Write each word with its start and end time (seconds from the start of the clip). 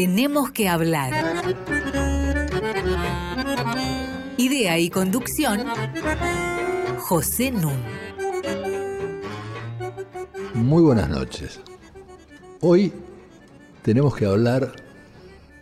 Tenemos 0.00 0.50
que 0.50 0.66
hablar. 0.66 1.12
Idea 4.38 4.78
y 4.78 4.88
conducción, 4.88 5.60
José 7.00 7.50
Nun. 7.50 7.76
Muy 10.54 10.82
buenas 10.82 11.10
noches. 11.10 11.60
Hoy 12.62 12.94
tenemos 13.82 14.16
que 14.16 14.24
hablar 14.24 14.72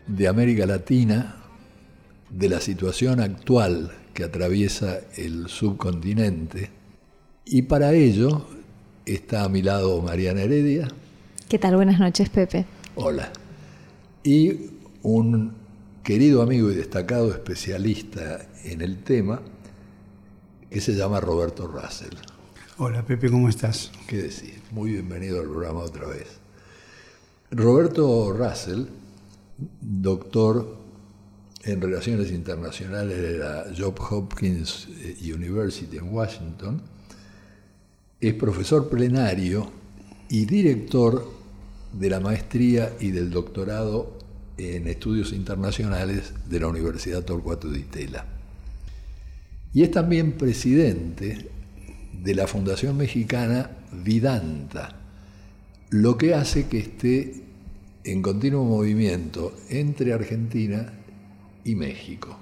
de 0.07 0.29
América 0.29 0.66
Latina, 0.66 1.34
de 2.30 2.48
la 2.48 2.61
situación 2.61 3.19
actual 3.19 3.91
que 4.15 4.23
atraviesa 4.23 5.01
el 5.16 5.48
subcontinente, 5.48 6.70
y 7.45 7.62
para 7.62 7.93
ello 7.93 8.47
está 9.05 9.43
a 9.43 9.48
mi 9.48 9.62
lado 9.62 10.01
Mariana 10.01 10.43
Heredia. 10.43 10.87
¿Qué 11.48 11.59
tal? 11.59 11.75
Buenas 11.75 11.98
noches, 11.98 12.29
Pepe. 12.29 12.66
Hola. 12.95 13.33
Y 14.30 14.73
un 15.05 15.55
querido 16.05 16.42
amigo 16.42 16.70
y 16.70 16.74
destacado 16.74 17.30
especialista 17.30 18.46
en 18.62 18.82
el 18.82 19.02
tema 19.02 19.41
que 20.68 20.82
se 20.82 20.95
llama 20.95 21.18
Roberto 21.18 21.66
Russell. 21.66 22.12
Hola 22.77 23.06
Pepe, 23.06 23.30
¿cómo 23.30 23.48
estás? 23.48 23.91
¿Qué 24.06 24.18
decir? 24.18 24.60
Muy 24.70 24.92
bienvenido 24.92 25.41
al 25.41 25.48
programa 25.48 25.80
otra 25.80 26.06
vez. 26.09 26.27
Roberto 27.51 28.34
Russell, 28.34 28.84
doctor 29.80 30.76
en 31.65 31.80
Relaciones 31.80 32.30
Internacionales 32.30 33.23
de 33.23 33.38
la 33.38 33.65
Johns 33.74 34.01
Hopkins 34.10 34.88
University 35.23 35.96
en 35.96 36.12
Washington, 36.12 36.82
es 38.20 38.35
profesor 38.35 38.90
plenario 38.90 39.70
y 40.29 40.45
director 40.45 41.26
de 41.95 42.10
la 42.10 42.20
maestría 42.20 42.95
y 43.01 43.10
del 43.10 43.30
doctorado 43.30 44.18
en 44.59 44.88
estudios 44.88 45.32
internacionales 45.32 46.32
de 46.48 46.60
la 46.60 46.66
Universidad 46.66 47.24
Torcuato 47.24 47.70
Di 47.70 47.84
Tella. 47.84 48.26
Y 49.73 49.82
es 49.82 49.90
también 49.90 50.32
presidente 50.32 51.48
de 52.12 52.34
la 52.34 52.46
Fundación 52.46 52.96
Mexicana 52.96 53.70
Vidanta, 53.92 54.96
lo 55.90 56.18
que 56.18 56.34
hace 56.34 56.66
que 56.66 56.79
esté 56.79 57.45
en 58.04 58.20
continuo 58.20 58.64
movimiento 58.64 59.54
entre 59.68 60.12
Argentina 60.12 60.92
y 61.64 61.74
México. 61.74 62.36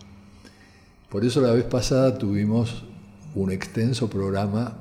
Por 1.11 1.25
eso 1.25 1.41
la 1.41 1.53
vez 1.53 1.65
pasada 1.65 2.17
tuvimos 2.19 2.85
un 3.35 3.53
extenso 3.53 4.09
programa 4.09 4.79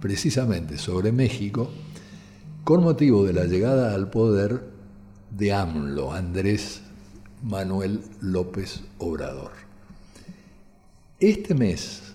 precisamente 0.00 0.78
sobre 0.78 1.10
México 1.10 1.70
con 2.64 2.82
motivo 2.82 3.24
de 3.24 3.32
la 3.32 3.44
llegada 3.44 3.94
al 3.94 4.10
poder 4.10 4.75
de 5.30 5.52
AMLO, 5.52 6.12
Andrés 6.12 6.82
Manuel 7.42 8.00
López 8.20 8.82
Obrador. 8.98 9.52
Este 11.18 11.54
mes 11.54 12.12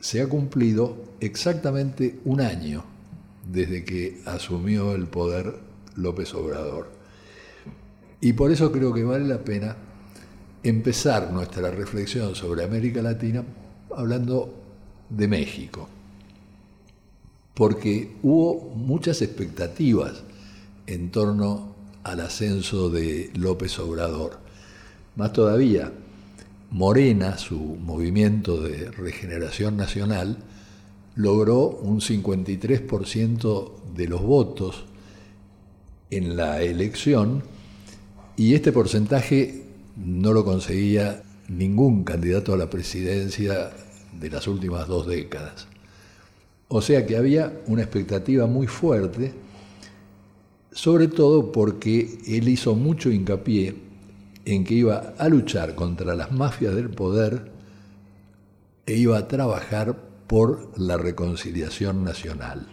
se 0.00 0.20
ha 0.20 0.28
cumplido 0.28 0.96
exactamente 1.20 2.20
un 2.24 2.40
año 2.40 2.84
desde 3.50 3.84
que 3.84 4.20
asumió 4.26 4.94
el 4.94 5.06
poder 5.06 5.54
López 5.96 6.34
Obrador. 6.34 6.90
Y 8.20 8.32
por 8.32 8.50
eso 8.50 8.72
creo 8.72 8.92
que 8.92 9.04
vale 9.04 9.26
la 9.26 9.38
pena 9.38 9.76
empezar 10.62 11.32
nuestra 11.32 11.70
reflexión 11.70 12.34
sobre 12.34 12.64
América 12.64 13.02
Latina 13.02 13.44
hablando 13.90 14.54
de 15.10 15.28
México 15.28 15.88
porque 17.56 18.12
hubo 18.22 18.74
muchas 18.76 19.22
expectativas 19.22 20.22
en 20.86 21.10
torno 21.10 21.74
al 22.06 22.20
ascenso 22.20 22.88
de 22.88 23.30
López 23.34 23.76
Obrador. 23.80 24.38
Más 25.16 25.32
todavía, 25.32 25.92
Morena, 26.70 27.36
su 27.36 27.58
movimiento 27.58 28.62
de 28.62 28.92
regeneración 28.92 29.76
nacional, 29.76 30.38
logró 31.16 31.66
un 31.66 32.00
53% 32.00 33.72
de 33.96 34.06
los 34.06 34.22
votos 34.22 34.84
en 36.10 36.36
la 36.36 36.62
elección 36.62 37.42
y 38.36 38.54
este 38.54 38.70
porcentaje 38.70 39.64
no 39.96 40.32
lo 40.32 40.44
conseguía 40.44 41.22
ningún 41.48 42.04
candidato 42.04 42.54
a 42.54 42.56
la 42.56 42.70
presidencia 42.70 43.70
de 44.20 44.30
las 44.30 44.46
últimas 44.46 44.86
dos 44.86 45.08
décadas. 45.08 45.66
O 46.68 46.80
sea 46.82 47.04
que 47.04 47.16
había 47.16 47.52
una 47.66 47.82
expectativa 47.82 48.46
muy 48.46 48.68
fuerte, 48.68 49.32
sobre 50.76 51.08
todo 51.08 51.52
porque 51.52 52.18
él 52.26 52.50
hizo 52.50 52.74
mucho 52.74 53.10
hincapié 53.10 53.74
en 54.44 54.62
que 54.62 54.74
iba 54.74 55.14
a 55.16 55.28
luchar 55.30 55.74
contra 55.74 56.14
las 56.14 56.32
mafias 56.32 56.74
del 56.74 56.90
poder 56.90 57.50
e 58.84 58.94
iba 58.94 59.16
a 59.16 59.26
trabajar 59.26 59.96
por 60.26 60.78
la 60.78 60.98
reconciliación 60.98 62.04
nacional. 62.04 62.66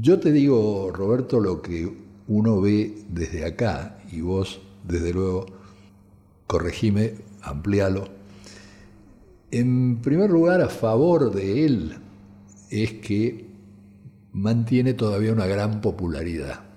Yo 0.00 0.18
te 0.18 0.32
digo, 0.32 0.90
Roberto, 0.90 1.40
lo 1.40 1.60
que 1.60 1.94
uno 2.26 2.58
ve 2.62 3.04
desde 3.10 3.44
acá, 3.44 3.98
y 4.10 4.22
vos, 4.22 4.58
desde 4.82 5.12
luego, 5.12 5.44
corregime, 6.46 7.16
amplialo. 7.42 8.08
En 9.50 10.00
primer 10.00 10.30
lugar, 10.30 10.62
a 10.62 10.70
favor 10.70 11.34
de 11.34 11.66
él, 11.66 11.96
es 12.70 12.94
que 12.94 13.46
mantiene 14.32 14.94
todavía 14.94 15.34
una 15.34 15.46
gran 15.46 15.82
popularidad, 15.82 16.67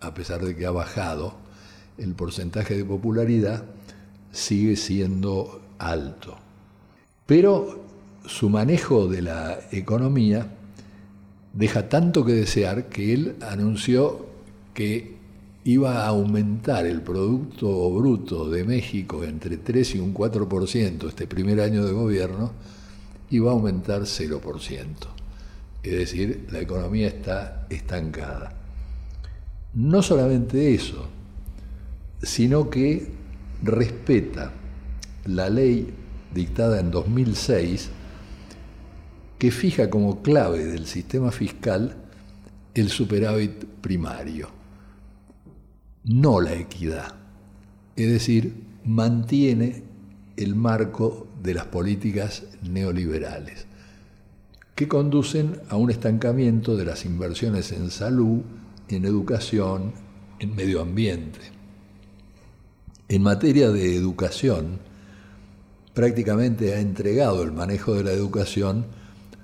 a 0.00 0.14
pesar 0.14 0.44
de 0.44 0.56
que 0.56 0.66
ha 0.66 0.70
bajado, 0.70 1.34
el 1.98 2.14
porcentaje 2.14 2.76
de 2.76 2.84
popularidad 2.84 3.64
sigue 4.32 4.76
siendo 4.76 5.60
alto. 5.78 6.36
Pero 7.26 7.84
su 8.26 8.50
manejo 8.50 9.08
de 9.08 9.22
la 9.22 9.58
economía 9.72 10.46
deja 11.52 11.88
tanto 11.88 12.24
que 12.24 12.32
desear 12.32 12.88
que 12.88 13.14
él 13.14 13.36
anunció 13.40 14.26
que 14.74 15.16
iba 15.64 16.04
a 16.04 16.08
aumentar 16.08 16.86
el 16.86 17.02
Producto 17.02 17.90
Bruto 17.90 18.48
de 18.48 18.62
México 18.62 19.24
entre 19.24 19.56
3 19.56 19.96
y 19.96 19.98
un 19.98 20.14
4% 20.14 21.08
este 21.08 21.26
primer 21.26 21.60
año 21.60 21.84
de 21.84 21.92
gobierno, 21.92 22.52
iba 23.30 23.50
a 23.50 23.54
aumentar 23.54 24.02
0%. 24.02 24.86
Es 25.82 25.92
decir, 25.92 26.46
la 26.50 26.60
economía 26.60 27.08
está 27.08 27.66
estancada. 27.70 28.55
No 29.76 30.02
solamente 30.02 30.74
eso, 30.74 31.06
sino 32.22 32.70
que 32.70 33.12
respeta 33.62 34.52
la 35.26 35.50
ley 35.50 35.92
dictada 36.34 36.80
en 36.80 36.90
2006 36.90 37.90
que 39.38 39.50
fija 39.50 39.90
como 39.90 40.22
clave 40.22 40.64
del 40.64 40.86
sistema 40.86 41.30
fiscal 41.30 41.94
el 42.72 42.88
superávit 42.88 43.66
primario, 43.82 44.48
no 46.04 46.40
la 46.40 46.54
equidad. 46.54 47.14
Es 47.96 48.10
decir, 48.10 48.54
mantiene 48.82 49.82
el 50.38 50.54
marco 50.54 51.28
de 51.42 51.52
las 51.52 51.66
políticas 51.66 52.44
neoliberales 52.62 53.66
que 54.74 54.88
conducen 54.88 55.60
a 55.68 55.76
un 55.76 55.90
estancamiento 55.90 56.76
de 56.76 56.86
las 56.86 57.04
inversiones 57.04 57.72
en 57.72 57.90
salud, 57.90 58.40
en 58.88 59.04
educación, 59.04 59.92
en 60.38 60.54
medio 60.54 60.80
ambiente. 60.80 61.40
En 63.08 63.22
materia 63.22 63.70
de 63.70 63.96
educación, 63.96 64.80
prácticamente 65.94 66.74
ha 66.74 66.80
entregado 66.80 67.42
el 67.42 67.52
manejo 67.52 67.94
de 67.94 68.04
la 68.04 68.12
educación 68.12 68.86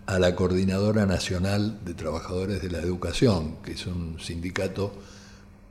a 0.06 0.18
la 0.18 0.34
Coordinadora 0.34 1.06
Nacional 1.06 1.80
de 1.84 1.94
Trabajadores 1.94 2.60
de 2.60 2.70
la 2.70 2.78
Educación, 2.78 3.56
que 3.62 3.72
es 3.72 3.86
un 3.86 4.18
sindicato 4.20 4.92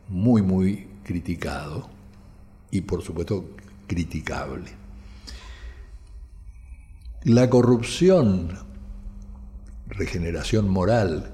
muy, 0.08 0.42
muy 0.42 0.88
criticado 1.04 1.90
y 2.72 2.82
por 2.82 3.02
supuesto 3.02 3.52
criticable. 3.88 4.72
La 7.24 7.50
corrupción 7.50 8.58
regeneración 9.88 10.70
moral, 10.70 11.34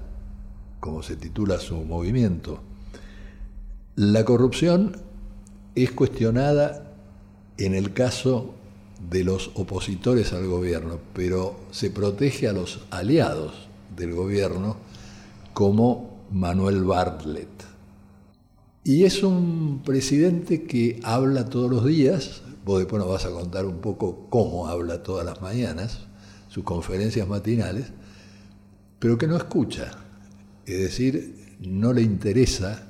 como 0.79 1.03
se 1.03 1.15
titula 1.15 1.59
su 1.59 1.75
movimiento, 1.77 2.61
la 3.95 4.25
corrupción 4.25 4.97
es 5.75 5.91
cuestionada 5.91 6.93
en 7.57 7.73
el 7.73 7.93
caso 7.93 8.53
de 9.09 9.23
los 9.23 9.51
opositores 9.55 10.33
al 10.33 10.47
gobierno, 10.47 10.99
pero 11.13 11.59
se 11.71 11.89
protege 11.89 12.47
a 12.47 12.53
los 12.53 12.81
aliados 12.91 13.67
del 13.95 14.13
gobierno 14.13 14.77
como 15.53 16.25
Manuel 16.31 16.83
Bartlett. 16.83 17.65
Y 18.83 19.03
es 19.03 19.23
un 19.23 19.81
presidente 19.83 20.63
que 20.63 20.99
habla 21.03 21.45
todos 21.45 21.69
los 21.69 21.85
días, 21.85 22.41
vos 22.63 22.79
después 22.79 23.01
nos 23.01 23.11
vas 23.11 23.25
a 23.25 23.31
contar 23.31 23.65
un 23.65 23.79
poco 23.79 24.27
cómo 24.29 24.67
habla 24.67 25.03
todas 25.03 25.25
las 25.25 25.41
mañanas, 25.41 26.07
sus 26.47 26.63
conferencias 26.63 27.27
matinales, 27.27 27.87
pero 28.99 29.17
que 29.17 29.27
no 29.27 29.37
escucha, 29.37 29.91
es 30.67 30.79
decir, 30.79 31.55
no 31.61 31.93
le 31.93 32.01
interesa 32.01 32.89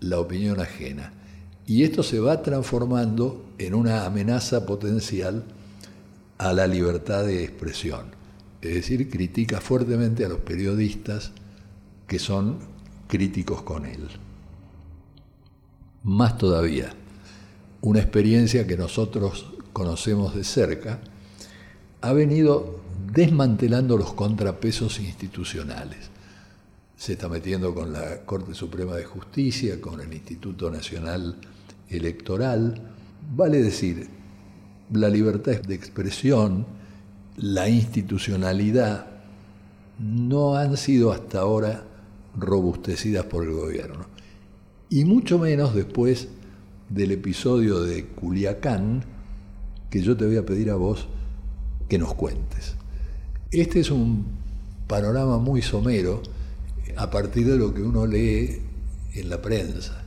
la 0.00 0.18
opinión 0.18 0.60
ajena. 0.60 1.12
Y 1.66 1.84
esto 1.84 2.02
se 2.02 2.18
va 2.18 2.42
transformando 2.42 3.44
en 3.58 3.74
una 3.74 4.06
amenaza 4.06 4.64
potencial 4.64 5.44
a 6.38 6.54
la 6.54 6.66
libertad 6.66 7.24
de 7.26 7.44
expresión. 7.44 8.06
Es 8.62 8.74
decir, 8.74 9.10
critica 9.10 9.60
fuertemente 9.60 10.24
a 10.24 10.28
los 10.30 10.38
periodistas 10.38 11.32
que 12.06 12.18
son 12.18 12.58
críticos 13.06 13.62
con 13.62 13.84
él. 13.84 14.08
Más 16.04 16.38
todavía, 16.38 16.94
una 17.82 18.00
experiencia 18.00 18.66
que 18.66 18.78
nosotros 18.78 19.52
conocemos 19.74 20.34
de 20.34 20.44
cerca, 20.44 21.00
ha 22.00 22.12
venido 22.14 22.80
desmantelando 23.12 23.98
los 23.98 24.14
contrapesos 24.14 24.98
institucionales. 25.00 26.10
Se 26.98 27.12
está 27.12 27.28
metiendo 27.28 27.72
con 27.76 27.92
la 27.92 28.22
Corte 28.24 28.54
Suprema 28.54 28.96
de 28.96 29.04
Justicia, 29.04 29.80
con 29.80 30.00
el 30.00 30.12
Instituto 30.12 30.68
Nacional 30.68 31.36
Electoral. 31.88 32.90
Vale 33.36 33.62
decir, 33.62 34.08
la 34.92 35.08
libertad 35.08 35.62
de 35.62 35.76
expresión, 35.76 36.66
la 37.36 37.68
institucionalidad, 37.68 39.06
no 40.00 40.56
han 40.56 40.76
sido 40.76 41.12
hasta 41.12 41.38
ahora 41.38 41.84
robustecidas 42.36 43.26
por 43.26 43.44
el 43.44 43.52
gobierno. 43.52 44.06
Y 44.90 45.04
mucho 45.04 45.38
menos 45.38 45.76
después 45.76 46.26
del 46.88 47.12
episodio 47.12 47.80
de 47.80 48.06
Culiacán, 48.06 49.04
que 49.88 50.02
yo 50.02 50.16
te 50.16 50.26
voy 50.26 50.36
a 50.36 50.44
pedir 50.44 50.68
a 50.70 50.74
vos 50.74 51.06
que 51.88 51.96
nos 51.96 52.14
cuentes. 52.14 52.74
Este 53.52 53.78
es 53.78 53.92
un 53.92 54.26
panorama 54.88 55.38
muy 55.38 55.62
somero 55.62 56.22
a 56.98 57.08
partir 57.08 57.46
de 57.46 57.56
lo 57.56 57.72
que 57.72 57.80
uno 57.80 58.06
lee 58.06 58.60
en 59.14 59.30
la 59.30 59.40
prensa. 59.40 60.02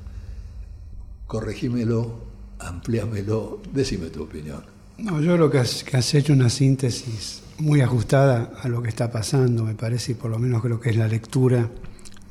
Corregímelo, 1.26 2.20
amplíamelo, 2.60 3.62
decime 3.74 4.08
tu 4.08 4.24
opinión. 4.24 4.62
No, 4.98 5.22
yo 5.22 5.36
creo 5.36 5.50
que 5.50 5.60
has, 5.60 5.86
que 5.86 5.96
has 5.96 6.14
hecho 6.14 6.34
una 6.34 6.50
síntesis 6.50 7.44
muy 7.60 7.80
ajustada 7.80 8.52
a 8.62 8.68
lo 8.68 8.84
que 8.84 8.90
está 8.90 9.10
pasando, 9.10 9.64
me 9.64 9.74
parece, 9.74 10.12
y 10.12 10.16
por 10.16 10.30
lo 10.30 10.38
menos 10.38 10.62
creo 10.62 10.82
que 10.82 10.90
es 10.90 10.98
la 10.98 11.08
lectura 11.08 11.70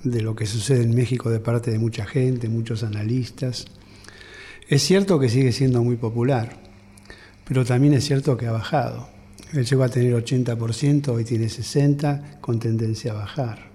de 0.05 0.21
lo 0.21 0.37
que 0.37 0.45
sucede 0.45 0.83
en 0.83 0.95
México 0.95 1.31
de 1.31 1.41
parte 1.41 1.71
de 1.71 1.79
mucha 1.79 2.05
gente, 2.05 2.51
muchos 2.51 2.83
analistas. 2.83 3.65
Es 4.69 4.83
cierto 4.83 5.19
que 5.19 5.31
sigue 5.31 5.53
siendo 5.53 5.83
muy 5.83 5.97
popular, 5.97 6.61
pero 7.49 7.65
también 7.65 7.95
es 7.95 8.05
cierto 8.05 8.37
que 8.37 8.47
ha 8.47 8.53
bajado. 8.53 9.09
Él 9.55 9.65
llegó 9.65 9.85
a 9.85 9.89
tener 9.89 10.15
80%, 10.15 11.09
hoy 11.09 11.25
tiene 11.25 11.47
60%, 11.47 12.41
con 12.41 12.59
tendencia 12.61 13.13
a 13.13 13.15
bajar. 13.15 13.70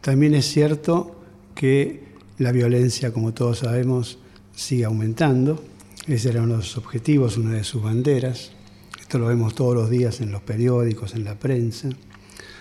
También 0.00 0.34
es 0.34 0.46
cierto 0.46 1.16
que 1.54 2.04
la 2.38 2.52
violencia, 2.52 3.12
como 3.12 3.34
todos 3.34 3.58
sabemos, 3.58 4.18
sigue 4.54 4.84
aumentando. 4.84 5.62
Ese 6.06 6.30
era 6.30 6.42
uno 6.42 6.56
de 6.56 6.62
sus 6.62 6.78
objetivos, 6.78 7.36
una 7.36 7.54
de 7.54 7.64
sus 7.64 7.82
banderas. 7.82 8.52
Esto 8.98 9.18
lo 9.18 9.26
vemos 9.26 9.54
todos 9.54 9.74
los 9.74 9.90
días 9.90 10.20
en 10.20 10.32
los 10.32 10.40
periódicos, 10.42 11.14
en 11.14 11.24
la 11.24 11.38
prensa. 11.38 11.90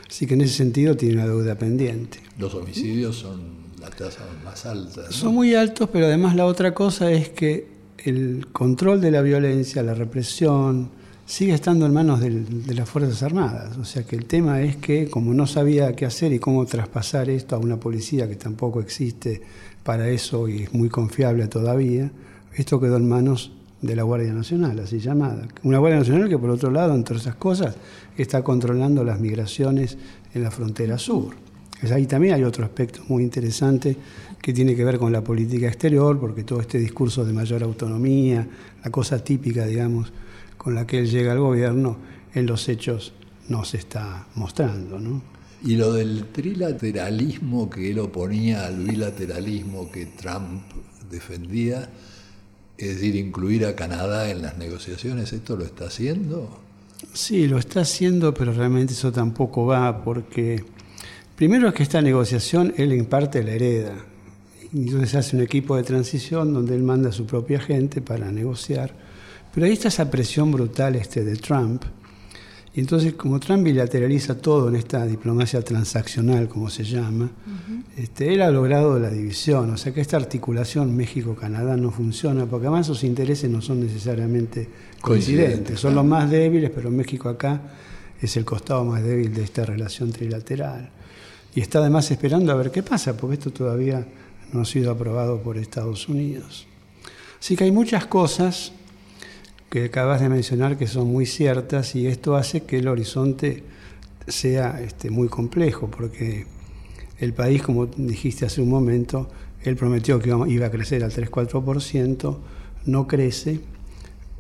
Así 0.08 0.26
que 0.26 0.34
en 0.34 0.42
ese 0.42 0.56
sentido 0.56 0.98
tiene 0.98 1.16
una 1.16 1.28
deuda 1.28 1.56
pendiente. 1.56 2.20
Los 2.38 2.56
homicidios 2.56 3.16
son 3.16 3.60
la 3.80 3.90
tasa 3.90 4.26
más 4.44 4.66
alta. 4.66 5.12
Son 5.12 5.34
muy 5.34 5.56
altos, 5.56 5.90
pero 5.94 6.08
además 6.08 6.36
la 6.36 6.46
otra 6.46 6.74
cosa 6.74 7.12
es 7.12 7.30
que 7.30 7.68
el 8.00 8.48
control 8.52 9.00
de 9.02 9.12
la 9.12 9.22
violencia, 9.22 9.84
la 9.84 9.94
represión, 9.94 10.90
sigue 11.30 11.54
estando 11.54 11.86
en 11.86 11.94
manos 11.94 12.22
de 12.22 12.74
las 12.74 12.90
Fuerzas 12.90 13.22
Armadas. 13.22 13.78
O 13.78 13.86
sea 13.86 14.02
que 14.02 14.16
el 14.16 14.26
tema 14.26 14.64
es 14.64 14.78
que 14.78 15.08
como 15.08 15.32
no 15.32 15.46
sabía 15.46 15.96
qué 15.96 16.08
hacer 16.08 16.34
y 16.34 16.40
cómo 16.40 16.66
traspasar 16.66 17.30
esto 17.30 17.56
a 17.56 17.60
una 17.60 17.80
policía 17.80 18.28
que 18.28 18.36
tampoco 18.36 18.82
existe 18.82 19.40
para 19.84 20.10
eso 20.10 20.48
y 20.48 20.64
es 20.64 20.74
muy 20.74 20.90
confiable 20.90 21.48
todavía, 21.48 22.12
esto 22.56 22.80
quedó 22.80 22.98
en 22.98 23.08
manos 23.08 23.52
de 23.80 23.96
la 23.96 24.02
Guardia 24.02 24.34
Nacional, 24.34 24.80
así 24.80 25.00
llamada. 25.00 25.48
Una 25.62 25.78
Guardia 25.78 26.00
Nacional 26.00 26.30
que 26.30 26.38
por 26.40 26.50
otro 26.50 26.72
lado, 26.72 26.96
entre 26.96 27.18
esas 27.18 27.36
cosas, 27.36 27.76
está 28.18 28.44
controlando 28.44 29.04
las 29.04 29.20
migraciones 29.20 30.00
en 30.34 30.42
la 30.42 30.50
frontera 30.50 30.98
sur. 30.98 31.36
Ahí 31.94 32.08
también 32.08 32.34
hay 32.34 32.44
otro 32.44 32.66
aspecto 32.66 33.02
muy 33.08 33.22
interesante 33.22 33.96
que 34.42 34.52
tiene 34.52 34.76
que 34.76 34.84
ver 34.84 34.98
con 34.98 35.12
la 35.12 35.24
política 35.24 35.68
exterior, 35.68 36.20
porque 36.20 36.44
todo 36.44 36.60
este 36.60 36.80
discurso 36.80 37.24
de 37.24 37.34
mayor 37.34 37.62
autonomía, 37.62 38.48
la 38.84 38.90
cosa 38.90 39.24
típica, 39.24 39.68
digamos, 39.68 40.12
con 40.60 40.76
la 40.76 40.86
que 40.86 41.00
él 41.00 41.10
llega 41.10 41.32
al 41.32 41.40
gobierno, 41.40 41.98
en 42.36 42.46
los 42.46 42.70
hechos 42.70 43.14
no 43.48 43.66
se 43.66 43.78
está 43.78 44.28
mostrando. 44.36 45.00
¿no? 45.00 45.24
Y 45.64 45.76
lo 45.76 45.92
del 45.94 46.26
trilateralismo 46.28 47.68
que 47.68 47.90
él 47.90 47.98
oponía 47.98 48.68
al 48.68 48.78
bilateralismo 48.78 49.90
que 49.92 50.06
Trump 50.06 50.62
defendía, 51.10 51.90
es 52.78 52.96
decir, 52.96 53.16
incluir 53.16 53.66
a 53.66 53.76
Canadá 53.76 54.30
en 54.30 54.44
las 54.44 54.60
negociaciones, 54.60 55.34
¿esto 55.34 55.56
lo 55.58 55.66
está 55.66 55.86
haciendo? 55.86 56.62
Sí, 57.14 57.48
lo 57.48 57.58
está 57.58 57.82
haciendo, 57.82 58.36
pero 58.36 58.54
realmente 58.54 58.94
eso 58.94 59.12
tampoco 59.12 59.66
va 59.66 60.04
porque 60.04 60.64
Primero 61.40 61.70
es 61.70 61.74
que 61.74 61.84
esta 61.84 62.02
negociación 62.02 62.74
él 62.76 62.92
en 62.92 63.06
parte 63.06 63.42
la 63.42 63.54
hereda. 63.54 63.94
Entonces 64.74 65.16
hace 65.16 65.38
un 65.38 65.42
equipo 65.42 65.78
de 65.78 65.84
transición 65.84 66.54
donde 66.54 66.76
él 66.76 66.84
manda 66.84 67.08
a 67.08 67.12
su 67.14 67.26
propia 67.26 67.62
gente 67.62 68.02
para 68.02 68.30
negociar. 68.30 68.94
Pero 69.60 69.68
ahí 69.68 69.74
está 69.74 69.90
esa 69.90 70.10
presión 70.10 70.54
brutal 70.54 70.96
este 70.96 71.22
de 71.26 71.36
Trump. 71.36 71.84
Y 72.74 72.80
entonces, 72.80 73.16
como 73.16 73.42
Trump 73.42 73.66
bilateraliza 73.66 74.38
todo 74.38 74.70
en 74.70 74.78
esta 74.78 75.06
diplomacia 75.06 75.62
transaccional, 75.62 76.48
como 76.48 76.70
se 76.70 76.86
llama, 76.86 77.30
este, 77.98 78.34
él 78.34 78.42
ha 78.42 78.52
logrado 78.52 78.98
la 78.98 79.10
división. 79.10 79.70
O 79.72 79.76
sea 79.76 79.94
que 79.94 80.00
esta 80.00 80.16
articulación 80.16 80.96
México-Canadá 80.96 81.76
no 81.76 81.92
funciona, 81.92 82.46
porque 82.46 82.68
además 82.68 82.88
sus 82.88 83.04
intereses 83.04 83.52
no 83.52 83.62
son 83.62 83.82
necesariamente 83.82 84.70
coincidentes. 85.02 85.78
Son 85.78 85.94
los 85.94 86.06
más 86.06 86.32
débiles, 86.32 86.72
pero 86.74 86.90
México 86.90 87.28
acá 87.28 87.60
es 88.22 88.38
el 88.38 88.46
costado 88.46 88.86
más 88.86 89.04
débil 89.04 89.34
de 89.34 89.44
esta 89.44 89.66
relación 89.66 90.14
trilateral 90.14 90.90
y 91.54 91.60
está 91.60 91.80
además 91.80 92.10
esperando 92.12 92.54
a 92.54 92.56
ver 92.56 92.72
qué 92.72 92.82
pasa, 92.82 93.18
porque 93.18 93.34
esto 93.34 93.52
todavía 93.52 94.08
no 94.54 94.62
ha 94.62 94.66
sido 94.66 94.90
aprobado 94.90 95.42
por 95.42 95.58
Estados 95.58 96.08
Unidos. 96.08 96.66
Así 97.42 97.58
que 97.58 97.66
hay 97.66 97.74
muchas 97.74 98.06
cosas 98.06 98.72
que 99.70 99.86
acabas 99.86 100.22
de 100.22 100.30
mencionar 100.30 100.78
que 100.78 100.88
son 100.88 101.08
muy 101.08 101.26
ciertas 101.26 101.96
y 101.96 102.08
esto 102.08 102.36
hace 102.36 102.62
que 102.64 102.80
el 102.80 102.88
horizonte 102.88 103.64
sea 104.28 104.82
este, 104.82 105.10
muy 105.10 105.28
complejo, 105.28 105.90
porque 105.90 106.46
el 107.20 107.34
país, 107.34 107.62
como 107.62 107.86
dijiste 107.86 108.46
hace 108.46 108.62
un 108.62 108.70
momento, 108.70 109.30
él 109.64 109.76
prometió 109.76 110.20
que 110.20 110.30
iba 110.48 110.66
a 110.66 110.72
crecer 110.72 111.04
al 111.04 111.12
3-4%, 111.12 112.38
no 112.86 113.08
crece 113.08 113.60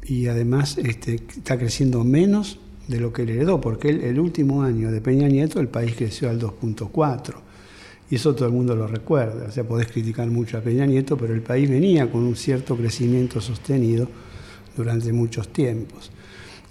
y 0.04 0.28
además 0.28 0.78
este, 0.78 1.16
está 1.16 1.58
creciendo 1.58 2.04
menos 2.04 2.60
de 2.88 3.00
lo 3.00 3.14
que 3.14 3.26
le 3.26 3.36
heredó, 3.36 3.62
porque 3.62 3.90
el, 3.90 4.20
último 4.20 4.64
año 4.64 4.92
de 4.92 5.02
Peña 5.02 5.28
Nieto 5.28 5.60
el 5.60 5.68
país 5.68 5.94
creció 5.96 6.30
al 6.30 6.40
2.4. 6.40 7.36
Y 8.10 8.16
eso 8.16 8.34
todo 8.34 8.48
el 8.48 8.54
mundo 8.54 8.76
lo 8.76 8.88
recuerda. 8.88 9.46
O 9.48 9.52
sea, 9.52 9.64
podés 9.64 9.86
criticar 9.88 10.28
mucho 10.32 10.58
a 10.58 10.62
Peña 10.62 10.88
Nieto, 10.88 11.16
pero 11.16 11.36
el 11.36 11.44
país 11.44 11.70
venía 11.70 12.10
con 12.12 12.24
un 12.24 12.36
cierto 12.36 12.76
crecimiento 12.76 13.40
sostenido 13.40 14.08
durante 14.84 15.14
muchos 15.14 15.50
tiempos. 15.50 16.12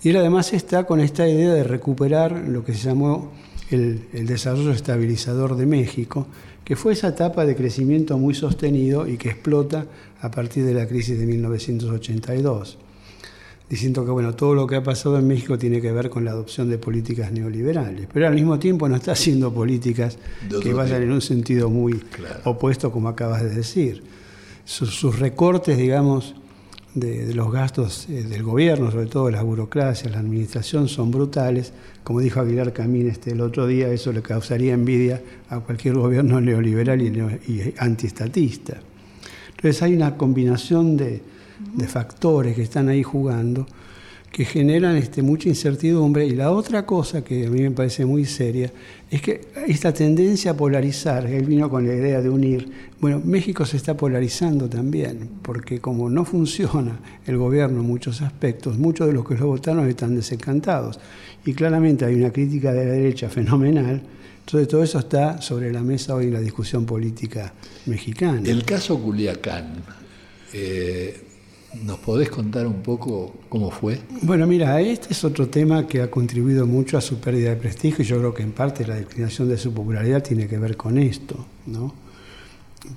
Y 0.03 0.11
él 0.11 0.17
además 0.17 0.53
está 0.53 0.85
con 0.85 1.01
esta 1.01 1.29
idea 1.29 1.53
de 1.53 1.65
recuperar 1.65 2.33
lo 2.33 2.65
que 2.65 2.75
se 2.75 2.89
llamó 2.89 3.33
el, 3.71 4.07
el, 4.13 4.27
desarrollo 4.27 4.73
estabilizador 4.73 5.57
de 5.57 5.67
México, 5.67 6.27
que 6.65 6.77
fue 6.77 6.93
esa 6.93 7.09
etapa 7.09 7.45
de 7.47 7.57
crecimiento 7.57 8.19
muy 8.19 8.35
sostenido 8.35 9.07
y 9.07 9.17
que 9.17 9.31
explota 9.31 9.87
a 10.21 10.31
partir 10.31 10.65
de 10.65 10.75
la 10.75 10.87
crisis 10.87 11.19
de 11.19 11.27
1982 11.27 12.79
diciendo 13.69 14.05
que 14.05 14.11
bueno, 14.11 14.35
todo 14.35 14.55
lo 14.55 14.67
que 14.67 14.77
ha 14.77 14.83
pasado 14.83 15.19
en 15.19 15.27
México 15.27 15.59
tiene 15.59 15.81
que 15.81 15.93
ver 15.93 16.09
con 16.09 16.25
la 16.25 16.31
adopción 16.31 16.71
de 16.71 16.79
políticas 16.79 17.33
neoliberales, 17.33 18.09
pero 18.13 18.27
al 18.27 18.35
mismo 18.35 18.59
tiempo 18.59 18.89
no 18.89 18.97
está 18.97 19.13
haciendo 19.13 19.53
políticas 19.53 20.19
que 20.63 20.73
vayan 20.73 21.03
en 21.03 21.13
un 21.13 21.21
sentido 21.21 21.69
muy 21.69 22.01
opuesto, 22.45 22.91
como 22.91 23.09
acabas 23.09 23.43
de 23.43 23.51
decir. 23.51 24.03
Sus, 24.65 25.19
recortes, 25.19 25.79
digamos, 25.79 26.35
de, 27.01 27.35
los 27.35 27.53
gastos 27.53 28.09
eh, 28.09 28.23
del 28.23 28.43
gobierno, 28.43 28.91
sobre 28.91 29.07
todo 29.07 29.27
de 29.27 29.33
las 29.33 29.45
burocracias, 29.45 30.13
la 30.13 30.19
administración, 30.19 30.89
son 30.89 31.11
brutales. 31.11 31.73
Como 32.05 32.21
dijo 32.21 32.41
Aguilar 32.41 32.73
Camín 32.73 33.09
este, 33.09 33.33
el 33.33 33.41
otro 33.41 33.67
día, 33.67 33.89
eso 33.89 34.13
le 34.13 34.23
causaría 34.23 34.75
envidia 34.75 35.23
a 35.49 35.61
cualquier 35.61 35.95
gobierno 35.99 36.41
neoliberal 36.41 37.03
y, 37.03 37.53
y 37.53 37.75
antiestatista. 37.79 38.79
Entonces 39.51 39.83
hay 39.83 39.95
una 39.95 40.17
combinación 40.17 40.97
de 40.97 41.23
factores 41.89 42.55
que 42.55 42.63
están 42.63 42.89
ahí 42.89 43.03
jugando 43.03 43.67
que 44.33 44.45
generan 44.45 44.97
este, 44.97 45.23
mucha 45.23 45.49
incertidumbre. 45.49 46.27
Y 46.27 46.31
la 46.31 46.51
otra 46.51 46.85
cosa 46.87 47.25
que 47.25 47.47
a 47.47 47.51
mí 47.51 47.63
me 47.63 47.71
parece 47.71 48.05
muy 48.05 48.25
seria 48.25 48.71
es 49.11 49.23
que 49.23 49.41
esta 49.67 49.93
tendencia 49.93 50.53
a 50.53 50.57
polarizar, 50.57 51.27
él 51.27 51.45
vino 51.45 51.71
con 51.71 51.87
la 51.87 51.95
idea 51.95 52.21
de 52.21 52.29
unir, 52.29 52.71
bueno, 53.01 53.21
México 53.25 53.65
se 53.65 53.77
está 53.77 53.97
polarizando 53.97 54.69
también, 54.69 55.29
porque 55.43 55.81
como 55.81 56.11
no 56.11 56.25
funciona 56.25 56.99
el 57.27 57.37
gobierno 57.37 57.81
en 57.81 57.87
muchos 57.87 58.23
aspectos, 58.23 58.79
muchos 58.79 59.07
de 59.07 59.13
los 59.13 59.27
que 59.27 59.35
lo 59.35 59.47
votaron 59.47 59.89
están 59.89 60.15
desencantados. 60.15 61.01
Y 61.45 61.55
claramente 61.55 62.05
hay 62.05 62.15
una 62.15 62.31
crítica 62.31 62.73
de 62.73 62.85
la 62.85 62.93
derecha 62.93 63.29
fenomenal. 63.29 64.03
Entonces 64.41 64.69
todo 64.69 64.83
eso 64.83 64.99
está 64.99 65.43
sobre 65.43 65.73
la 65.73 65.83
mesa 65.83 66.15
hoy 66.15 66.27
en 66.27 66.35
la 66.35 66.41
discusión 66.41 66.87
política 66.87 67.53
mexicana. 67.87 68.43
El 68.45 68.65
caso 68.65 68.99
Culiacán 68.99 69.83
Eh, 70.55 71.28
¿Nos 71.75 71.99
podés 71.99 72.31
contar 72.31 72.67
un 72.67 72.83
poco 72.83 73.35
cómo 73.49 73.71
fue? 73.71 74.01
Bueno, 74.23 74.47
mira, 74.47 74.81
este 74.81 75.13
es 75.13 75.23
otro 75.23 75.49
tema 75.49 75.87
que 75.87 76.01
ha 76.01 76.11
contribuido 76.11 76.67
mucho 76.67 76.97
a 76.97 77.01
su 77.01 77.19
pérdida 77.19 77.51
de 77.51 77.57
prestigio 77.57 78.03
y 78.03 78.09
yo 78.09 78.19
creo 78.19 78.35
que 78.35 78.43
en 78.43 78.53
parte 78.53 78.87
la 78.87 78.95
declinación 78.95 79.49
de 79.49 79.59
su 79.59 79.73
popularidad 79.73 80.23
tiene 80.23 80.49
que 80.49 80.59
ver 80.59 80.77
con 80.77 80.99
esto, 80.99 81.37
¿no? 81.67 81.93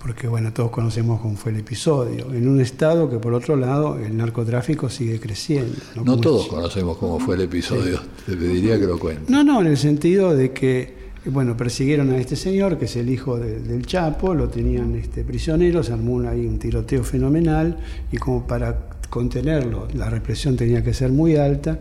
Porque, 0.01 0.27
bueno, 0.27 0.53
todos 0.53 0.71
conocemos 0.71 1.19
cómo 1.19 1.35
fue 1.35 1.51
el 1.51 1.59
episodio. 1.59 2.31
En 2.33 2.47
un 2.47 2.61
estado 2.61 3.09
que, 3.09 3.17
por 3.17 3.33
otro 3.33 3.55
lado, 3.55 3.97
el 3.97 4.15
narcotráfico 4.15 4.89
sigue 4.89 5.19
creciendo. 5.19 5.75
No, 6.05 6.17
todos 6.17 6.47
conocemos 6.47 6.97
cómo 6.97 7.19
fue 7.19 7.35
el 7.35 7.41
episodio, 7.41 7.99
te 8.25 8.37
pediría 8.37 8.79
que 8.79 8.85
lo 8.85 8.97
cuentes. 8.97 9.29
No, 9.29 9.43
no, 9.43 9.59
en 9.59 9.67
el 9.67 9.77
sentido 9.77 10.33
de 10.35 10.53
que 10.53 11.00
bueno, 11.25 11.55
persiguieron 11.55 12.09
a 12.11 12.17
este 12.17 12.35
señor, 12.35 12.79
que 12.79 12.85
es 12.85 12.95
el 12.95 13.09
hijo 13.09 13.37
del 13.37 13.85
Chapo, 13.85 14.33
lo 14.33 14.49
tenían 14.49 14.95
este, 14.95 15.23
prisionero, 15.23 15.83
se 15.83 15.93
armó 15.93 16.19
ahí 16.27 16.45
un 16.45 16.57
tiroteo 16.57 17.03
fenomenal 17.03 17.77
y 18.11 18.17
como 18.17 18.47
para 18.47 18.89
contenerlo, 19.09 19.87
la 19.93 20.09
represión 20.09 20.55
tenía 20.55 20.83
que 20.83 20.93
ser 20.93 21.11
muy 21.11 21.35
alta, 21.35 21.79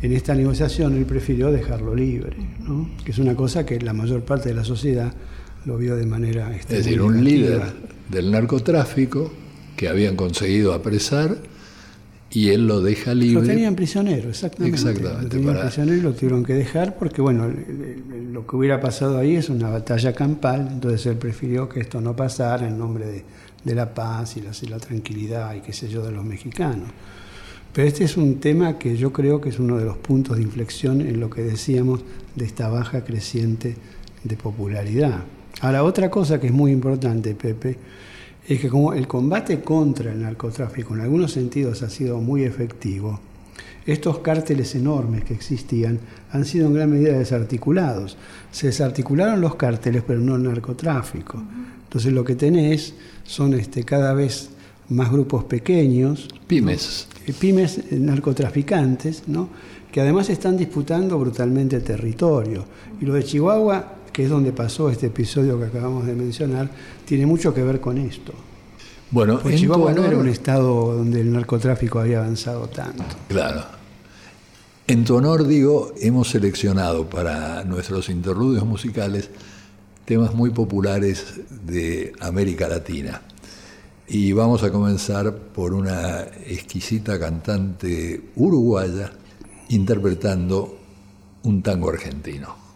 en 0.00 0.12
esta 0.12 0.34
negociación 0.34 0.96
él 0.96 1.04
prefirió 1.04 1.50
dejarlo 1.50 1.94
libre, 1.94 2.36
¿no? 2.66 2.88
que 3.04 3.10
es 3.10 3.18
una 3.18 3.34
cosa 3.34 3.66
que 3.66 3.80
la 3.80 3.92
mayor 3.92 4.22
parte 4.22 4.48
de 4.50 4.54
la 4.54 4.64
sociedad 4.64 5.12
lo 5.66 5.76
vio 5.76 5.96
de 5.96 6.06
manera... 6.06 6.54
Este, 6.54 6.78
es 6.78 6.84
decir, 6.84 7.02
un 7.02 7.22
líder 7.22 7.62
del 8.08 8.30
narcotráfico 8.30 9.30
que 9.76 9.88
habían 9.88 10.16
conseguido 10.16 10.72
apresar 10.72 11.36
y 12.38 12.50
él 12.50 12.68
lo 12.68 12.80
deja 12.80 13.14
libre. 13.14 13.40
Lo 13.40 13.46
tenían 13.46 13.74
prisionero, 13.74 14.28
exactamente. 14.28 14.76
Exactamente. 14.76 15.22
Lo 15.24 15.28
tenían 15.28 15.60
prisionero 15.60 15.98
y 15.98 16.00
lo 16.02 16.12
tuvieron 16.12 16.44
que 16.44 16.54
dejar 16.54 16.96
porque, 16.96 17.20
bueno, 17.20 17.52
lo 18.32 18.46
que 18.46 18.54
hubiera 18.56 18.80
pasado 18.80 19.18
ahí 19.18 19.34
es 19.34 19.48
una 19.48 19.68
batalla 19.70 20.12
campal, 20.12 20.68
entonces 20.70 21.04
él 21.06 21.16
prefirió 21.16 21.68
que 21.68 21.80
esto 21.80 22.00
no 22.00 22.14
pasara 22.14 22.68
en 22.68 22.78
nombre 22.78 23.06
de, 23.06 23.24
de 23.64 23.74
la 23.74 23.92
paz 23.92 24.36
y 24.36 24.42
la, 24.42 24.52
y 24.62 24.66
la, 24.66 24.78
tranquilidad 24.78 25.52
y 25.56 25.62
qué 25.62 25.72
sé 25.72 25.88
yo 25.88 26.04
de 26.04 26.12
los 26.12 26.24
mexicanos. 26.24 26.90
Pero 27.72 27.88
este 27.88 28.04
es 28.04 28.16
un 28.16 28.38
tema 28.38 28.78
que 28.78 28.96
yo 28.96 29.12
creo 29.12 29.40
que 29.40 29.48
es 29.48 29.58
uno 29.58 29.76
de 29.76 29.84
los 29.84 29.96
puntos 29.96 30.36
de 30.36 30.44
inflexión 30.44 31.00
en 31.00 31.18
lo 31.18 31.30
que 31.30 31.42
decíamos 31.42 32.02
de 32.36 32.44
esta 32.44 32.68
baja 32.68 33.02
creciente 33.02 33.74
de 34.22 34.36
popularidad. 34.36 35.24
Ahora, 35.60 35.82
otra 35.82 36.08
cosa 36.08 36.38
que 36.38 36.46
es 36.46 36.52
muy 36.52 36.70
importante, 36.70 37.34
Pepe, 37.34 37.76
es 38.48 38.60
que 38.60 38.68
como 38.68 38.94
el 38.94 39.06
combate 39.06 39.60
contra 39.60 40.10
el 40.10 40.22
narcotráfico 40.22 40.94
en 40.94 41.02
algunos 41.02 41.32
sentidos 41.32 41.82
ha 41.82 41.90
sido 41.90 42.18
muy 42.18 42.44
efectivo, 42.44 43.20
estos 43.84 44.18
cárteles 44.18 44.74
enormes 44.74 45.24
que 45.24 45.34
existían 45.34 45.98
han 46.32 46.44
sido 46.44 46.66
en 46.66 46.74
gran 46.74 46.90
medida 46.90 47.18
desarticulados. 47.18 48.16
Se 48.50 48.66
desarticularon 48.66 49.40
los 49.40 49.54
cárteles, 49.54 50.02
pero 50.06 50.20
no 50.20 50.36
el 50.36 50.42
narcotráfico. 50.42 51.42
Entonces 51.84 52.12
lo 52.12 52.22
que 52.22 52.34
tenés 52.34 52.94
son 53.24 53.54
este, 53.54 53.84
cada 53.84 54.12
vez 54.12 54.50
más 54.90 55.10
grupos 55.10 55.44
pequeños. 55.44 56.28
Pymes. 56.46 57.08
Eh, 57.26 57.32
pymes 57.38 57.78
eh, 57.78 57.98
narcotraficantes, 57.98 59.24
¿no? 59.26 59.48
que 59.92 60.02
además 60.02 60.28
están 60.28 60.56
disputando 60.56 61.18
brutalmente 61.18 61.80
territorio. 61.80 62.64
Y 63.00 63.06
lo 63.06 63.14
de 63.14 63.24
Chihuahua 63.24 63.97
que 64.18 64.24
es 64.24 64.30
donde 64.30 64.50
pasó 64.50 64.90
este 64.90 65.06
episodio 65.06 65.60
que 65.60 65.66
acabamos 65.66 66.04
de 66.04 66.12
mencionar, 66.12 66.68
tiene 67.04 67.24
mucho 67.24 67.54
que 67.54 67.62
ver 67.62 67.80
con 67.80 67.98
esto. 67.98 68.32
Bueno, 69.12 69.38
Porque 69.40 69.56
Chihuahua 69.56 69.92
no 69.92 70.04
era 70.04 70.18
un 70.18 70.26
estado 70.26 70.96
donde 70.96 71.20
el 71.20 71.32
narcotráfico 71.32 72.00
había 72.00 72.18
avanzado 72.18 72.66
tanto. 72.66 73.04
Claro. 73.28 73.62
En 74.88 75.04
tu 75.04 75.14
honor, 75.14 75.46
digo, 75.46 75.92
hemos 76.00 76.30
seleccionado 76.30 77.08
para 77.08 77.62
nuestros 77.62 78.08
interludios 78.08 78.66
musicales 78.66 79.30
temas 80.04 80.34
muy 80.34 80.50
populares 80.50 81.34
de 81.64 82.12
América 82.18 82.66
Latina. 82.66 83.22
Y 84.08 84.32
vamos 84.32 84.64
a 84.64 84.72
comenzar 84.72 85.32
por 85.32 85.74
una 85.74 86.22
exquisita 86.44 87.20
cantante 87.20 88.20
uruguaya 88.34 89.12
interpretando 89.68 90.76
un 91.44 91.62
tango 91.62 91.90
argentino. 91.90 92.67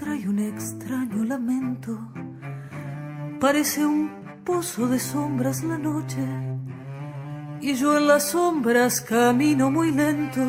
Trae 0.00 0.26
un 0.26 0.38
extraño 0.38 1.24
lamento. 1.24 1.92
Parece 3.38 3.84
un 3.84 4.10
pozo 4.46 4.88
de 4.88 4.98
sombras 4.98 5.62
la 5.62 5.76
noche. 5.76 6.24
Y 7.60 7.74
yo 7.74 7.98
en 7.98 8.06
las 8.06 8.30
sombras 8.30 9.02
camino 9.02 9.70
muy 9.70 9.90
lento. 9.90 10.40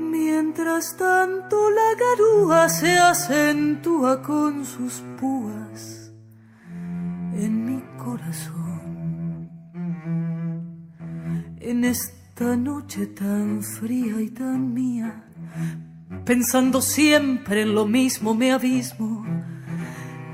Mientras 0.00 0.96
tanto 0.96 1.70
la 1.70 1.90
garúa 2.04 2.68
se 2.68 2.98
acentúa 2.98 4.20
con 4.22 4.64
sus 4.64 4.94
púas 5.20 6.12
en 7.44 7.64
mi 7.64 7.80
corazón. 7.96 9.50
En 11.60 11.84
esta 11.84 12.56
noche 12.56 13.06
tan 13.06 13.62
fría 13.62 14.20
y 14.20 14.30
tan 14.30 14.74
mía 14.74 15.22
Pensando 16.24 16.82
siempre 16.82 17.62
en 17.62 17.74
lo 17.74 17.86
mismo 17.86 18.34
me 18.34 18.52
abismo. 18.52 19.24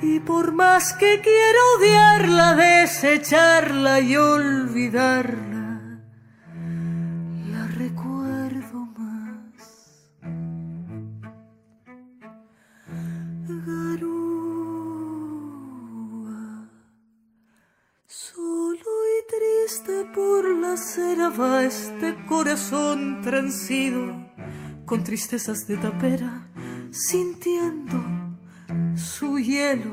Y 0.03 0.21
por 0.21 0.53
más 0.53 0.93
que 0.95 1.21
quiero 1.21 1.61
odiarla, 1.79 2.55
desecharla 2.55 4.01
y 4.01 4.17
olvidarla, 4.17 6.01
la 7.51 7.67
recuerdo 7.69 8.87
más. 8.97 10.03
Garúa, 13.47 14.29
solo 18.07 18.93
y 19.09 19.21
triste 19.29 20.05
por 20.15 20.45
la 20.57 20.77
cera 20.77 21.29
va 21.31 21.65
este 21.65 22.17
corazón 22.27 23.21
transido 23.23 24.33
con 24.87 25.05
tristezas 25.05 25.67
de 25.67 25.77
tapera, 25.77 26.49
sintiendo 26.91 27.99
su 28.97 29.39
hielo, 29.39 29.93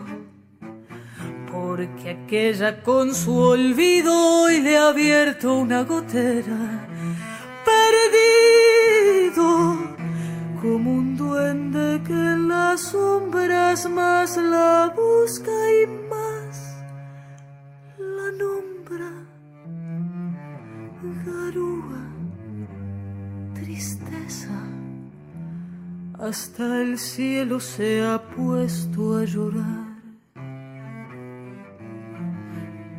porque 1.52 2.12
aquella 2.12 2.84
con 2.84 3.14
su 3.14 3.36
olvido 3.36 4.14
hoy 4.14 4.60
le 4.62 4.78
ha 4.78 4.90
abierto 4.90 5.56
una 5.56 5.84
gotera, 5.84 6.88
perdido 7.66 9.40
como 10.62 10.94
un 10.94 11.18
duende 11.18 12.02
que 12.06 12.14
en 12.14 12.48
las 12.50 12.82
sombras 12.82 13.90
más 13.90 14.38
la 14.38 14.94
busca 14.96 15.52
y 15.52 16.09
hasta 26.20 26.82
el 26.82 26.98
cielo 26.98 27.60
se 27.60 28.04
ha 28.04 28.22
puesto 28.22 29.18
a 29.18 29.24
llorar. 29.24 29.88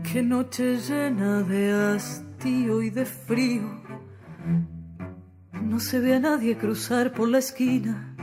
Qué 0.03 0.23
noche 0.23 0.79
llena 0.79 1.43
de 1.43 1.73
hastío 1.73 2.83
y 2.83 2.91
de 2.91 3.05
frío. 3.05 3.83
No 5.63 5.79
se 5.79 6.01
ve 6.01 6.15
a 6.15 6.21
nadie 6.21 6.57
cruzar 6.57 7.13
por 7.13 7.29
la 7.29 7.39
esquina. 7.39 8.17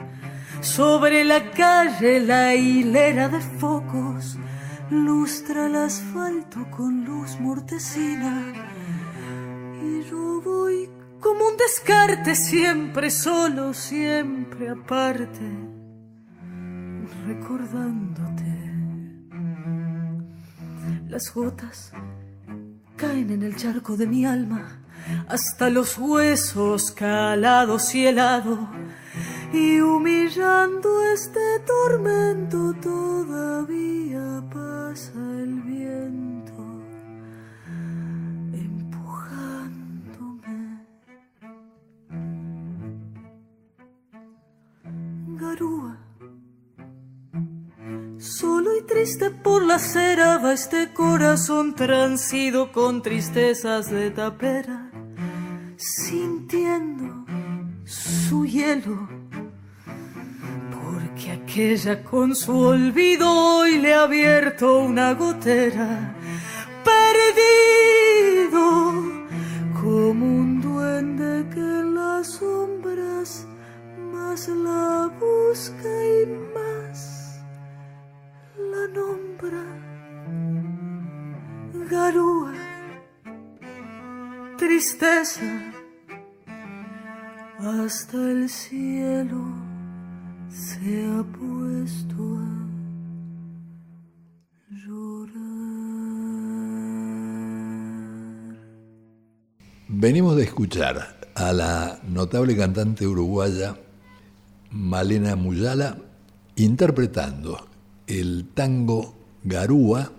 Sobre 0.61 1.23
la 1.23 1.51
calle 1.51 2.19
la 2.19 2.55
hilera 2.55 3.29
de 3.29 3.39
focos 3.39 4.37
lustra 4.89 5.67
el 5.67 5.75
asfalto 5.75 6.65
con 6.71 7.05
luz 7.05 7.39
mortecina. 7.39 8.53
Y 9.83 10.03
yo 10.09 10.41
voy 10.41 10.89
como 11.21 11.47
un 11.47 11.57
descarte, 11.57 12.35
siempre 12.35 13.09
solo, 13.09 13.73
siempre 13.73 14.69
aparte, 14.69 15.41
recordándote. 17.25 18.45
Las 21.09 21.33
gotas 21.33 21.91
caen 22.95 23.31
en 23.31 23.43
el 23.43 23.55
charco 23.55 23.95
de 23.97 24.07
mi 24.07 24.25
alma, 24.25 24.81
hasta 25.27 25.69
los 25.69 25.97
huesos 25.97 26.91
calados 26.91 27.95
y 27.95 28.07
helados, 28.07 28.59
y 29.53 29.79
humillando 29.79 31.03
este 31.13 31.59
tormento 31.65 32.73
todavía 32.81 34.43
pasa 34.51 35.19
el 35.39 35.61
viento 35.61 36.36
Solo 48.17 48.77
y 48.77 48.81
triste 48.83 49.29
por 49.29 49.63
la 49.63 49.79
cera 49.79 50.37
va 50.37 50.53
este 50.53 50.93
corazón 50.93 51.75
transido 51.75 52.71
con 52.71 53.01
tristezas 53.01 53.89
de 53.89 54.11
tapera, 54.11 54.91
sintiendo 55.77 57.25
su 57.85 58.45
hielo, 58.45 59.17
que 61.47 61.73
ella 61.73 62.03
con 62.03 62.35
su 62.35 62.55
olvido 62.55 63.27
hoy 63.31 63.79
le 63.79 63.93
ha 63.93 64.03
abierto 64.03 64.79
una 64.79 65.13
gotera. 65.13 66.15
Perdido 66.83 68.59
como 69.81 70.25
un 70.25 70.61
duende 70.61 71.49
que 71.53 71.59
en 71.59 71.95
las 71.95 72.27
sombras 72.33 73.47
más 74.27 74.49
la 74.49 75.09
busca 75.19 75.91
y 76.21 76.25
más 76.53 77.39
la 78.71 78.83
nombra. 78.97 79.65
Garúa, 81.89 82.53
tristeza, 84.57 85.49
hasta 87.57 88.17
el 88.17 88.49
cielo 88.49 89.43
se 90.49 91.05
ha 91.05 91.23
puesto 91.39 92.21
a 92.37 92.51
llorar. 94.83 95.37
Venimos 99.87 100.35
de 100.35 100.43
escuchar 100.43 101.17
a 101.33 101.53
la 101.53 101.99
notable 102.03 102.57
cantante 102.57 103.07
uruguaya 103.07 103.77
Malena 104.77 105.35
Muyala 105.35 105.97
interpretando 106.55 107.67
el 108.05 108.47
tango 108.53 109.15
Garúa 109.43 110.11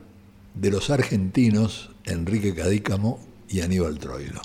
de 0.54 0.70
los 0.72 0.90
argentinos 0.90 1.90
Enrique 2.04 2.52
Cadícamo 2.56 3.20
y 3.48 3.60
Aníbal 3.60 4.00
Troilo. 4.00 4.42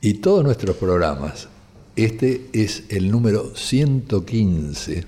Y 0.01 0.15
todos 0.15 0.43
nuestros 0.45 0.77
programas, 0.77 1.49
este 1.97 2.49
es 2.53 2.85
el 2.91 3.11
número 3.11 3.57
115, 3.57 5.05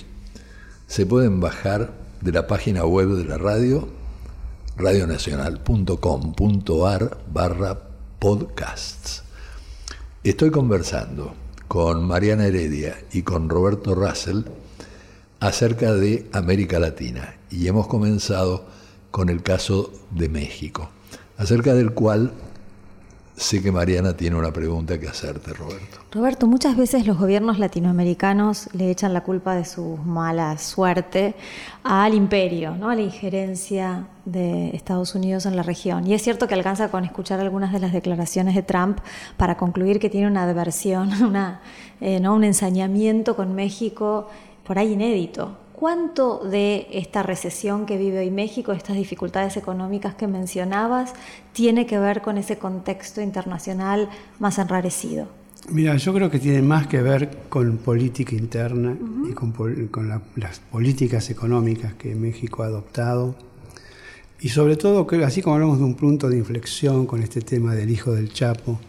se 0.86 1.06
pueden 1.06 1.40
bajar 1.40 1.92
de 2.20 2.32
la 2.32 2.46
página 2.46 2.86
web 2.86 3.08
de 3.10 3.24
la 3.24 3.36
radio 3.36 3.88
radionacional.com.ar 4.76 7.18
barra 7.32 7.80
podcasts. 8.18 9.22
Estoy 10.24 10.50
conversando 10.50 11.34
con 11.68 12.04
Mariana 12.06 12.46
Heredia 12.46 12.96
y 13.12 13.22
con 13.22 13.48
Roberto 13.48 13.94
Russell 13.94 14.42
acerca 15.40 15.94
de 15.94 16.28
América 16.32 16.78
Latina 16.78 17.35
y 17.50 17.66
hemos 17.68 17.86
comenzado 17.86 18.64
con 19.10 19.28
el 19.28 19.42
caso 19.42 19.92
de 20.10 20.28
México, 20.28 20.90
acerca 21.38 21.74
del 21.74 21.92
cual 21.92 22.32
sé 23.36 23.62
que 23.62 23.70
Mariana 23.70 24.16
tiene 24.16 24.36
una 24.36 24.50
pregunta 24.50 24.98
que 24.98 25.08
hacerte, 25.08 25.52
Roberto. 25.52 25.98
Roberto, 26.10 26.46
muchas 26.46 26.76
veces 26.76 27.06
los 27.06 27.18
gobiernos 27.18 27.58
latinoamericanos 27.58 28.70
le 28.72 28.90
echan 28.90 29.12
la 29.12 29.22
culpa 29.22 29.54
de 29.54 29.66
su 29.66 29.98
mala 29.98 30.56
suerte 30.56 31.34
al 31.84 32.14
imperio, 32.14 32.74
¿no? 32.74 32.88
a 32.88 32.94
la 32.94 33.02
injerencia 33.02 34.08
de 34.24 34.70
Estados 34.70 35.14
Unidos 35.14 35.44
en 35.44 35.54
la 35.54 35.62
región. 35.62 36.06
Y 36.06 36.14
es 36.14 36.22
cierto 36.22 36.48
que 36.48 36.54
alcanza 36.54 36.90
con 36.90 37.04
escuchar 37.04 37.38
algunas 37.40 37.72
de 37.72 37.80
las 37.80 37.92
declaraciones 37.92 38.54
de 38.54 38.62
Trump 38.62 38.98
para 39.36 39.58
concluir 39.58 40.00
que 40.00 40.08
tiene 40.08 40.26
una 40.26 40.44
adversión, 40.44 41.10
una, 41.22 41.60
eh, 42.00 42.20
¿no? 42.20 42.34
un 42.34 42.44
ensañamiento 42.44 43.36
con 43.36 43.54
México 43.54 44.28
por 44.64 44.78
ahí 44.78 44.92
inédito. 44.92 45.58
¿Cuánto 45.76 46.38
de 46.38 46.86
esta 46.90 47.22
recesión 47.22 47.84
que 47.84 47.98
vive 47.98 48.20
hoy 48.20 48.30
México, 48.30 48.72
estas 48.72 48.96
dificultades 48.96 49.58
económicas 49.58 50.14
que 50.14 50.26
mencionabas, 50.26 51.12
tiene 51.52 51.84
que 51.84 51.98
ver 51.98 52.22
con 52.22 52.38
ese 52.38 52.56
contexto 52.56 53.20
internacional 53.20 54.08
más 54.38 54.58
enrarecido? 54.58 55.28
Mira, 55.68 55.94
yo 55.98 56.14
creo 56.14 56.30
que 56.30 56.38
tiene 56.38 56.62
más 56.62 56.86
que 56.86 57.02
ver 57.02 57.28
con 57.50 57.76
política 57.76 58.34
interna 58.34 58.96
y 59.28 59.34
con, 59.34 59.52
con 59.88 60.08
la, 60.08 60.22
las 60.36 60.60
políticas 60.60 61.28
económicas 61.28 61.92
que 61.92 62.14
México 62.14 62.62
ha 62.62 62.68
adoptado. 62.68 63.34
Y 64.40 64.48
sobre 64.48 64.76
todo, 64.76 65.06
así 65.26 65.42
como 65.42 65.56
hablamos 65.56 65.78
de 65.78 65.84
un 65.84 65.94
punto 65.94 66.30
de 66.30 66.38
inflexión 66.38 67.04
con 67.04 67.22
este 67.22 67.42
tema 67.42 67.74
del 67.74 67.90
hijo 67.90 68.12
del 68.12 68.32
Chapo, 68.32 68.80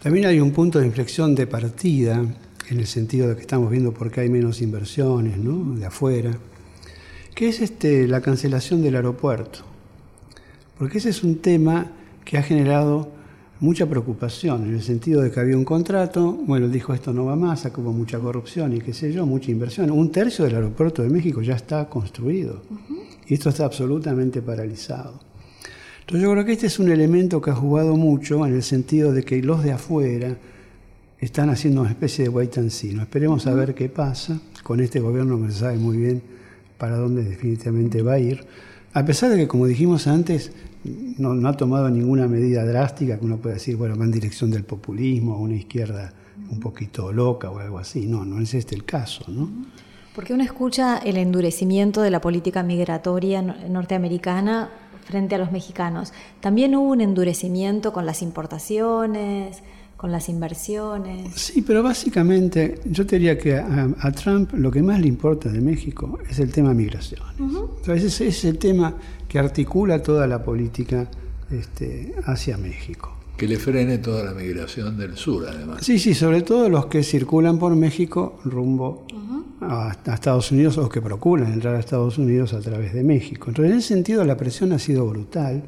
también 0.00 0.26
hay 0.26 0.38
un 0.38 0.52
punto 0.52 0.78
de 0.78 0.86
inflexión 0.86 1.34
de 1.34 1.48
partida 1.48 2.24
en 2.70 2.80
el 2.80 2.86
sentido 2.86 3.28
de 3.28 3.34
que 3.34 3.40
estamos 3.42 3.70
viendo 3.70 3.92
por 3.92 4.10
qué 4.10 4.22
hay 4.22 4.28
menos 4.28 4.60
inversiones 4.60 5.38
¿no? 5.38 5.74
de 5.74 5.86
afuera, 5.86 6.36
que 7.34 7.48
es 7.48 7.60
este, 7.60 8.06
la 8.08 8.20
cancelación 8.20 8.82
del 8.82 8.96
aeropuerto. 8.96 9.60
Porque 10.78 10.98
ese 10.98 11.10
es 11.10 11.22
un 11.22 11.38
tema 11.38 11.90
que 12.24 12.38
ha 12.38 12.42
generado 12.42 13.10
mucha 13.60 13.86
preocupación, 13.86 14.64
en 14.66 14.74
el 14.74 14.82
sentido 14.82 15.22
de 15.22 15.30
que 15.30 15.40
había 15.40 15.56
un 15.56 15.64
contrato, 15.64 16.32
bueno, 16.32 16.68
dijo 16.68 16.94
esto 16.94 17.12
no 17.12 17.24
va 17.24 17.34
más, 17.34 17.64
hubo 17.76 17.92
mucha 17.92 18.18
corrupción 18.18 18.76
y 18.76 18.80
qué 18.80 18.92
sé 18.92 19.12
yo, 19.12 19.26
mucha 19.26 19.50
inversión. 19.50 19.90
Un 19.90 20.12
tercio 20.12 20.44
del 20.44 20.54
aeropuerto 20.54 21.02
de 21.02 21.08
México 21.08 21.42
ya 21.42 21.54
está 21.54 21.88
construido 21.88 22.62
y 23.26 23.34
esto 23.34 23.48
está 23.48 23.64
absolutamente 23.64 24.42
paralizado. 24.42 25.20
Entonces 26.00 26.22
yo 26.22 26.32
creo 26.32 26.44
que 26.44 26.52
este 26.52 26.68
es 26.68 26.78
un 26.78 26.90
elemento 26.90 27.40
que 27.40 27.50
ha 27.50 27.54
jugado 27.54 27.96
mucho 27.96 28.46
en 28.46 28.54
el 28.54 28.62
sentido 28.62 29.12
de 29.12 29.24
que 29.24 29.42
los 29.42 29.62
de 29.62 29.72
afuera, 29.72 30.36
están 31.20 31.50
haciendo 31.50 31.80
una 31.80 31.90
especie 31.90 32.24
de 32.24 32.30
wait 32.30 32.56
and 32.58 32.70
see. 32.70 32.96
Esperemos 32.98 33.46
a 33.46 33.54
ver 33.54 33.74
qué 33.74 33.88
pasa 33.88 34.38
con 34.62 34.80
este 34.80 35.00
gobierno 35.00 35.40
que 35.44 35.52
se 35.52 35.60
sabe 35.60 35.76
muy 35.76 35.96
bien 35.96 36.22
para 36.78 36.96
dónde 36.96 37.24
definitivamente 37.24 38.02
va 38.02 38.14
a 38.14 38.18
ir. 38.18 38.46
A 38.94 39.04
pesar 39.04 39.30
de 39.30 39.36
que, 39.36 39.48
como 39.48 39.66
dijimos 39.66 40.06
antes, 40.06 40.52
no, 40.84 41.48
ha 41.48 41.56
tomado 41.56 41.90
ninguna 41.90 42.26
medida 42.26 42.64
drástica 42.64 43.18
que 43.18 43.24
uno 43.24 43.36
pueda 43.36 43.54
decir, 43.54 43.76
bueno, 43.76 43.96
va 43.96 44.04
en 44.04 44.12
dirección 44.12 44.50
del 44.50 44.64
populismo, 44.64 45.34
a 45.34 45.38
una 45.38 45.56
izquierda 45.56 46.12
un 46.50 46.60
poquito 46.60 47.12
loca 47.12 47.50
o 47.50 47.58
algo 47.58 47.78
así. 47.78 48.06
No, 48.06 48.24
no 48.24 48.40
es 48.40 48.54
este 48.54 48.74
el 48.74 48.84
caso, 48.84 49.24
¿no? 49.28 49.50
Porque 50.14 50.34
uno 50.34 50.42
escucha 50.42 50.98
el 50.98 51.16
endurecimiento 51.16 52.00
de 52.00 52.10
la 52.10 52.20
política 52.20 52.62
migratoria 52.62 53.42
norteamericana 53.42 54.70
frente 55.04 55.34
a 55.34 55.38
los 55.38 55.52
mexicanos. 55.52 56.12
También 56.40 56.74
hubo 56.74 56.90
un 56.90 57.00
endurecimiento 57.00 57.92
con 57.92 58.04
las 58.04 58.22
importaciones, 58.22 59.62
con 59.98 60.12
las 60.12 60.28
inversiones. 60.28 61.32
Sí, 61.34 61.60
pero 61.60 61.82
básicamente 61.82 62.80
yo 62.84 63.04
te 63.04 63.16
diría 63.16 63.36
que 63.36 63.56
a, 63.56 64.12
Trump 64.12 64.54
lo 64.54 64.70
que 64.70 64.80
más 64.80 65.00
le 65.00 65.08
importa 65.08 65.48
de 65.48 65.60
México 65.60 66.20
es 66.30 66.38
el 66.38 66.52
tema 66.52 66.72
migración. 66.72 67.20
Entonces 67.36 68.04
ese 68.04 68.28
es 68.28 68.44
el 68.44 68.58
tema 68.58 68.94
que 69.28 69.40
articula 69.40 70.00
toda 70.00 70.28
la 70.28 70.40
política 70.40 71.10
este, 71.50 72.14
hacia 72.26 72.56
México. 72.56 73.12
Que 73.36 73.48
le 73.48 73.56
frene 73.56 73.98
toda 73.98 74.22
la 74.22 74.34
migración 74.34 74.96
del 74.96 75.16
sur, 75.16 75.44
además. 75.48 75.84
Sí, 75.84 75.98
sí, 75.98 76.14
sobre 76.14 76.42
todo 76.42 76.68
los 76.68 76.86
que 76.86 77.02
circulan 77.02 77.58
por 77.58 77.74
México 77.74 78.38
rumbo 78.44 79.04
a, 79.60 79.96
a, 80.06 80.14
Estados 80.14 80.52
Unidos 80.52 80.78
o 80.78 80.88
que 80.88 81.02
procuran 81.02 81.52
entrar 81.52 81.74
a 81.74 81.80
Estados 81.80 82.18
Unidos 82.18 82.52
a 82.52 82.60
través 82.60 82.94
de 82.94 83.02
México. 83.02 83.46
Entonces, 83.48 83.72
en 83.72 83.78
ese 83.78 83.88
sentido, 83.88 84.24
la 84.24 84.36
presión 84.36 84.72
ha 84.72 84.78
sido 84.78 85.04
brutal 85.08 85.64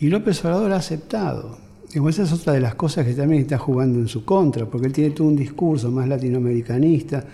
y 0.00 0.08
López 0.08 0.44
Obrador 0.44 0.72
ha 0.72 0.76
aceptado 0.76 1.63
esa 2.08 2.22
es 2.24 2.32
otra 2.32 2.52
de 2.52 2.60
las 2.60 2.74
cosas 2.74 3.06
que 3.06 3.14
también 3.14 3.42
está 3.42 3.56
jugando 3.56 3.98
en 3.98 4.08
su 4.08 4.24
contra, 4.24 4.66
porque 4.66 4.88
él 4.88 4.92
tiene 4.92 5.10
todo 5.10 5.28
un 5.28 5.36
discurso 5.36 5.90
más 5.90 6.08
latinoamericanista. 6.08 7.24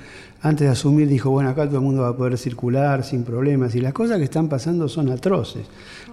Antes 0.43 0.67
de 0.67 0.73
asumir 0.73 1.09
dijo, 1.09 1.31
bueno, 1.31 1.51
acá 1.51 1.67
todo 1.67 1.79
el 1.79 1.85
mundo 1.85 2.03
va 2.03 2.09
a 2.09 2.17
poder 2.17 2.37
circular 2.39 3.05
sin 3.05 3.25
problemas, 3.25 3.75
y 3.75 3.81
las 3.81 3.93
cosas 3.93 4.19
que 4.19 4.25
están 4.25 4.49
pasando 4.49 4.89
son 4.89 5.11
atroces. 5.11 5.67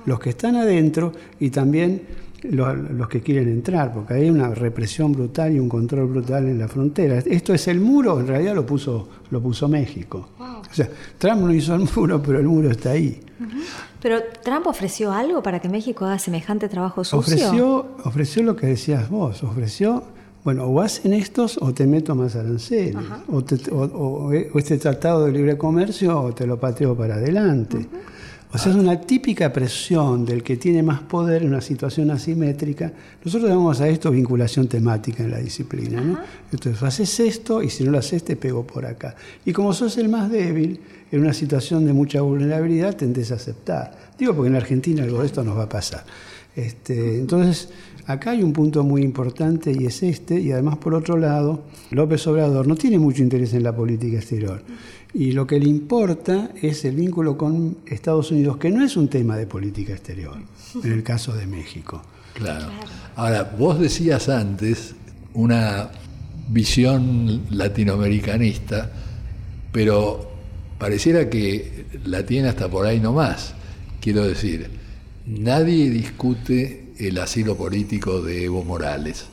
Los 0.06 0.20
que 0.20 0.30
están 0.30 0.56
adentro 0.56 1.12
y 1.40 1.50
también 1.50 2.02
los, 2.44 3.08
que 3.08 3.22
quieren 3.22 3.50
entrar, 3.50 3.94
porque 3.94 4.14
hay 4.14 4.30
una 4.30 4.54
represión 4.54 5.12
brutal 5.12 5.54
y 5.54 5.60
un 5.60 5.70
control 5.70 6.08
brutal 6.08 6.48
en 6.48 6.60
la 6.60 6.68
frontera. 6.68 7.18
Esto 7.20 7.54
es 7.54 7.68
el 7.68 7.80
muro, 7.80 8.20
en 8.20 8.28
realidad 8.28 8.56
lo 8.56 8.66
puso, 8.66 9.08
lo 9.32 9.42
puso 9.42 9.68
México. 9.68 10.30
O 10.40 10.74
sea, 10.74 10.90
Trump 11.18 11.42
no 11.42 11.54
hizo 11.54 11.76
el 11.76 11.88
muro, 11.96 12.22
pero 12.22 12.40
el 12.40 12.48
muro 12.48 12.72
está 12.72 12.92
ahí. 12.92 13.20
Pero 14.02 14.20
Trump 14.44 14.68
ofreció 14.68 15.12
algo 15.12 15.42
para 15.42 15.60
que 15.60 15.70
México 15.70 16.06
haga 16.06 16.20
semejante 16.20 16.70
trabajo 16.70 17.04
sucio. 17.04 17.20
Ofreció, 17.20 17.86
ofreció 18.04 18.44
lo 18.44 18.56
que 18.56 18.68
decías 18.68 19.10
vos, 19.10 19.44
ofreció, 19.44 20.04
bueno, 20.44 20.66
o 20.66 20.82
hacen 20.82 21.14
estos 21.14 21.58
o 21.62 21.74
te 21.74 21.88
meto 21.88 22.16
más 22.16 22.36
aranceles, 22.36 22.96
o, 23.28 23.44
o, 23.76 24.32
este 24.32 24.78
tratado 24.78 25.26
de 25.26 25.32
libre 25.32 25.58
comercio 25.58 26.20
o 26.22 26.34
te 26.34 26.46
lo 26.46 26.60
pateo 26.60 26.96
para 26.96 27.16
adelante. 27.16 27.88
O 28.54 28.58
sea, 28.58 28.72
es 28.72 28.78
una 28.78 29.02
típica 29.02 29.52
presión 29.52 30.26
del 30.26 30.42
que 30.42 30.56
tiene 30.56 30.82
más 30.82 31.02
poder 31.02 31.44
en 31.44 31.50
una 31.50 31.62
situación 31.62 32.10
asimétrica. 32.12 32.94
Nosotros 33.24 33.50
llamamos 33.50 33.82
a 33.82 33.90
esto 33.90 34.10
vinculación 34.10 34.68
temática 34.68 35.24
en 35.24 35.32
la 35.32 35.40
disciplina. 35.40 36.02
¿no? 36.02 36.18
Entonces, 36.52 36.82
haces 36.82 37.20
esto 37.20 37.62
y 37.62 37.70
si 37.70 37.84
no 37.84 37.92
lo 37.92 37.98
haces 37.98 38.24
te 38.24 38.38
pego 38.38 38.66
por 38.66 38.86
acá. 38.86 39.16
Y 39.46 39.52
como 39.52 39.74
sos 39.74 39.98
el 39.98 40.08
más 40.08 40.32
débil, 40.32 40.80
en 41.12 41.22
una 41.22 41.34
situación 41.34 41.86
de 41.86 41.94
mucha 41.94 42.22
vulnerabilidad 42.22 42.96
tendés 42.96 43.32
a 43.32 43.36
aceptar. 43.36 44.14
Digo 44.18 44.34
porque 44.34 44.50
en 44.50 44.56
Argentina 44.56 45.04
algo 45.04 45.20
de 45.20 45.26
esto 45.26 45.44
nos 45.44 45.58
va 45.58 45.64
a 45.64 45.70
pasar. 45.70 46.06
Este, 46.56 47.20
entonces, 47.20 47.70
acá 48.08 48.32
hay 48.32 48.44
un 48.44 48.54
punto 48.54 48.84
muy 48.84 49.04
importante 49.04 49.72
y 49.72 49.86
es 49.86 50.02
este, 50.04 50.40
y 50.40 50.52
además 50.52 50.78
por 50.78 50.96
otro 50.96 51.18
lado, 51.18 51.66
López 51.92 52.26
Obrador 52.28 52.66
no 52.66 52.76
tiene 52.76 52.98
mucho 52.98 53.22
interés 53.22 53.54
en 53.54 53.64
la 53.64 53.76
política 53.76 54.18
exterior. 54.18 54.64
Y 55.18 55.32
lo 55.32 55.48
que 55.48 55.60
le 55.60 55.68
importa 55.68 56.52
es 56.62 56.86
el 56.86 56.96
vínculo 56.96 57.40
con 57.40 57.78
Estados 57.88 58.30
Unidos, 58.30 58.58
que 58.58 58.70
no 58.70 58.86
es 58.86 58.96
un 58.96 59.08
tema 59.08 59.36
de 59.36 59.48
política 59.48 59.92
exterior, 59.94 60.38
en 60.84 60.92
el 60.92 61.02
caso 61.02 61.34
de 61.34 61.48
México. 61.48 62.04
Claro. 62.36 62.68
Ahora, 63.16 63.56
vos 63.58 63.80
decías 63.80 64.30
antes 64.30 64.94
una 65.34 65.90
visión 66.50 67.48
latinoamericanista, 67.50 68.92
pero 69.72 70.34
pareciera 70.78 71.28
que 71.32 71.88
la 72.06 72.24
tiene 72.24 72.50
hasta 72.50 72.70
por 72.70 72.86
ahí 72.86 73.00
nomás. 73.00 73.56
Quiero 74.00 74.24
decir, 74.24 74.70
nadie 75.26 75.90
discute 75.90 76.94
el 77.00 77.18
asilo 77.18 77.58
político 77.58 78.22
de 78.22 78.46
Evo 78.46 78.64
Morales. 78.64 79.26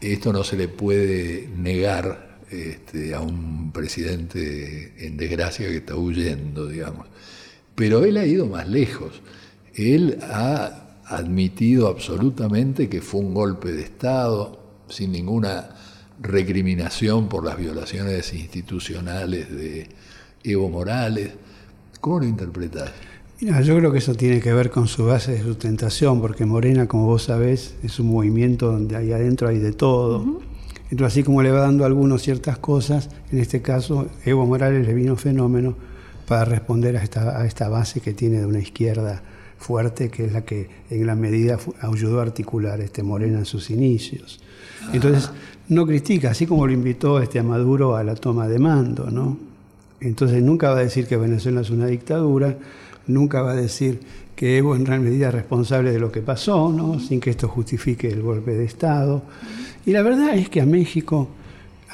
Esto 0.00 0.32
no 0.32 0.44
se 0.44 0.56
le 0.56 0.68
puede 0.68 1.48
negar 1.56 2.29
este, 2.50 3.14
a 3.14 3.20
un 3.20 3.70
presidente 3.72 4.94
en 5.06 5.16
desgracia 5.16 5.68
que 5.68 5.76
está 5.76 5.94
huyendo, 5.94 6.66
digamos. 6.66 7.06
Pero 7.74 8.04
él 8.04 8.16
ha 8.16 8.26
ido 8.26 8.46
más 8.46 8.68
lejos. 8.68 9.22
Él 9.74 10.18
ha 10.22 10.98
admitido 11.06 11.88
absolutamente 11.88 12.88
que 12.88 13.00
fue 13.00 13.20
un 13.20 13.34
golpe 13.34 13.72
de 13.72 13.82
Estado, 13.82 14.58
sin 14.88 15.12
ninguna 15.12 15.70
recriminación 16.20 17.28
por 17.28 17.44
las 17.44 17.56
violaciones 17.56 18.32
institucionales 18.34 19.50
de 19.50 19.88
Evo 20.44 20.68
Morales. 20.68 21.30
¿Cómo 22.00 22.20
lo 22.20 22.26
interpretas? 22.26 22.90
Mira, 23.40 23.60
yo 23.62 23.76
creo 23.76 23.90
que 23.90 23.98
eso 23.98 24.14
tiene 24.14 24.40
que 24.40 24.52
ver 24.52 24.70
con 24.70 24.86
su 24.86 25.06
base 25.06 25.32
de 25.32 25.42
sustentación, 25.42 26.20
porque 26.20 26.44
Morena, 26.44 26.86
como 26.86 27.06
vos 27.06 27.22
sabés, 27.22 27.74
es 27.82 27.98
un 27.98 28.08
movimiento 28.08 28.70
donde 28.70 28.96
ahí 28.96 29.12
adentro 29.12 29.48
hay 29.48 29.58
de 29.58 29.72
todo. 29.72 30.42
Entonces, 30.90 31.14
así 31.14 31.22
como 31.22 31.42
le 31.42 31.50
va 31.50 31.60
dando 31.60 31.84
a 31.84 31.86
algunos 31.86 32.22
ciertas 32.22 32.58
cosas, 32.58 33.10
en 33.30 33.38
este 33.38 33.62
caso, 33.62 34.08
Evo 34.24 34.44
Morales 34.46 34.86
le 34.86 34.94
vino 34.94 35.16
fenómeno 35.16 35.76
para 36.26 36.44
responder 36.44 36.96
a 36.96 37.02
esta, 37.02 37.40
a 37.40 37.46
esta 37.46 37.68
base 37.68 38.00
que 38.00 38.12
tiene 38.12 38.40
de 38.40 38.46
una 38.46 38.58
izquierda 38.58 39.22
fuerte, 39.58 40.08
que 40.08 40.24
es 40.24 40.32
la 40.32 40.42
que 40.42 40.68
en 40.90 41.06
la 41.06 41.14
medida 41.14 41.58
ayudó 41.80 42.20
a 42.20 42.22
articular 42.22 42.80
este 42.80 43.02
Morena 43.02 43.38
en 43.38 43.44
sus 43.44 43.70
inicios. 43.70 44.40
Entonces, 44.92 45.30
no 45.68 45.86
critica, 45.86 46.30
así 46.30 46.46
como 46.46 46.66
lo 46.66 46.72
invitó 46.72 47.20
este 47.20 47.38
a 47.38 47.42
Maduro 47.42 47.96
a 47.96 48.02
la 48.02 48.14
toma 48.14 48.48
de 48.48 48.58
mando, 48.58 49.10
¿no? 49.10 49.38
Entonces 50.00 50.42
nunca 50.42 50.70
va 50.70 50.78
a 50.78 50.82
decir 50.82 51.06
que 51.06 51.16
Venezuela 51.16 51.60
es 51.60 51.70
una 51.70 51.86
dictadura, 51.86 52.56
nunca 53.06 53.42
va 53.42 53.52
a 53.52 53.56
decir 53.56 54.00
que 54.34 54.56
Evo 54.56 54.74
en 54.74 54.84
gran 54.84 55.04
medida 55.04 55.28
es 55.28 55.34
responsable 55.34 55.92
de 55.92 55.98
lo 55.98 56.10
que 56.10 56.22
pasó, 56.22 56.72
¿no? 56.72 56.98
sin 56.98 57.20
que 57.20 57.28
esto 57.28 57.46
justifique 57.46 58.08
el 58.08 58.22
golpe 58.22 58.52
de 58.52 58.64
Estado. 58.64 59.22
Y 59.86 59.92
la 59.92 60.02
verdad 60.02 60.34
es 60.34 60.48
que 60.48 60.60
a 60.60 60.66
México, 60.66 61.28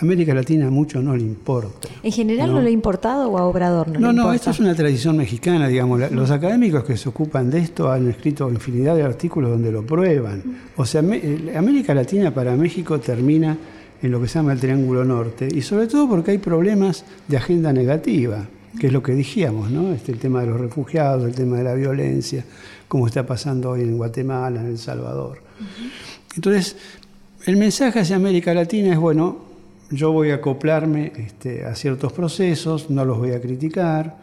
América 0.01 0.35
Latina 0.35 0.71
mucho 0.71 1.01
no 1.01 1.17
le 1.17 1.23
importa. 1.23 1.89
¿En 2.03 2.13
general 2.13 2.53
no, 2.53 2.61
le 2.61 2.69
ha 2.69 2.73
importado 2.73 3.31
o 3.31 3.39
a 3.39 3.45
Obrador 3.45 3.89
no, 3.89 3.95
no 3.95 3.99
le 3.99 4.09
importa? 4.09 4.29
No, 4.29 4.33
esto 4.33 4.51
es 4.51 4.61
una 4.61 4.75
tradición 4.75 5.17
mexicana, 5.17 5.69
digamos. 5.69 6.11
Los 6.11 6.31
académicos 6.31 6.85
que 6.85 6.97
se 6.97 7.09
ocupan 7.09 7.51
de 7.51 7.61
esto 7.61 7.91
han 7.91 8.09
escrito 8.09 8.51
infinidad 8.51 8.97
de 8.97 9.03
artículos 9.03 9.51
donde 9.51 9.73
lo 9.73 9.85
prueban. 9.85 10.43
O 10.77 10.85
sea, 10.85 11.01
América 11.01 11.95
Latina 11.95 12.33
para 12.35 12.57
México 12.57 12.99
termina 12.99 13.57
en 14.03 14.13
lo 14.13 14.21
que 14.21 14.29
se 14.29 14.39
llama 14.39 14.53
el 14.53 14.61
Triángulo 14.61 15.05
Norte, 15.05 15.49
y 15.53 15.63
sobre 15.63 15.87
todo 15.87 16.09
porque 16.09 16.33
hay 16.33 16.39
problemas 16.39 17.05
de 17.29 17.37
agenda 17.37 17.73
negativa, 17.73 18.47
que 18.79 18.89
es 18.89 18.93
lo 18.93 19.03
que 19.03 19.13
dijimos, 19.13 19.71
¿no? 19.71 19.93
Este, 19.93 20.13
el 20.13 20.19
tema 20.19 20.43
de 20.43 20.49
los 20.49 20.61
refugiados, 20.61 21.25
el 21.25 21.35
tema 21.35 21.57
de 21.57 21.65
la 21.65 21.75
violencia, 21.75 22.45
como 22.89 23.07
está 23.07 23.27
pasando 23.27 23.71
hoy 23.71 23.83
en 23.83 23.97
Guatemala, 23.97 24.61
en 24.61 24.67
El 24.67 24.79
Salvador. 24.79 25.39
Entonces, 26.35 26.77
el 27.47 27.57
mensaje 27.57 28.01
hacia 28.01 28.17
América 28.17 28.53
Latina 28.53 28.93
es, 28.93 28.99
bueno, 28.99 29.39
yo 29.91 30.11
voy 30.11 30.31
a 30.31 30.37
acoplarme 30.37 31.13
este, 31.17 31.65
a 31.65 31.77
ciertos 31.77 32.13
procesos, 32.13 32.91
no 32.91 33.05
los 33.05 33.19
voy 33.19 33.31
a 33.31 33.41
criticar, 33.41 34.17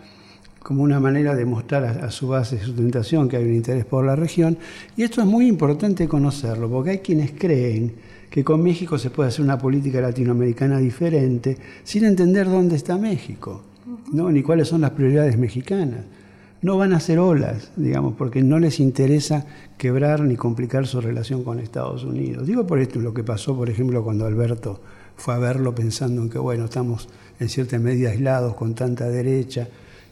como 0.60 0.84
una 0.84 1.00
manera 1.00 1.34
de 1.34 1.46
mostrar 1.46 1.86
a, 1.86 2.12
su 2.12 2.28
base 2.28 2.58
de 2.58 2.64
sustentación 2.64 3.30
que 3.30 3.38
hay 3.38 3.46
un 3.46 3.54
interés 3.54 3.86
por 3.86 4.06
la 4.06 4.18
región. 4.18 4.58
Y 4.98 5.04
esto 5.04 5.22
es 5.22 5.28
muy 5.28 5.48
importante 5.48 6.06
conocerlo, 6.06 6.70
porque 6.70 6.90
hay 6.92 6.98
quienes 7.00 7.32
creen 7.32 7.94
que 8.30 8.44
con 8.44 8.62
México 8.62 8.98
se 8.98 9.10
puede 9.10 9.30
hacer 9.30 9.46
una 9.46 9.58
política 9.58 10.02
latinoamericana 10.02 10.80
diferente 10.80 11.58
sin 11.86 12.04
entender 12.04 12.50
dónde 12.50 12.76
está 12.76 12.98
México, 12.98 13.62
¿no? 14.12 14.30
ni 14.32 14.44
cuáles 14.44 14.68
son 14.68 14.82
las 14.82 14.92
prioridades 14.92 15.38
mexicanas. 15.38 16.02
No 16.64 16.78
van 16.78 16.94
a 16.94 16.98
hacer 16.98 17.20
olas, 17.20 17.72
digamos, 17.76 18.16
porque 18.16 18.42
no 18.42 18.58
les 18.58 18.80
interesa 18.80 19.46
quebrar 19.78 20.22
ni 20.22 20.38
complicar 20.38 20.88
su 20.88 21.02
relación 21.02 21.44
con 21.44 21.60
Estados 21.60 22.06
Unidos. 22.06 22.48
Digo 22.48 22.66
por 22.66 22.80
esto 22.80 23.00
lo 23.00 23.14
que 23.14 23.22
pasó, 23.22 23.54
por 23.56 23.70
ejemplo, 23.70 24.02
cuando 24.02 24.26
Alberto 24.26 24.80
fue 25.18 25.34
a 25.34 25.40
verlo 25.40 25.76
pensando 25.76 26.22
en 26.22 26.30
que, 26.30 26.40
bueno, 26.40 26.66
estamos 26.66 27.10
en 27.42 27.50
cierta 27.50 27.78
medida 27.80 28.12
aislados 28.12 28.56
con 28.56 28.76
tanta 28.76 29.10
derecha, 29.10 29.68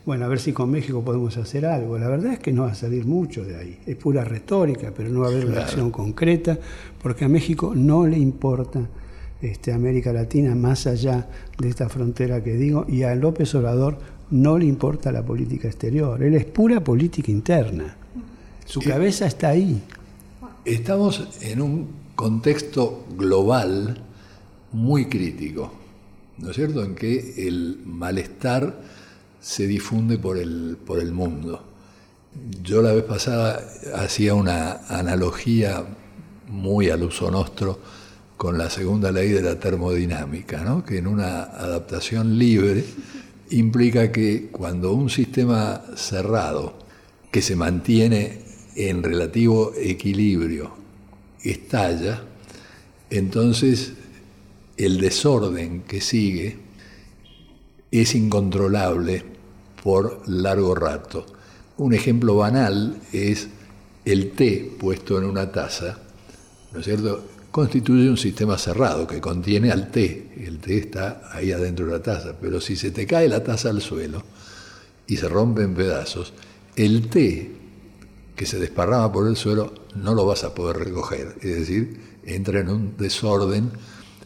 bueno, 0.06 0.26
a 0.26 0.28
ver 0.28 0.40
si 0.40 0.52
con 0.52 0.70
México 0.70 1.02
podemos 1.04 1.38
hacer 1.38 1.66
algo. 1.66 1.98
La 1.98 2.10
verdad 2.10 2.34
es 2.34 2.40
que 2.40 2.52
no 2.52 2.64
va 2.64 2.72
a 2.72 2.76
salir 2.76 3.06
mucho 3.06 3.46
de 3.46 3.56
ahí. 3.56 3.80
Es 3.86 3.96
pura 3.96 4.26
retórica, 4.26 4.92
pero 4.96 5.10
no 5.10 5.22
va 5.22 5.28
a 5.28 5.30
haber 5.30 5.46
una 5.46 5.62
acción 5.62 5.90
concreta, 5.90 6.58
porque 7.02 7.24
a 7.24 7.30
México 7.30 7.74
no 7.76 8.06
le 8.06 8.18
importa 8.18 8.90
este, 9.42 9.72
América 9.72 10.12
Latina 10.12 10.54
más 10.54 10.86
allá 10.86 11.30
de 11.58 11.70
esta 11.70 11.88
frontera 11.88 12.44
que 12.44 12.58
digo, 12.58 12.86
y 12.90 13.04
a 13.04 13.16
López 13.16 13.56
Obrador 13.56 14.00
no 14.32 14.58
le 14.58 14.66
importa 14.66 15.12
la 15.12 15.24
política 15.24 15.68
exterior. 15.68 16.22
Él 16.24 16.34
es 16.34 16.46
pura 16.46 16.84
política 16.84 17.32
interna. 17.32 17.96
Su 18.66 18.80
cabeza 18.82 19.26
está 19.26 19.50
ahí. 19.50 19.82
Estamos 20.66 21.28
en 21.42 21.62
un 21.62 21.88
contexto 22.16 23.06
global 23.18 24.02
muy 24.72 25.06
crítico, 25.06 25.72
¿no 26.38 26.52
es 26.52 26.56
cierto? 26.56 26.84
En 26.84 26.96
que 26.96 27.48
el 27.48 27.80
malestar 27.86 28.82
se 29.42 29.68
difunde 29.68 30.18
por 30.18 30.38
el, 30.38 30.78
por 30.86 31.00
el 31.00 31.12
mundo. 31.12 31.64
Yo 32.64 32.82
la 32.82 32.94
vez 32.94 33.04
pasada 33.04 33.62
hacía 33.96 34.34
una 34.34 34.86
analogía 34.88 35.84
muy 36.48 36.90
al 36.90 37.04
uso 37.04 37.30
nostro 37.30 37.80
con 38.38 38.58
la 38.58 38.70
segunda 38.70 39.12
ley 39.12 39.30
de 39.30 39.42
la 39.42 39.60
termodinámica, 39.60 40.64
¿no? 40.64 40.84
que 40.84 40.98
en 40.98 41.08
una 41.08 41.44
adaptación 41.44 42.40
libre 42.40 42.84
implica 43.52 44.12
que 44.12 44.48
cuando 44.52 44.94
un 44.94 45.10
sistema 45.10 45.84
cerrado 45.96 46.74
que 47.32 47.42
se 47.42 47.56
mantiene 47.56 48.40
en 48.76 49.04
relativo 49.04 49.74
equilibrio 49.78 50.72
estalla, 51.44 52.24
entonces 53.10 53.94
el 54.78 55.00
desorden 55.00 55.82
que 55.82 56.02
sigue 56.02 56.58
es 57.92 58.16
incontrolable 58.16 59.24
por 59.84 60.24
largo 60.28 60.76
rato. 60.76 61.26
Un 61.78 61.94
ejemplo 61.94 62.36
banal 62.38 63.02
es 63.12 63.50
el 64.06 64.32
té 64.32 64.72
puesto 64.80 65.18
en 65.18 65.26
una 65.26 65.52
taza, 65.52 66.00
¿no 66.72 66.80
es 66.80 66.86
cierto? 66.86 67.24
Constituye 67.52 68.10
un 68.10 68.18
sistema 68.18 68.58
cerrado 68.58 69.06
que 69.06 69.20
contiene 69.20 69.72
al 69.72 69.92
té. 69.92 70.32
El 70.38 70.60
té 70.60 70.78
está 70.78 71.30
ahí 71.34 71.52
adentro 71.52 71.86
de 71.86 71.92
la 71.92 72.02
taza, 72.02 72.34
pero 72.40 72.62
si 72.62 72.78
se 72.78 72.92
te 72.92 73.06
cae 73.06 73.28
la 73.28 73.44
taza 73.44 73.70
al 73.70 73.82
suelo 73.82 74.24
y 75.06 75.18
se 75.18 75.28
rompe 75.28 75.64
en 75.64 75.74
pedazos, 75.74 76.34
el 76.78 77.10
té 77.10 77.52
que 78.36 78.46
se 78.46 78.58
desparrama 78.58 79.12
por 79.12 79.28
el 79.28 79.36
suelo 79.36 79.74
no 79.96 80.16
lo 80.16 80.26
vas 80.26 80.46
a 80.46 80.56
poder 80.56 80.78
recoger. 80.78 81.36
Es 81.42 81.60
decir, 81.60 82.00
entra 82.26 82.62
en 82.62 82.70
un 82.70 82.98
desorden, 82.98 83.70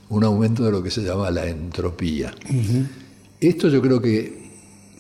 un 0.10 0.24
aumento 0.24 0.64
de 0.64 0.72
lo 0.72 0.84
que 0.84 0.92
se 0.92 1.02
llama 1.02 1.32
la 1.32 1.48
entropía. 1.48 2.32
Esto 3.42 3.70
yo 3.70 3.82
creo 3.82 4.00
que 4.00 4.52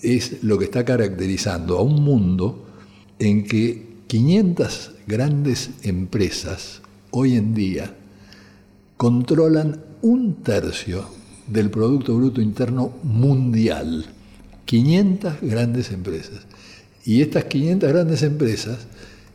es 0.01 0.43
lo 0.43 0.57
que 0.57 0.65
está 0.65 0.83
caracterizando 0.83 1.77
a 1.77 1.83
un 1.83 2.03
mundo 2.03 2.65
en 3.19 3.43
que 3.43 3.85
500 4.07 4.91
grandes 5.05 5.69
empresas 5.83 6.81
hoy 7.11 7.35
en 7.35 7.53
día 7.53 7.95
controlan 8.97 9.81
un 10.01 10.43
tercio 10.43 11.05
del 11.47 11.69
Producto 11.69 12.15
Bruto 12.15 12.41
Interno 12.41 12.91
mundial. 13.03 14.05
500 14.65 15.41
grandes 15.41 15.91
empresas. 15.91 16.41
Y 17.03 17.21
estas 17.21 17.45
500 17.45 17.89
grandes 17.89 18.23
empresas 18.23 18.87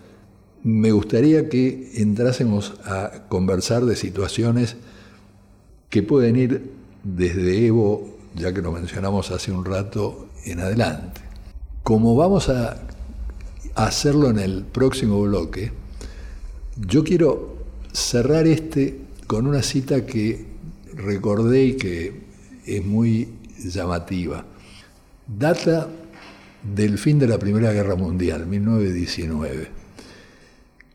me 0.63 0.91
gustaría 0.91 1.49
que 1.49 1.91
entrásemos 1.95 2.73
a 2.85 3.23
conversar 3.29 3.85
de 3.85 3.95
situaciones 3.95 4.75
que 5.89 6.03
pueden 6.03 6.35
ir 6.35 6.71
desde 7.03 7.65
Evo, 7.65 8.17
ya 8.35 8.53
que 8.53 8.61
lo 8.61 8.71
mencionamos 8.71 9.31
hace 9.31 9.51
un 9.51 9.65
rato, 9.65 10.27
en 10.45 10.59
adelante. 10.59 11.21
Como 11.83 12.15
vamos 12.15 12.49
a 12.49 12.79
hacerlo 13.75 14.29
en 14.29 14.39
el 14.39 14.63
próximo 14.63 15.21
bloque, 15.21 15.71
yo 16.77 17.03
quiero 17.03 17.57
cerrar 17.91 18.47
este 18.47 18.99
con 19.27 19.47
una 19.47 19.63
cita 19.63 20.05
que 20.05 20.45
recordé 20.95 21.63
y 21.65 21.77
que 21.77 22.21
es 22.65 22.85
muy 22.85 23.29
llamativa. 23.57 24.45
Data 25.27 25.87
del 26.63 26.97
fin 26.97 27.19
de 27.19 27.27
la 27.27 27.39
Primera 27.39 27.71
Guerra 27.71 27.95
Mundial, 27.95 28.45
1919. 28.45 29.78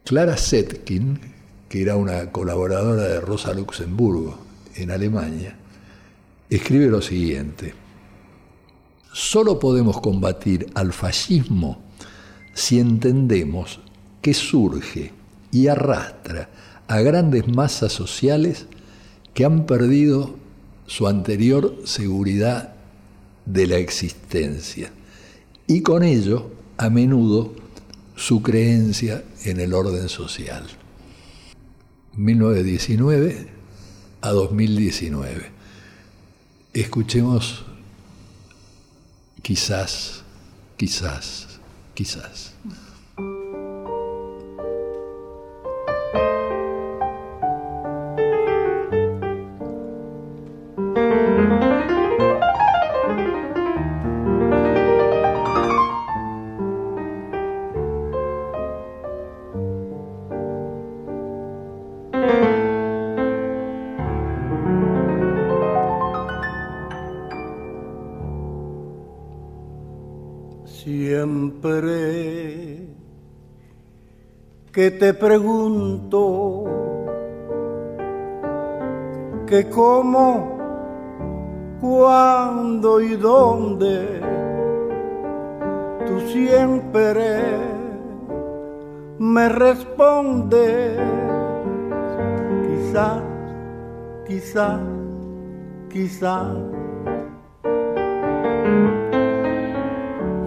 Clara 0.05 0.37
Zetkin, 0.37 1.19
que 1.67 1.81
era 1.81 1.97
una 1.97 2.31
colaboradora 2.31 3.05
de 3.05 3.21
Rosa 3.23 3.55
Luxemburgo 3.55 4.39
en 4.75 4.91
Alemania, 4.91 5.57
escribe 6.51 6.89
lo 6.89 7.01
siguiente. 7.01 7.73
Solo 9.15 9.59
podemos 9.59 10.03
combatir 10.03 10.67
al 10.75 10.93
fascismo 10.93 11.79
si 12.53 12.81
entendemos 12.81 13.81
que 14.21 14.35
surge 14.35 15.11
y 15.51 15.69
arrastra 15.69 16.51
a 16.87 17.01
grandes 17.01 17.49
masas 17.49 17.93
sociales 17.93 18.67
que 19.33 19.47
han 19.47 19.65
perdido 19.65 20.35
su 20.87 21.09
anterior 21.09 21.79
seguridad 21.85 22.75
de 23.47 23.67
la 23.67 23.77
existencia 23.77 24.91
y 25.67 25.81
con 25.81 26.03
ello 26.03 26.51
a 26.77 26.91
menudo 26.91 27.55
su 28.17 28.43
creencia 28.43 29.25
en 29.45 29.61
el 29.61 29.73
orden 29.73 30.09
social. 30.09 30.67
1919 32.17 33.49
a 34.21 34.31
2019. 34.31 35.51
Escuchemos 36.73 37.65
quizás, 39.43 40.23
quizás 40.77 41.55
quizás. 41.95 42.54
Que 74.71 74.91
te 74.91 75.15
pregunto 75.15 76.65
que 79.47 79.71
cómo, 79.71 80.59
cuándo 81.81 83.01
y 83.01 83.17
dónde 83.17 84.21
tú 86.07 86.21
siempre 86.29 87.41
me 89.19 89.49
respondes 89.49 90.99
quizás, 92.69 93.23
quizás, 94.27 94.81
quizás. 95.89 96.84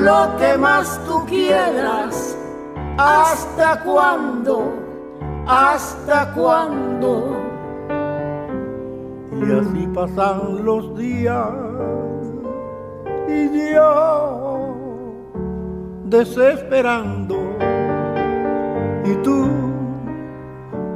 lo 0.00 0.36
que 0.38 0.56
más 0.56 1.00
tú 1.06 1.24
quieras. 1.26 2.36
¿Hasta 2.98 3.82
cuándo? 3.82 4.72
¿Hasta 5.46 6.32
cuándo? 6.32 7.36
Y 9.32 9.52
así 9.52 9.86
pasan 9.94 10.64
los 10.64 10.96
días. 10.96 11.48
Y 13.28 13.74
yo 13.74 14.40
desesperando. 16.04 17.36
Y 19.04 19.14
tú, 19.22 19.48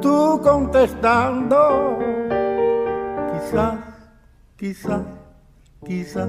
tú 0.00 0.40
contestando, 0.42 1.98
quizás, 3.32 3.78
quizás, 4.56 5.02
quizás 5.84 6.28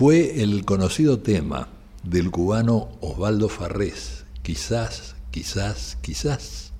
Fue 0.00 0.40
el 0.40 0.64
conocido 0.64 1.18
tema 1.18 1.68
del 2.04 2.30
cubano 2.30 2.88
Osvaldo 3.02 3.50
Farrés, 3.50 4.24
quizás, 4.40 5.14
quizás, 5.30 5.98
quizás, 6.00 6.72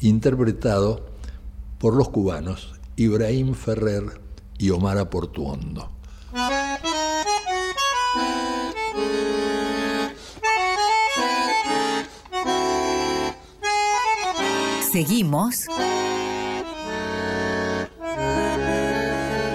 interpretado 0.00 1.06
por 1.78 1.94
los 1.94 2.08
cubanos 2.08 2.72
Ibrahim 2.96 3.54
Ferrer 3.54 4.20
y 4.58 4.70
Omar 4.70 4.98
Aportuondo. 4.98 5.92
Seguimos 14.90 15.66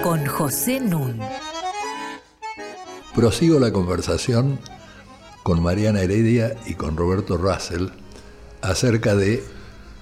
con 0.02 0.24
José 0.24 0.80
Nun. 0.80 1.20
Prosigo 3.18 3.58
la 3.58 3.72
conversación 3.72 4.60
con 5.42 5.60
Mariana 5.60 6.02
Heredia 6.02 6.54
y 6.66 6.74
con 6.74 6.96
Roberto 6.96 7.36
Russell 7.36 7.88
acerca 8.62 9.16
de 9.16 9.42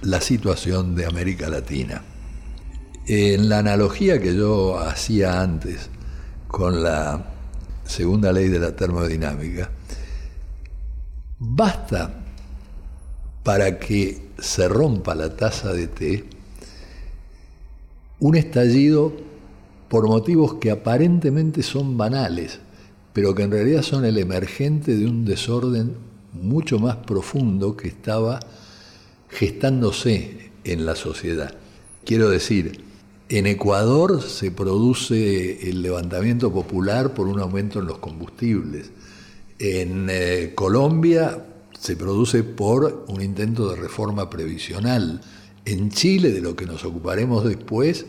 la 0.03 0.21
situación 0.21 0.93
de 0.93 1.07
América 1.07 1.49
Latina. 1.49 2.03
En 3.07 3.49
la 3.49 3.57
analogía 3.57 4.21
que 4.21 4.35
yo 4.35 4.77
hacía 4.77 5.41
antes 5.41 5.89
con 6.47 6.83
la 6.83 7.25
segunda 7.85 8.31
ley 8.31 8.49
de 8.49 8.59
la 8.59 8.75
termodinámica, 8.75 9.71
basta 11.39 12.13
para 13.41 13.79
que 13.79 14.29
se 14.37 14.67
rompa 14.67 15.15
la 15.15 15.35
taza 15.35 15.73
de 15.73 15.87
té 15.87 16.23
un 18.19 18.35
estallido 18.35 19.11
por 19.89 20.07
motivos 20.07 20.53
que 20.61 20.69
aparentemente 20.69 21.63
son 21.63 21.97
banales, 21.97 22.59
pero 23.17 23.33
que 23.33 23.41
en 23.41 23.49
realidad 23.49 23.81
son 23.81 24.05
el 24.05 24.19
emergente 24.19 24.95
de 24.95 25.07
un 25.07 25.25
desorden 25.25 25.95
mucho 26.33 26.77
más 26.77 26.97
profundo 26.97 27.75
que 27.75 27.87
estaba 27.87 28.39
gestándose 29.27 30.51
en 30.63 30.85
la 30.85 30.95
sociedad. 30.95 31.55
Quiero 32.05 32.29
decir, 32.29 32.79
en 33.29 33.47
Ecuador 33.47 34.21
se 34.21 34.51
produce 34.51 35.67
el 35.67 35.81
levantamiento 35.81 36.53
popular 36.53 37.15
por 37.15 37.25
un 37.25 37.39
aumento 37.39 37.79
en 37.79 37.87
los 37.87 37.97
combustibles. 37.97 38.91
En 39.57 40.09
eh, 40.11 40.51
Colombia 40.53 41.43
se 41.75 41.95
produce 41.95 42.43
por 42.43 43.05
un 43.07 43.23
intento 43.23 43.67
de 43.71 43.77
reforma 43.77 44.29
previsional. 44.29 45.21
En 45.65 45.89
Chile, 45.89 46.31
de 46.31 46.41
lo 46.41 46.55
que 46.55 46.67
nos 46.67 46.85
ocuparemos 46.85 47.45
después, 47.45 48.05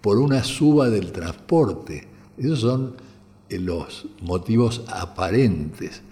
por 0.00 0.18
una 0.18 0.42
suba 0.42 0.90
del 0.90 1.12
transporte. 1.12 2.08
Esos 2.36 2.58
son 2.58 3.07
los 3.50 4.06
motivos 4.20 4.84
aparentes. 4.88 6.02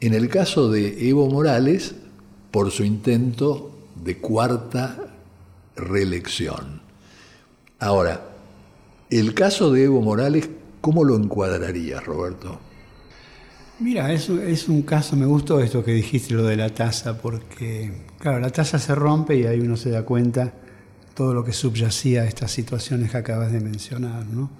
En 0.00 0.14
el 0.14 0.28
caso 0.28 0.70
de 0.70 1.08
Evo 1.08 1.28
Morales, 1.28 1.94
por 2.50 2.70
su 2.70 2.84
intento 2.84 3.78
de 4.04 4.18
cuarta 4.18 4.96
reelección. 5.76 6.80
Ahora, 7.78 8.20
el 9.10 9.34
caso 9.34 9.72
de 9.72 9.84
Evo 9.84 10.00
Morales, 10.00 10.48
¿cómo 10.80 11.04
lo 11.04 11.16
encuadrarías, 11.16 12.04
Roberto? 12.04 12.60
Mira, 13.80 14.12
es, 14.12 14.28
es 14.28 14.68
un 14.68 14.82
caso, 14.82 15.14
me 15.14 15.26
gustó 15.26 15.60
esto 15.60 15.84
que 15.84 15.92
dijiste, 15.92 16.34
lo 16.34 16.44
de 16.44 16.56
la 16.56 16.70
taza, 16.70 17.18
porque, 17.18 17.92
claro, 18.18 18.40
la 18.40 18.50
taza 18.50 18.78
se 18.78 18.94
rompe 18.94 19.36
y 19.36 19.46
ahí 19.46 19.60
uno 19.60 19.76
se 19.76 19.90
da 19.90 20.04
cuenta 20.04 20.52
todo 21.14 21.32
lo 21.32 21.44
que 21.44 21.52
subyacía 21.52 22.22
a 22.22 22.24
estas 22.24 22.50
situaciones 22.50 23.12
que 23.12 23.16
acabas 23.16 23.52
de 23.52 23.60
mencionar, 23.60 24.26
¿no? 24.26 24.50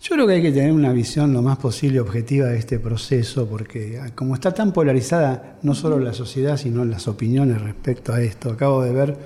Yo 0.00 0.14
creo 0.14 0.26
que 0.26 0.34
hay 0.34 0.42
que 0.42 0.52
tener 0.52 0.72
una 0.72 0.92
visión 0.92 1.32
lo 1.32 1.42
más 1.42 1.58
posible 1.58 1.98
objetiva 2.00 2.46
de 2.46 2.58
este 2.58 2.78
proceso, 2.78 3.48
porque 3.48 4.00
como 4.14 4.34
está 4.34 4.54
tan 4.54 4.72
polarizada 4.72 5.58
no 5.62 5.74
solo 5.74 5.98
la 5.98 6.12
sociedad, 6.12 6.56
sino 6.56 6.84
las 6.84 7.08
opiniones 7.08 7.60
respecto 7.60 8.12
a 8.12 8.22
esto, 8.22 8.50
acabo 8.50 8.82
de 8.84 8.92
ver 8.92 9.16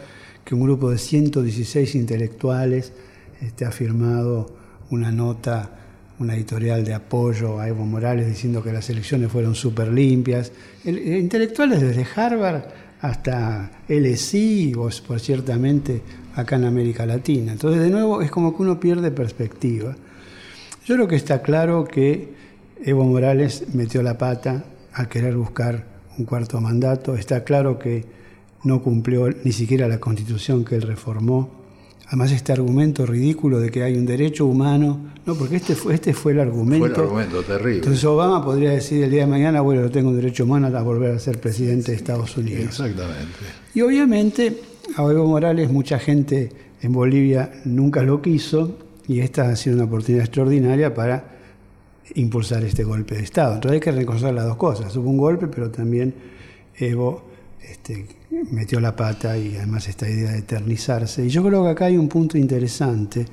que 0.45 0.55
un 0.55 0.63
grupo 0.63 0.91
de 0.91 0.99
116 0.99 1.95
intelectuales 1.95 2.93
este, 3.41 3.65
ha 3.65 3.71
firmado 3.71 4.55
una 4.91 5.13
nota 5.13 5.79
una 6.19 6.37
editorial 6.37 6.85
de 6.85 6.95
apoyo 6.95 7.59
a 7.59 7.69
Evo 7.69 7.85
Morales 7.85 8.27
diciendo 8.27 8.63
que 8.63 8.73
las 8.73 8.89
elecciones 8.89 9.31
fueron 9.31 9.55
súper 9.55 9.89
limpias. 9.89 10.53
intelectuales 10.85 11.81
desde 11.81 12.07
Harvard 12.15 12.63
hasta 13.01 13.83
LSI 13.89 14.75
o 14.77 14.89
por 15.07 15.19
ciertamente 15.19 16.01
acá 16.37 16.57
en 16.57 16.65
América 16.65 17.05
Latina. 17.05 17.53
Entonces, 17.53 17.83
de 17.83 17.91
nuevo, 17.91 18.23
es 18.23 18.31
como 18.31 18.57
que 18.57 18.63
uno 18.63 18.79
pierde 18.79 19.11
perspectiva. 19.11 19.97
Yo 20.85 20.97
creo 20.97 21.09
que 21.09 21.17
está 21.17 21.43
claro 21.43 21.85
que 21.85 22.35
Evo 22.85 23.05
Morales 23.05 23.65
metió 23.73 24.03
la 24.03 24.19
pata 24.19 24.65
al 24.93 25.09
querer 25.09 25.37
buscar 25.37 25.87
un 26.19 26.25
cuarto 26.25 26.61
mandato. 26.61 27.15
Está 27.15 27.45
claro 27.45 27.79
que 27.79 28.05
no 28.65 28.83
cumplió 28.83 29.29
ni 29.45 29.53
siquiera 29.53 29.89
la 29.89 29.99
constitución 29.99 30.65
que 30.65 30.77
él 30.77 30.83
reformó 30.83 31.63
Además, 32.13 32.31
este 32.33 32.53
argumento 32.53 33.07
ridículo 33.07 33.59
de 33.59 33.71
que 33.71 33.83
hay 33.83 33.97
un 33.97 34.05
derecho 34.05 34.45
humano, 34.45 35.01
no, 35.25 35.35
porque 35.35 35.57
este 35.57 35.75
fue, 35.75 35.95
este 35.95 36.13
fue 36.13 36.33
el 36.33 36.41
argumento. 36.41 36.85
Fue 36.85 36.95
el 36.95 37.01
argumento 37.01 37.43
terrible. 37.43 37.77
Entonces 37.77 38.05
Obama 38.05 38.45
podría 38.45 38.73
decir 38.73 39.03
el 39.03 39.11
día 39.11 39.23
de 39.23 39.29
mañana, 39.29 39.63
bueno, 39.63 39.91
tengo 39.91 40.11
un 40.11 40.17
derecho 40.17 40.45
humano 40.45 40.67
a 40.67 40.83
volver 40.83 41.13
a 41.13 41.19
ser 41.19 41.41
presidente 41.41 41.93
de 41.93 41.97
Estados 41.97 42.37
Unidos. 42.37 42.65
Exactamente. 42.65 43.39
Y 43.73 43.81
obviamente 43.81 44.61
a 44.95 45.03
Evo 45.05 45.27
Morales 45.27 45.71
mucha 45.71 45.99
gente 45.99 46.51
en 46.83 46.93
Bolivia 46.93 47.51
nunca 47.65 48.03
lo 48.03 48.21
quiso 48.21 48.77
y 49.13 49.21
esta 49.21 49.49
ha 49.49 49.57
sido 49.57 49.77
una 49.77 49.85
oportunidad 49.85 50.25
extraordinaria 50.25 50.95
para 50.95 51.25
impulsar 52.15 52.65
este 52.65 52.85
golpe 52.85 53.17
de 53.17 53.23
Estado. 53.23 53.55
Entonces 53.55 53.75
hay 53.75 53.81
que 53.81 53.93
reconocer 53.93 54.33
las 54.33 54.47
dos 54.47 54.57
cosas. 54.57 54.97
Hubo 54.97 55.11
un 55.11 55.19
golpe, 55.19 55.49
pero 55.49 55.71
también 55.71 56.15
Evo 56.79 57.23
este, 57.63 58.07
metió 58.51 58.81
la 58.81 58.97
pata 58.97 59.37
y 59.37 59.57
además 59.57 59.87
esta 59.89 60.09
idea 60.09 60.33
de 60.33 60.39
eternizarse. 60.39 61.27
Y 61.27 61.29
yo 61.29 61.43
creo 61.45 61.63
que 61.65 61.71
acá 61.71 61.85
hay 61.87 61.99
un 61.99 62.09
punto 62.09 62.39
interesante, 62.39 63.27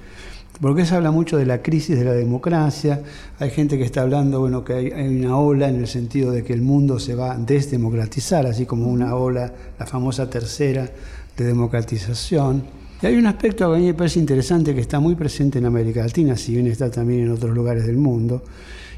porque 0.59 0.85
se 0.85 0.95
habla 0.95 1.11
mucho 1.11 1.37
de 1.37 1.45
la 1.45 1.61
crisis 1.61 1.97
de 1.97 2.03
la 2.03 2.11
democracia, 2.11 3.01
hay 3.39 3.49
gente 3.49 3.77
que 3.77 3.85
está 3.85 4.01
hablando, 4.01 4.41
bueno, 4.41 4.65
que 4.65 4.73
hay, 4.73 4.91
una 4.91 5.37
ola 5.37 5.69
en 5.69 5.77
el 5.77 5.87
sentido 5.87 6.31
de 6.31 6.43
que 6.43 6.51
el 6.51 6.61
mundo 6.61 6.99
se 6.99 7.15
va 7.15 7.31
a 7.31 7.37
desdemocratizar, 7.37 8.45
así 8.45 8.65
como 8.65 8.87
una 8.87 9.15
ola, 9.15 9.53
la 9.79 9.85
famosa 9.85 10.29
tercera 10.29 10.89
de 11.37 11.45
democratización. 11.45 12.78
Y 13.01 13.05
hay 13.05 13.15
un 13.15 13.27
aspecto 13.27 13.69
que 13.69 13.77
a 13.77 13.79
mí 13.79 13.85
me 13.85 13.93
parece 13.93 14.19
interesante 14.19 14.75
que 14.75 14.81
está 14.81 14.99
muy 14.99 15.15
presente 15.15 15.59
en 15.59 15.65
América 15.65 16.03
Latina, 16.03 16.35
si 16.35 16.53
bien 16.53 16.67
está 16.67 16.91
también 16.91 17.21
en 17.21 17.31
otros 17.31 17.55
lugares 17.55 17.87
del 17.87 17.95
mundo, 17.95 18.43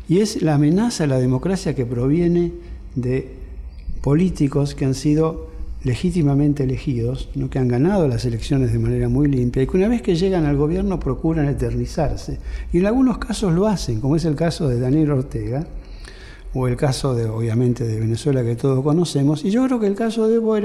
y 0.09 0.19
es 0.19 0.41
la 0.41 0.55
amenaza 0.55 1.03
a 1.03 1.07
la 1.07 1.19
democracia 1.19 1.75
que 1.75 1.85
proviene 1.85 2.51
de 2.95 3.29
políticos 4.01 4.73
que 4.73 4.85
han 4.85 4.95
sido 4.95 5.51
legítimamente 5.83 6.63
elegidos, 6.63 7.29
¿no? 7.35 7.49
que 7.49 7.59
han 7.59 7.67
ganado 7.67 8.07
las 8.07 8.25
elecciones 8.25 8.71
de 8.71 8.79
manera 8.79 9.07
muy 9.09 9.27
limpia 9.27 9.63
y 9.63 9.67
que 9.67 9.77
una 9.77 9.87
vez 9.87 10.01
que 10.01 10.15
llegan 10.15 10.45
al 10.45 10.57
gobierno 10.57 10.99
procuran 10.99 11.47
eternizarse. 11.47 12.39
Y 12.73 12.79
en 12.79 12.87
algunos 12.87 13.19
casos 13.19 13.53
lo 13.53 13.67
hacen, 13.67 13.99
como 13.99 14.15
es 14.15 14.25
el 14.25 14.35
caso 14.35 14.67
de 14.67 14.79
Daniel 14.79 15.11
Ortega 15.11 15.65
o 16.53 16.67
el 16.67 16.75
caso 16.75 17.15
de, 17.15 17.25
obviamente, 17.25 17.83
de 17.85 17.99
Venezuela 17.99 18.43
que 18.43 18.55
todos 18.55 18.83
conocemos. 18.83 19.45
Y 19.45 19.51
yo 19.51 19.65
creo 19.65 19.79
que 19.79 19.87
el 19.87 19.95
caso 19.95 20.27
de 20.27 20.35
Evo 20.35 20.55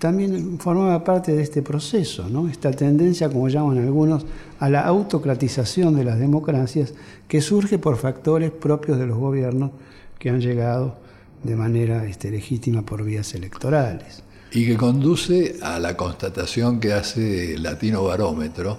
también 0.00 0.58
formaba 0.58 1.04
parte 1.04 1.32
de 1.32 1.42
este 1.42 1.60
proceso, 1.60 2.26
¿no? 2.28 2.48
esta 2.48 2.70
tendencia, 2.70 3.28
como 3.28 3.48
llaman 3.50 3.76
algunos, 3.76 4.24
a 4.58 4.70
la 4.70 4.80
autocratización 4.80 5.94
de 5.94 6.04
las 6.04 6.18
democracias 6.18 6.94
que 7.28 7.42
surge 7.42 7.78
por 7.78 7.98
factores 7.98 8.50
propios 8.50 8.98
de 8.98 9.06
los 9.06 9.18
gobiernos 9.18 9.72
que 10.18 10.30
han 10.30 10.40
llegado 10.40 10.96
de 11.42 11.54
manera 11.54 12.06
este, 12.06 12.30
legítima 12.30 12.80
por 12.80 13.04
vías 13.04 13.34
electorales. 13.34 14.22
Y 14.52 14.66
que 14.66 14.76
conduce 14.78 15.56
a 15.62 15.78
la 15.78 15.98
constatación 15.98 16.80
que 16.80 16.94
hace 16.94 17.58
Latino 17.58 18.02
Barómetro, 18.02 18.78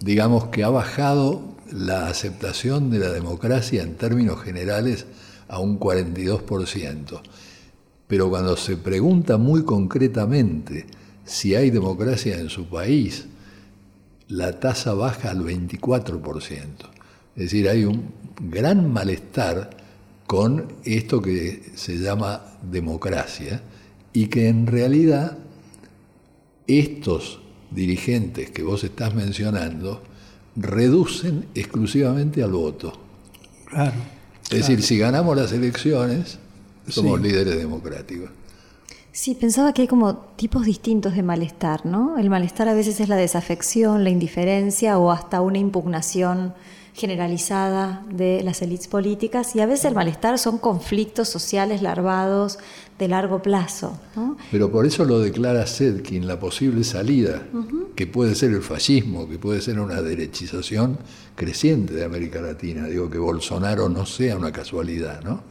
digamos 0.00 0.46
que 0.46 0.64
ha 0.64 0.68
bajado 0.68 1.42
la 1.70 2.08
aceptación 2.08 2.90
de 2.90 2.98
la 2.98 3.10
democracia 3.10 3.84
en 3.84 3.94
términos 3.94 4.42
generales 4.42 5.06
a 5.46 5.60
un 5.60 5.78
42%. 5.78 7.20
Pero 8.14 8.30
cuando 8.30 8.56
se 8.56 8.76
pregunta 8.76 9.38
muy 9.38 9.64
concretamente 9.64 10.86
si 11.24 11.56
hay 11.56 11.70
democracia 11.70 12.38
en 12.38 12.48
su 12.48 12.66
país, 12.66 13.26
la 14.28 14.60
tasa 14.60 14.94
baja 14.94 15.32
al 15.32 15.42
24%. 15.42 16.20
Es 17.34 17.42
decir, 17.42 17.68
hay 17.68 17.82
un 17.82 18.12
gran 18.38 18.92
malestar 18.92 19.70
con 20.28 20.74
esto 20.84 21.20
que 21.20 21.72
se 21.74 21.98
llama 21.98 22.40
democracia 22.62 23.62
y 24.12 24.28
que 24.28 24.46
en 24.46 24.68
realidad 24.68 25.36
estos 26.68 27.40
dirigentes 27.72 28.52
que 28.52 28.62
vos 28.62 28.84
estás 28.84 29.12
mencionando 29.12 30.04
reducen 30.54 31.46
exclusivamente 31.56 32.44
al 32.44 32.52
voto. 32.52 32.92
Claro. 33.64 33.96
Es 34.44 34.58
decir, 34.58 34.84
si 34.84 34.98
ganamos 34.98 35.36
las 35.36 35.50
elecciones, 35.50 36.38
somos 36.88 37.20
líderes 37.20 37.56
democráticos. 37.56 38.30
Sí, 39.12 39.36
pensaba 39.36 39.72
que 39.72 39.82
hay 39.82 39.88
como 39.88 40.16
tipos 40.36 40.66
distintos 40.66 41.14
de 41.14 41.22
malestar, 41.22 41.86
¿no? 41.86 42.18
El 42.18 42.30
malestar 42.30 42.68
a 42.68 42.74
veces 42.74 42.98
es 42.98 43.08
la 43.08 43.14
desafección, 43.14 44.02
la 44.02 44.10
indiferencia 44.10 44.98
o 44.98 45.12
hasta 45.12 45.40
una 45.40 45.58
impugnación 45.58 46.52
generalizada 46.94 48.04
de 48.10 48.42
las 48.44 48.62
élites 48.62 48.86
políticas 48.86 49.54
y 49.56 49.60
a 49.60 49.66
veces 49.66 49.86
el 49.86 49.94
malestar 49.94 50.38
son 50.38 50.58
conflictos 50.58 51.28
sociales 51.28 51.82
larvados 51.82 52.58
de 52.98 53.08
largo 53.08 53.42
plazo. 53.42 53.98
¿no? 54.14 54.36
Pero 54.52 54.70
por 54.70 54.86
eso 54.86 55.04
lo 55.04 55.18
declara 55.18 55.66
Sedkin, 55.66 56.26
la 56.26 56.38
posible 56.38 56.84
salida, 56.84 57.42
que 57.96 58.06
puede 58.06 58.36
ser 58.36 58.52
el 58.52 58.62
fascismo, 58.62 59.28
que 59.28 59.38
puede 59.38 59.60
ser 59.60 59.80
una 59.80 60.02
derechización 60.02 60.98
creciente 61.34 61.94
de 61.94 62.04
América 62.04 62.40
Latina. 62.40 62.86
Digo, 62.86 63.10
que 63.10 63.18
Bolsonaro 63.18 63.88
no 63.88 64.06
sea 64.06 64.36
una 64.36 64.52
casualidad, 64.52 65.22
¿no? 65.22 65.42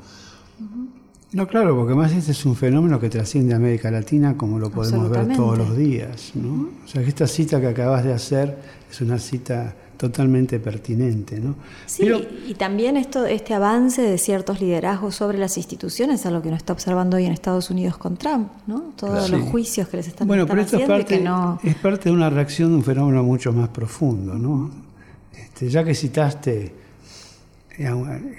No, 1.34 1.47
claro, 1.47 1.75
porque 1.75 1.95
más 1.95 2.11
este 2.11 2.31
es 2.31 2.45
un 2.45 2.55
fenómeno 2.55 2.99
que 2.99 3.09
trasciende 3.09 3.53
a 3.53 3.57
América 3.57 3.89
Latina 3.89 4.38
como 4.38 4.59
lo 4.59 4.69
podemos 4.69 5.09
ver 5.09 5.36
todos 5.36 5.57
los 5.57 5.75
días. 5.75 6.31
¿no? 6.36 6.69
O 6.86 6.88
sea, 6.88 7.01
que 7.01 7.09
esta 7.09 7.25
cita 7.25 7.59
que 7.59 7.67
acabas 7.67 8.03
de 8.03 8.13
hacer 8.13 8.55
es 8.89 9.01
una 9.01 9.17
cita 9.17 9.73
totalmente 9.97 10.59
pertinente. 10.59 11.39
¿no? 11.39 11.55
Sí, 11.88 12.07
y 12.47 12.53
también 12.53 12.97
esto, 12.97 13.25
este 13.25 13.55
avance 13.55 14.03
de 14.03 14.19
ciertos 14.19 14.61
liderazgos 14.61 15.15
sobre 15.15 15.39
las 15.39 15.57
instituciones, 15.57 16.23
algo 16.27 16.43
que 16.43 16.49
uno 16.49 16.57
está 16.57 16.71
observando 16.71 17.17
hoy 17.17 17.25
en 17.25 17.34
Estados 17.34 17.71
Unidos 17.71 17.97
con 17.97 18.15
Trump, 18.15 18.49
¿no? 18.67 18.93
todos 18.95 19.31
los 19.31 19.41
juicios 19.49 19.88
que 19.88 19.97
les 19.97 20.07
están, 20.09 20.27
bueno, 20.27 20.45
pero 20.45 20.61
esto 20.61 20.77
es 20.77 20.88
parte, 20.88 21.19
no... 21.19 21.59
es 21.63 21.75
parte 21.75 22.09
de 22.09 22.15
una 22.15 22.29
reacción 22.29 22.69
de 22.69 22.75
un 22.75 22.84
fenómeno 22.84 23.23
mucho 23.23 23.51
más 23.51 23.69
profundo. 23.69 24.36
¿no? 24.36 24.69
Este, 25.36 25.67
ya 25.67 25.84
que 25.84 25.95
citaste 25.95 26.75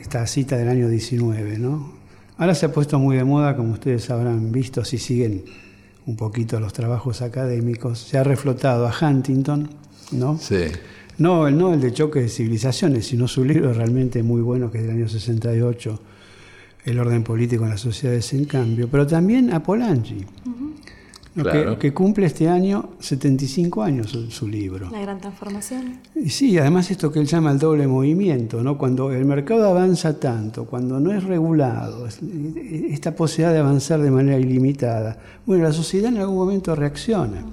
esta 0.00 0.24
cita 0.28 0.56
del 0.56 0.68
año 0.68 0.88
19, 0.88 1.58
¿no? 1.58 2.03
Ahora 2.36 2.54
se 2.54 2.66
ha 2.66 2.72
puesto 2.72 2.98
muy 2.98 3.16
de 3.16 3.24
moda, 3.24 3.56
como 3.56 3.72
ustedes 3.72 4.10
habrán 4.10 4.50
visto 4.50 4.84
si 4.84 4.98
siguen 4.98 5.44
un 6.06 6.16
poquito 6.16 6.58
los 6.60 6.72
trabajos 6.72 7.22
académicos, 7.22 7.98
se 7.98 8.18
ha 8.18 8.24
reflotado 8.24 8.86
a 8.86 8.92
Huntington, 9.00 9.70
¿no? 10.12 10.36
Sí. 10.38 10.64
No, 11.16 11.48
no 11.50 11.74
el 11.74 11.80
de 11.80 11.92
choque 11.92 12.20
de 12.20 12.28
civilizaciones, 12.28 13.06
sino 13.06 13.28
su 13.28 13.44
libro 13.44 13.72
realmente 13.72 14.22
muy 14.22 14.42
bueno, 14.42 14.70
que 14.70 14.78
es 14.78 14.84
del 14.84 14.96
año 14.96 15.08
68, 15.08 16.00
El 16.84 16.98
orden 16.98 17.22
político 17.22 17.64
en 17.64 17.70
las 17.70 17.80
sociedades 17.80 18.32
en 18.32 18.44
cambio, 18.44 18.88
pero 18.90 19.06
también 19.06 19.52
a 19.52 19.62
Polanyi, 19.62 20.24
Claro. 21.34 21.72
que, 21.74 21.78
que 21.88 21.92
cumple 21.94 22.26
este 22.26 22.48
año 22.48 22.90
75 23.00 23.82
años 23.82 24.10
su, 24.10 24.30
su 24.30 24.46
libro. 24.46 24.88
La 24.90 25.00
gran 25.00 25.20
transformación. 25.20 25.98
Y 26.14 26.30
sí, 26.30 26.56
además 26.58 26.90
esto 26.92 27.10
que 27.10 27.18
él 27.18 27.26
llama 27.26 27.50
el 27.50 27.58
doble 27.58 27.86
movimiento, 27.88 28.62
¿no? 28.62 28.78
Cuando 28.78 29.10
el 29.12 29.24
mercado 29.24 29.64
avanza 29.68 30.20
tanto, 30.20 30.64
cuando 30.66 31.00
no 31.00 31.12
es 31.12 31.24
regulado, 31.24 32.06
es- 32.06 32.20
esta 32.90 33.16
posibilidad 33.16 33.52
de 33.52 33.58
avanzar 33.60 34.00
de 34.00 34.10
manera 34.12 34.38
ilimitada, 34.38 35.18
bueno, 35.44 35.64
la 35.64 35.72
sociedad 35.72 36.12
en 36.12 36.18
algún 36.18 36.36
momento 36.36 36.74
reacciona. 36.76 37.44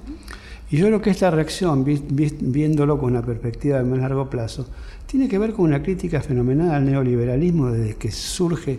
Y 0.70 0.76
yo 0.76 0.86
creo 0.86 1.02
que 1.02 1.10
esta 1.10 1.30
reacción, 1.30 1.84
vi- 1.84 2.02
vi- 2.08 2.36
viéndolo 2.40 2.98
con 2.98 3.10
una 3.10 3.22
perspectiva 3.22 3.78
de 3.78 3.84
más 3.84 3.98
largo 3.98 4.30
plazo, 4.30 4.66
tiene 5.06 5.28
que 5.28 5.38
ver 5.38 5.52
con 5.52 5.64
una 5.66 5.82
crítica 5.82 6.20
fenomenal 6.22 6.70
al 6.70 6.84
neoliberalismo 6.84 7.70
desde 7.72 7.96
que 7.96 8.10
surge 8.12 8.78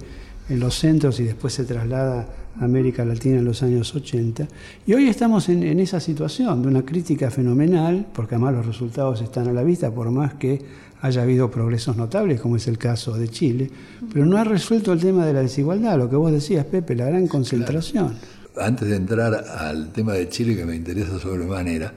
en 0.49 0.59
los 0.59 0.75
centros 0.75 1.19
y 1.19 1.25
después 1.25 1.53
se 1.53 1.65
traslada 1.65 2.21
a 2.21 2.27
América 2.59 3.03
Latina 3.03 3.37
en 3.37 3.45
los 3.45 3.63
años 3.63 3.93
80. 3.95 4.47
Y 4.85 4.93
hoy 4.93 5.07
estamos 5.07 5.49
en, 5.49 5.79
esa 5.79 5.99
situación 5.99 6.61
de 6.61 6.67
una 6.67 6.83
crítica 6.83 7.31
fenomenal, 7.31 8.05
porque 8.13 8.35
además 8.35 8.55
los 8.55 8.65
resultados 8.65 9.21
están 9.21 9.47
a 9.47 9.53
la 9.53 9.63
vista, 9.63 9.91
por 9.91 10.11
más 10.11 10.35
que 10.35 10.61
haya 11.01 11.23
habido 11.23 11.51
progresos 11.51 11.97
notables, 11.97 12.39
como 12.39 12.55
es 12.55 12.67
el 12.67 12.77
caso 12.77 13.17
de 13.17 13.27
Chile, 13.27 13.69
pero 14.11 14.25
no 14.25 14.37
ha 14.37 14.43
resuelto 14.43 14.93
el 14.93 14.99
tema 14.99 15.25
de 15.25 15.33
la 15.33 15.41
desigualdad, 15.41 15.97
lo 15.97 16.09
que 16.09 16.15
vos 16.15 16.31
decías, 16.31 16.65
Pepe, 16.65 16.95
la 16.95 17.05
gran 17.05 17.27
concentración. 17.27 18.15
Antes 18.55 18.87
de 18.87 18.95
entrar 18.95 19.33
al 19.33 19.91
tema 19.91 20.13
de 20.13 20.29
Chile 20.29 20.55
que 20.55 20.65
me 20.65 20.75
interesa 20.75 21.19
sobremanera, 21.19 21.93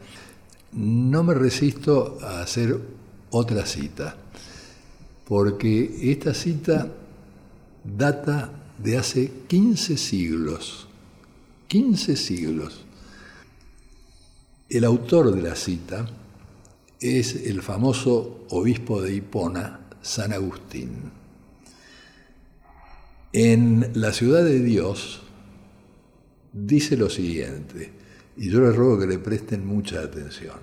no 0.73 1.23
me 1.23 1.35
resisto 1.35 2.19
a 2.23 2.41
hacer 2.41 2.77
otra 3.31 3.65
cita, 3.65 4.17
porque 5.25 6.11
esta 6.11 6.35
cita 6.35 6.89
data 7.85 8.51
de 8.83 8.99
hace 8.99 9.31
15 9.49 9.97
siglos. 9.97 10.89
15 11.69 12.17
siglos. 12.17 12.85
El 14.69 14.85
autor 14.85 15.35
de 15.35 15.43
la 15.43 15.55
cita 15.55 16.07
es 17.01 17.35
el 17.35 17.63
famoso 17.63 18.47
obispo 18.51 19.01
de 19.01 19.15
Hipona, 19.15 19.81
San 20.03 20.33
Agustín. 20.33 21.11
En 23.33 23.91
la 23.95 24.13
ciudad 24.13 24.45
de 24.45 24.61
Dios 24.61 25.23
dice 26.53 26.97
lo 26.97 27.11
siguiente, 27.11 27.93
y 28.37 28.51
yo 28.51 28.61
les 28.61 28.75
ruego 28.75 28.99
que 28.99 29.07
le 29.07 29.19
presten 29.19 29.67
mucha 29.67 30.01
atención. 30.01 30.59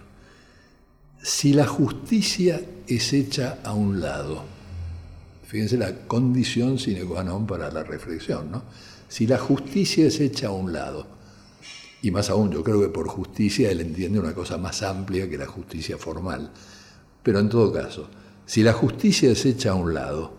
Si 1.21 1.53
la 1.53 1.67
justicia 1.67 2.61
es 2.87 3.13
hecha 3.13 3.59
a 3.63 3.73
un 3.73 4.01
lado, 4.01 4.43
fíjense 5.53 5.77
la 5.77 6.07
condición 6.07 6.79
sine 6.79 7.05
qua 7.05 7.21
non 7.21 7.45
para 7.45 7.69
la 7.69 7.85
reflexión, 7.85 8.49
¿no? 8.49 8.65
Si 9.05 9.29
la 9.29 9.37
justicia 9.37 10.07
es 10.09 10.19
hecha 10.19 10.47
a 10.47 10.51
un 10.51 10.73
lado, 10.73 11.05
y 12.01 12.09
más 12.09 12.31
aún, 12.31 12.49
yo 12.49 12.63
creo 12.63 12.81
que 12.81 12.89
por 12.89 13.07
justicia 13.07 13.69
él 13.69 13.81
entiende 13.81 14.17
una 14.17 14.33
cosa 14.33 14.57
más 14.57 14.81
amplia 14.81 15.29
que 15.29 15.37
la 15.37 15.45
justicia 15.45 15.99
formal, 15.99 16.49
pero 17.21 17.37
en 17.37 17.49
todo 17.49 17.71
caso, 17.71 18.09
si 18.47 18.63
la 18.63 18.73
justicia 18.73 19.29
es 19.29 19.45
hecha 19.45 19.73
a 19.73 19.75
un 19.75 19.93
lado, 19.93 20.33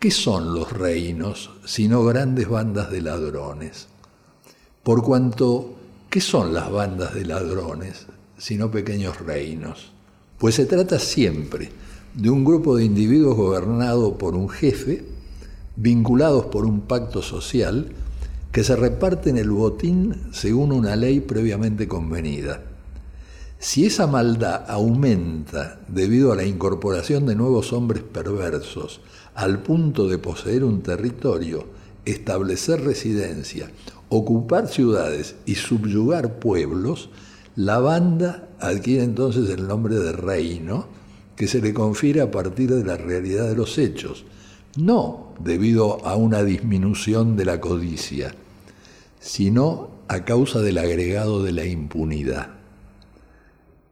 ¿qué 0.00 0.10
son 0.10 0.54
los 0.54 0.72
reinos 0.72 1.50
sino 1.66 2.02
grandes 2.02 2.48
bandas 2.48 2.90
de 2.90 3.02
ladrones? 3.02 3.88
Por 4.82 5.02
cuanto, 5.02 5.76
¿qué 6.08 6.22
son 6.22 6.54
las 6.54 6.72
bandas 6.72 7.12
de 7.12 7.26
ladrones 7.26 8.06
sino 8.38 8.70
pequeños 8.70 9.20
reinos? 9.20 9.92
Pues 10.38 10.54
se 10.54 10.64
trata 10.64 10.98
siempre 10.98 11.83
de 12.14 12.30
un 12.30 12.44
grupo 12.44 12.76
de 12.76 12.84
individuos 12.84 13.36
gobernado 13.36 14.16
por 14.16 14.34
un 14.34 14.48
jefe, 14.48 15.04
vinculados 15.76 16.46
por 16.46 16.64
un 16.64 16.82
pacto 16.82 17.22
social, 17.22 17.88
que 18.52 18.62
se 18.62 18.76
reparten 18.76 19.36
el 19.36 19.50
botín 19.50 20.14
según 20.32 20.70
una 20.70 20.94
ley 20.94 21.20
previamente 21.20 21.88
convenida. 21.88 22.62
Si 23.58 23.84
esa 23.84 24.06
maldad 24.06 24.64
aumenta 24.68 25.80
debido 25.88 26.32
a 26.32 26.36
la 26.36 26.44
incorporación 26.44 27.26
de 27.26 27.34
nuevos 27.34 27.72
hombres 27.72 28.02
perversos 28.02 29.00
al 29.34 29.60
punto 29.62 30.06
de 30.06 30.18
poseer 30.18 30.62
un 30.62 30.82
territorio, 30.82 31.66
establecer 32.04 32.84
residencia, 32.84 33.70
ocupar 34.08 34.68
ciudades 34.68 35.34
y 35.46 35.56
subyugar 35.56 36.38
pueblos, 36.38 37.08
la 37.56 37.78
banda 37.78 38.48
adquiere 38.60 39.02
entonces 39.02 39.48
el 39.50 39.66
nombre 39.66 39.96
de 39.96 40.12
reino 40.12 40.86
que 41.36 41.48
se 41.48 41.60
le 41.60 41.74
confiere 41.74 42.20
a 42.20 42.30
partir 42.30 42.70
de 42.70 42.84
la 42.84 42.96
realidad 42.96 43.48
de 43.48 43.56
los 43.56 43.78
hechos, 43.78 44.24
no 44.76 45.34
debido 45.38 46.04
a 46.06 46.16
una 46.16 46.42
disminución 46.42 47.36
de 47.36 47.44
la 47.44 47.60
codicia, 47.60 48.34
sino 49.20 49.90
a 50.08 50.24
causa 50.24 50.60
del 50.60 50.78
agregado 50.78 51.42
de 51.42 51.52
la 51.52 51.64
impunidad. 51.64 52.50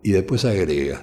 Y 0.02 0.12
después 0.12 0.44
agrega, 0.44 1.02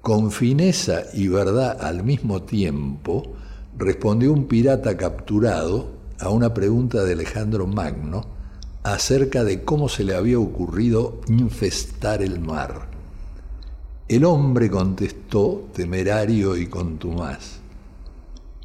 con 0.00 0.30
fineza 0.30 1.02
y 1.12 1.28
verdad 1.28 1.78
al 1.80 2.02
mismo 2.04 2.42
tiempo, 2.42 3.34
respondió 3.76 4.32
un 4.32 4.46
pirata 4.46 4.96
capturado 4.96 5.98
a 6.18 6.30
una 6.30 6.52
pregunta 6.52 7.04
de 7.04 7.12
Alejandro 7.12 7.66
Magno 7.66 8.26
acerca 8.82 9.44
de 9.44 9.64
cómo 9.64 9.88
se 9.88 10.04
le 10.04 10.14
había 10.14 10.38
ocurrido 10.38 11.20
infestar 11.28 12.22
el 12.22 12.40
mar. 12.40 12.87
El 14.08 14.24
hombre 14.24 14.70
contestó, 14.70 15.68
temerario 15.74 16.56
y 16.56 16.66
contumaz, 16.66 17.58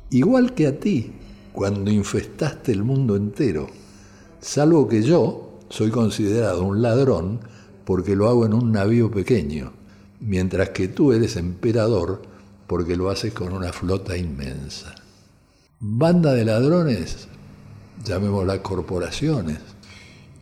igual 0.09 0.53
que 0.53 0.67
a 0.67 0.79
ti, 0.79 1.11
cuando 1.51 1.91
infestaste 1.91 2.71
el 2.71 2.85
mundo 2.85 3.17
entero, 3.17 3.67
salvo 4.39 4.87
que 4.87 5.03
yo 5.03 5.59
soy 5.67 5.91
considerado 5.91 6.63
un 6.63 6.81
ladrón 6.81 7.41
porque 7.83 8.15
lo 8.15 8.29
hago 8.29 8.45
en 8.45 8.53
un 8.53 8.71
navío 8.71 9.11
pequeño, 9.11 9.73
mientras 10.21 10.69
que 10.69 10.87
tú 10.87 11.11
eres 11.11 11.35
emperador 11.35 12.21
porque 12.65 12.95
lo 12.95 13.09
haces 13.09 13.33
con 13.33 13.51
una 13.51 13.73
flota 13.73 14.15
inmensa. 14.15 14.95
Banda 15.81 16.31
de 16.31 16.45
ladrones, 16.45 17.27
llamémosla 18.05 18.63
corporaciones, 18.63 19.59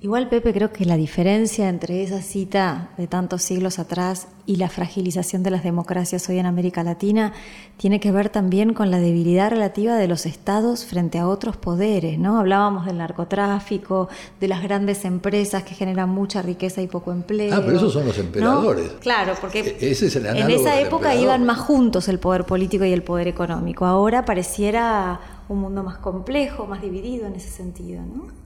Igual, 0.03 0.29
Pepe, 0.29 0.51
creo 0.51 0.73
que 0.73 0.83
la 0.83 0.97
diferencia 0.97 1.69
entre 1.69 2.01
esa 2.01 2.23
cita 2.23 2.89
de 2.97 3.05
tantos 3.05 3.43
siglos 3.43 3.77
atrás 3.77 4.29
y 4.47 4.55
la 4.55 4.67
fragilización 4.67 5.43
de 5.43 5.51
las 5.51 5.63
democracias 5.63 6.27
hoy 6.27 6.39
en 6.39 6.47
América 6.47 6.83
Latina 6.83 7.33
tiene 7.77 7.99
que 7.99 8.11
ver 8.11 8.29
también 8.29 8.73
con 8.73 8.89
la 8.89 8.97
debilidad 8.97 9.51
relativa 9.51 9.95
de 9.97 10.07
los 10.07 10.25
estados 10.25 10.85
frente 10.85 11.19
a 11.19 11.27
otros 11.27 11.55
poderes, 11.55 12.17
¿no? 12.17 12.39
Hablábamos 12.39 12.87
del 12.87 12.97
narcotráfico, 12.97 14.09
de 14.39 14.47
las 14.47 14.63
grandes 14.63 15.05
empresas 15.05 15.61
que 15.61 15.75
generan 15.75 16.09
mucha 16.09 16.41
riqueza 16.41 16.81
y 16.81 16.87
poco 16.87 17.11
empleo. 17.11 17.53
Ah, 17.53 17.61
pero 17.63 17.77
esos 17.77 17.93
son 17.93 18.07
los 18.07 18.17
emperadores. 18.17 18.93
Claro, 19.01 19.35
porque 19.39 19.59
E-, 19.59 19.91
ese 19.91 20.07
es 20.07 20.15
el 20.15 20.25
en 20.25 20.49
esa 20.49 20.79
época 20.79 21.13
iban 21.13 21.45
más 21.45 21.59
juntos 21.59 22.07
el 22.07 22.17
poder 22.17 22.45
político 22.45 22.85
y 22.85 22.91
el 22.91 23.03
poder 23.03 23.27
económico. 23.27 23.85
Ahora 23.85 24.25
pareciera 24.25 25.19
un 25.47 25.59
mundo 25.59 25.83
más 25.83 25.99
complejo, 25.99 26.65
más 26.65 26.81
dividido 26.81 27.27
en 27.27 27.35
ese 27.35 27.51
sentido, 27.51 28.01
¿no? 28.01 28.40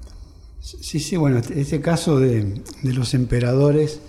Sí, 0.65 0.99
sí, 0.99 1.15
bueno, 1.15 1.37
este- 1.37 1.61
este 1.61 1.79
caso 1.79 2.19
de, 2.19 2.43
de 2.81 2.93
los 2.93 3.13
emperadores 3.13 3.99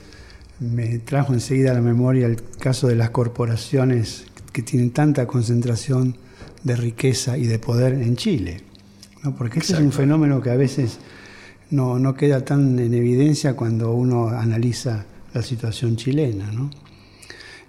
me 0.58 0.98
trajo 1.00 1.34
enseguida 1.34 1.72
a 1.72 1.74
la 1.74 1.82
memoria 1.82 2.26
el 2.26 2.42
caso 2.58 2.88
de 2.88 2.94
las 2.96 3.10
corporaciones 3.10 4.24
que 4.54 4.62
tienen 4.62 4.90
tanta 4.90 5.26
concentración 5.26 6.16
de 6.64 6.76
riqueza 6.76 7.36
y 7.36 7.46
de 7.46 7.58
poder 7.58 7.92
en 7.92 8.16
Chile. 8.16 8.62
¿no? 9.22 9.36
Porque 9.36 9.58
este 9.58 9.74
es 9.74 9.80
un 9.80 9.92
fenómeno 9.92 10.40
que 10.40 10.48
a 10.48 10.56
veces 10.56 10.98
no, 11.70 11.98
no 11.98 12.14
queda 12.14 12.42
tan 12.42 12.78
en 12.78 12.94
evidencia 12.94 13.54
cuando 13.54 13.92
uno 13.92 14.28
analiza 14.28 15.04
la 15.34 15.42
situación 15.42 15.96
chilena. 15.96 16.50
¿no? 16.52 16.70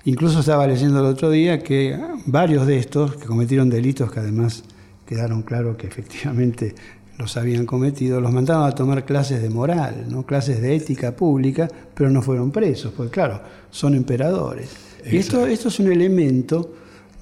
Incluso 0.06 0.40
estaba 0.40 0.66
leyendo 0.66 1.02
el 1.02 1.08
otro 1.08 1.30
día 1.30 1.60
que 1.60 2.00
varios 2.26 2.66
de 2.66 2.78
estos 2.78 3.18
que 3.18 3.26
cometieron 3.26 3.70
delitos 3.70 4.10
que 4.14 4.22
además 4.22 4.64
quedaron 5.06 5.42
claro 5.42 5.76
que 5.76 5.88
efectivamente 5.88 6.74
los 7.18 7.36
habían 7.38 7.66
cometido, 7.66 8.22
los 8.22 8.32
mandaban 8.32 8.70
a 8.70 8.76
tomar 8.76 9.06
clases 9.06 9.42
de 9.42 9.50
moral, 9.50 10.06
¿no? 10.10 10.26
clases 10.26 10.62
de 10.62 10.76
ética 10.76 11.16
pública, 11.16 11.68
pero 11.94 12.10
no 12.10 12.22
fueron 12.22 12.52
presos, 12.52 12.94
porque 12.96 13.12
claro, 13.12 13.42
son 13.72 13.96
emperadores. 13.96 14.70
Y 15.10 15.18
esto, 15.18 15.48
esto 15.48 15.70
es 15.70 15.80
un 15.80 15.92
elemento 15.92 16.74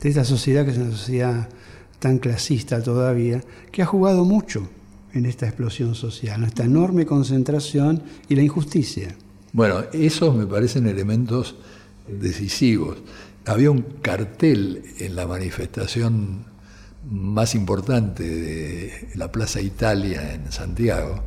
de 0.01 0.09
esta 0.09 0.25
sociedad 0.25 0.65
que 0.65 0.71
es 0.71 0.77
una 0.77 0.91
sociedad 0.91 1.47
tan 1.99 2.19
clasista 2.19 2.83
todavía, 2.83 3.41
que 3.71 3.81
ha 3.81 3.85
jugado 3.85 4.25
mucho 4.25 4.67
en 5.13 5.25
esta 5.25 5.45
explosión 5.45 5.95
social, 5.95 6.41
¿no? 6.41 6.47
esta 6.47 6.65
enorme 6.65 7.05
concentración 7.05 8.03
y 8.27 8.35
la 8.35 8.41
injusticia. 8.41 9.15
Bueno, 9.53 9.85
esos 9.93 10.35
me 10.35 10.45
parecen 10.45 10.87
elementos 10.87 11.55
decisivos. 12.07 12.97
Había 13.45 13.71
un 13.71 13.81
cartel 14.01 14.83
en 14.99 15.15
la 15.15 15.25
manifestación 15.25 16.45
más 17.09 17.55
importante 17.55 18.23
de 18.23 19.09
la 19.15 19.31
Plaza 19.31 19.61
Italia 19.61 20.33
en 20.33 20.51
Santiago, 20.51 21.23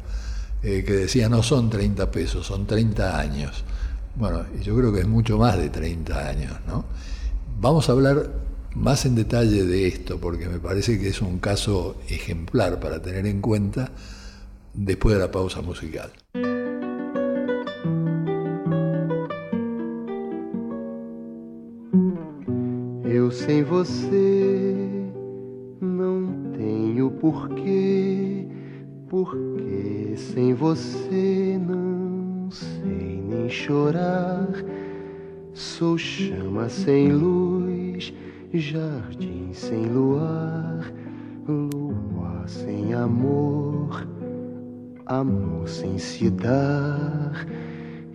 eh, 0.62 0.85
que 0.85 0.93
decía 0.93 1.29
no 1.29 1.43
son 1.43 1.70
30 1.70 2.11
pesos, 2.11 2.47
son 2.47 2.66
30 2.66 3.18
años. 3.18 3.64
Bueno, 4.16 4.45
yo 4.62 4.76
creo 4.76 4.93
que 4.93 5.01
es 5.01 5.07
mucho 5.07 5.39
más 5.39 5.57
de 5.57 5.68
30 5.68 6.29
años, 6.29 6.53
¿no? 6.66 6.85
Vamos 7.61 7.89
a 7.89 7.93
hablar 7.93 8.31
más 8.74 9.07
en 9.07 9.14
detalle 9.14 9.64
de 9.64 9.87
esto, 9.87 10.18
porque 10.18 10.49
me 10.49 10.59
parece 10.59 10.99
que 10.99 11.09
es 11.09 11.22
un 11.22 11.39
caso 11.39 11.97
ejemplar 12.09 12.81
para 12.81 13.01
tener 13.01 13.26
en 13.26 13.41
cuenta 13.41 13.91
después 14.74 15.14
de 15.14 15.20
la 15.20 15.31
pausa 15.31 15.62
musical. 15.62 16.12
Eu 23.05 23.33
sem 23.33 23.64
porquê, 27.20 28.46
porque 29.08 30.14
sem 30.16 30.54
você 30.54 31.60
não 31.60 32.50
sei 32.50 33.22
nem 33.28 33.48
chorar. 33.48 34.48
Sou 35.54 35.98
chama 35.98 36.68
sem 36.68 37.12
luz, 37.12 38.12
jardim 38.54 39.50
sem 39.52 39.86
luar, 39.86 40.92
lua 41.48 42.46
sem 42.46 42.94
amor, 42.94 44.06
amor 45.06 45.68
sem 45.68 45.98
se 45.98 46.30
dar. 46.30 47.46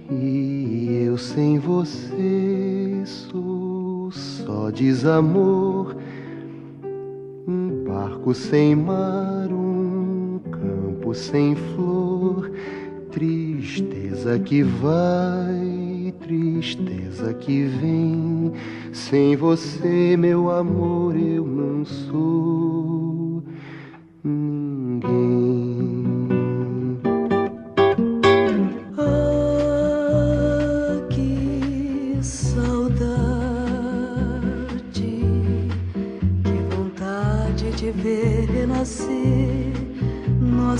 E 0.09 1.03
eu 1.05 1.17
sem 1.17 1.59
você 1.59 3.03
sou 3.05 4.11
só 4.11 4.69
desamor, 4.69 5.95
barco 8.03 8.33
sem 8.33 8.75
mar, 8.75 9.47
um 9.49 10.37
campo 10.51 11.13
sem 11.13 11.55
flor, 11.55 12.51
tristeza 13.09 14.37
que 14.39 14.61
vai, 14.61 16.13
tristeza 16.19 17.33
que 17.33 17.63
vem. 17.63 18.51
Sem 18.91 19.37
você, 19.37 20.17
meu 20.17 20.51
amor, 20.51 21.15
eu 21.15 21.45
não 21.45 21.85
sou 21.85 23.41
ninguém. 24.21 25.62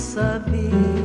sabia. 0.04 1.03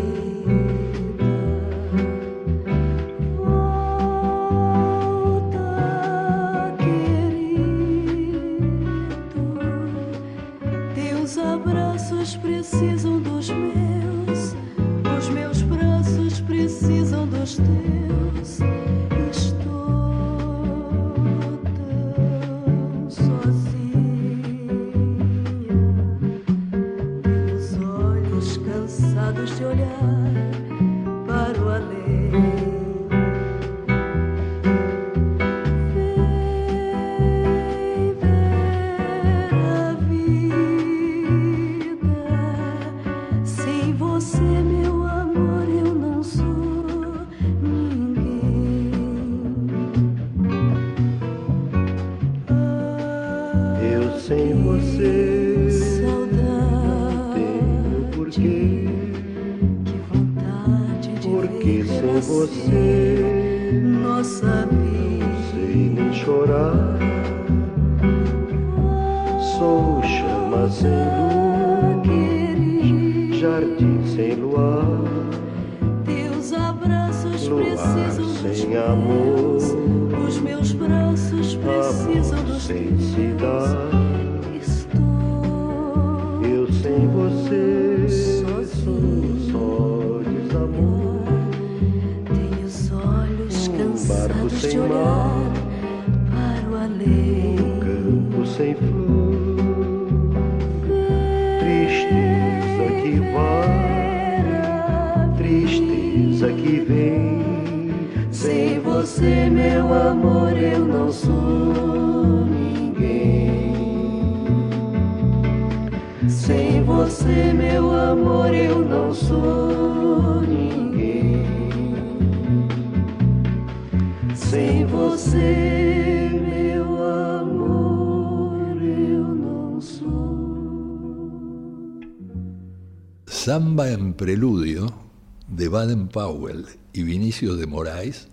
Vinicius 137.29 137.59
de 137.59 137.67
Moraes, 137.67 138.29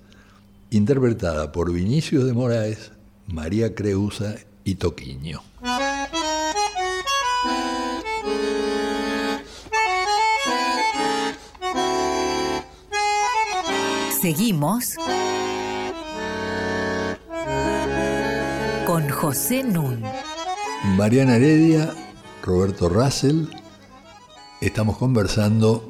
interpretada 0.70 1.52
por 1.52 1.74
Vinicius 1.74 2.24
de 2.24 2.32
Moraes, 2.32 2.94
María 3.28 3.76
Creusa 3.76 4.36
y 4.64 4.76
Toquiño. 4.76 5.42
Seguimos 14.22 14.96
con 18.88 19.10
José 19.10 19.64
Nun. 19.66 20.04
Mariana 20.96 21.36
Heredia, 21.36 21.94
Roberto 22.42 22.88
Russell, 22.88 23.48
estamos 24.62 24.98
conversando 24.98 25.86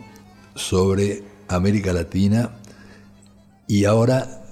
sobre 0.56 1.24
América 1.48 1.94
Latina 1.94 2.50
y 3.68 3.86
ahora 3.86 4.44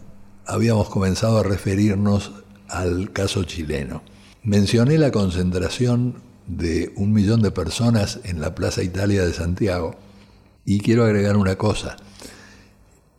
habíamos 0.46 0.90
comenzado 0.90 1.40
a 1.40 1.44
referirnos 1.44 2.32
al 2.68 3.12
caso 3.12 3.44
chileno. 3.44 4.04
Mencioné 4.44 4.98
la 4.98 5.12
concentración 5.12 6.16
de 6.48 6.92
un 6.96 7.14
millón 7.14 7.42
de 7.42 7.52
personas 7.52 8.20
en 8.24 8.42
la 8.42 8.56
Plaza 8.56 8.82
Italia 8.84 9.24
de 9.26 9.34
Santiago 9.34 9.96
y 10.66 10.80
quiero 10.80 11.06
agregar 11.06 11.38
una 11.38 11.56
cosa. 11.56 11.96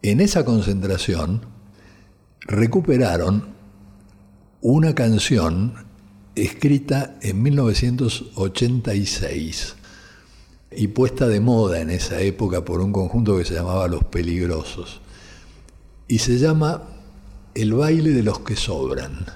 En 0.03 0.21
esa 0.21 0.45
concentración 0.45 1.43
recuperaron 2.41 3.55
una 4.61 4.95
canción 4.95 5.87
escrita 6.35 7.17
en 7.23 7.43
1986 7.43 9.77
y 10.73 10.89
puesta 10.89 11.29
de 11.29 11.39
moda 11.41 11.81
en 11.81 11.89
esa 11.91 12.21
época 12.21 12.65
por 12.65 12.81
un 12.81 12.93
conjunto 12.93 13.39
que 13.39 13.45
se 13.45 13.55
llamaba 13.55 13.87
Los 13.89 14.05
Peligrosos. 14.05 15.01
Y 16.09 16.19
se 16.19 16.39
llama 16.39 16.83
El 17.55 17.75
baile 17.75 18.11
de 18.11 18.23
los 18.23 18.41
que 18.41 18.57
sobran. 18.57 19.27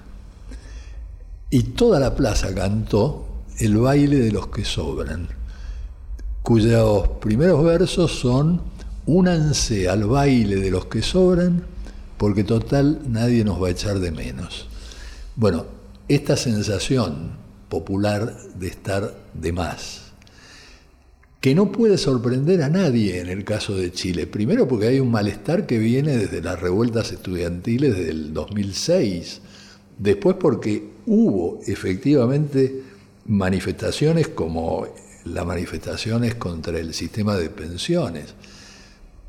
Y 1.50 1.62
toda 1.62 1.98
la 1.98 2.14
plaza 2.14 2.54
cantó 2.54 3.26
El 3.58 3.78
baile 3.78 4.18
de 4.18 4.32
los 4.32 4.48
que 4.48 4.64
sobran, 4.64 5.28
cuyos 6.42 7.08
primeros 7.20 7.64
versos 7.64 8.12
son 8.18 8.60
Únanse 9.08 9.88
al 9.88 10.04
baile 10.04 10.56
de 10.56 10.70
los 10.70 10.84
que 10.84 11.00
sobran, 11.00 11.64
porque 12.18 12.44
total 12.44 13.00
nadie 13.08 13.42
nos 13.42 13.60
va 13.60 13.68
a 13.68 13.70
echar 13.70 14.00
de 14.00 14.10
menos. 14.10 14.68
Bueno, 15.34 15.64
esta 16.08 16.36
sensación 16.36 17.30
popular 17.70 18.36
de 18.58 18.68
estar 18.68 19.14
de 19.32 19.52
más, 19.52 20.07
que 21.40 21.54
no 21.54 21.70
puede 21.70 21.98
sorprender 21.98 22.62
a 22.62 22.68
nadie 22.68 23.20
en 23.20 23.28
el 23.28 23.44
caso 23.44 23.76
de 23.76 23.92
Chile. 23.92 24.26
Primero 24.26 24.66
porque 24.66 24.88
hay 24.88 25.00
un 25.00 25.10
malestar 25.10 25.66
que 25.66 25.78
viene 25.78 26.16
desde 26.16 26.42
las 26.42 26.60
revueltas 26.60 27.12
estudiantiles 27.12 27.96
del 27.96 28.34
2006. 28.34 29.40
Después 29.98 30.36
porque 30.38 30.88
hubo 31.06 31.60
efectivamente 31.66 32.82
manifestaciones 33.26 34.28
como 34.28 34.86
las 35.26 35.46
manifestaciones 35.46 36.34
contra 36.34 36.78
el 36.78 36.92
sistema 36.92 37.36
de 37.36 37.50
pensiones. 37.50 38.34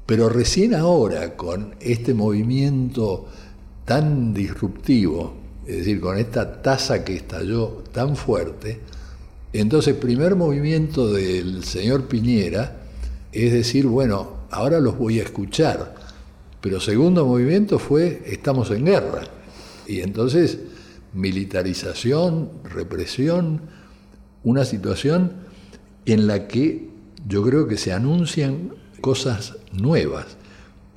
Pero 0.06 0.30
recién 0.30 0.74
ahora, 0.74 1.36
con 1.36 1.76
este 1.80 2.16
movimiento 2.16 3.28
tan 3.86 4.34
disruptivo, 4.34 5.36
es 5.68 5.78
decir, 5.78 6.00
con 6.00 6.18
esta 6.18 6.64
tasa 6.64 7.04
que 7.04 7.16
estalló 7.16 7.84
tan 7.92 8.16
fuerte, 8.16 8.80
entonces, 9.54 9.96
primer 9.96 10.36
movimiento 10.36 11.12
del 11.12 11.64
señor 11.64 12.08
Piñera 12.08 12.80
es 13.32 13.52
decir, 13.54 13.86
bueno, 13.88 14.38
ahora 14.52 14.80
los 14.80 14.98
voy 14.98 15.20
a 15.20 15.24
escuchar. 15.24 15.96
Pero 16.62 16.80
segundo 16.80 17.26
movimiento 17.26 17.80
fue, 17.80 18.22
estamos 18.26 18.70
en 18.72 18.86
guerra. 18.86 19.24
Y 19.88 20.02
entonces, 20.02 20.60
militarización, 21.14 22.50
represión, 22.64 23.62
una 24.44 24.66
situación 24.66 25.34
en 26.06 26.28
la 26.28 26.48
que 26.48 26.90
yo 27.28 27.44
creo 27.44 27.68
que 27.68 27.78
se 27.78 27.94
anuncian 27.94 28.74
cosas 29.02 29.56
nuevas. 29.72 30.38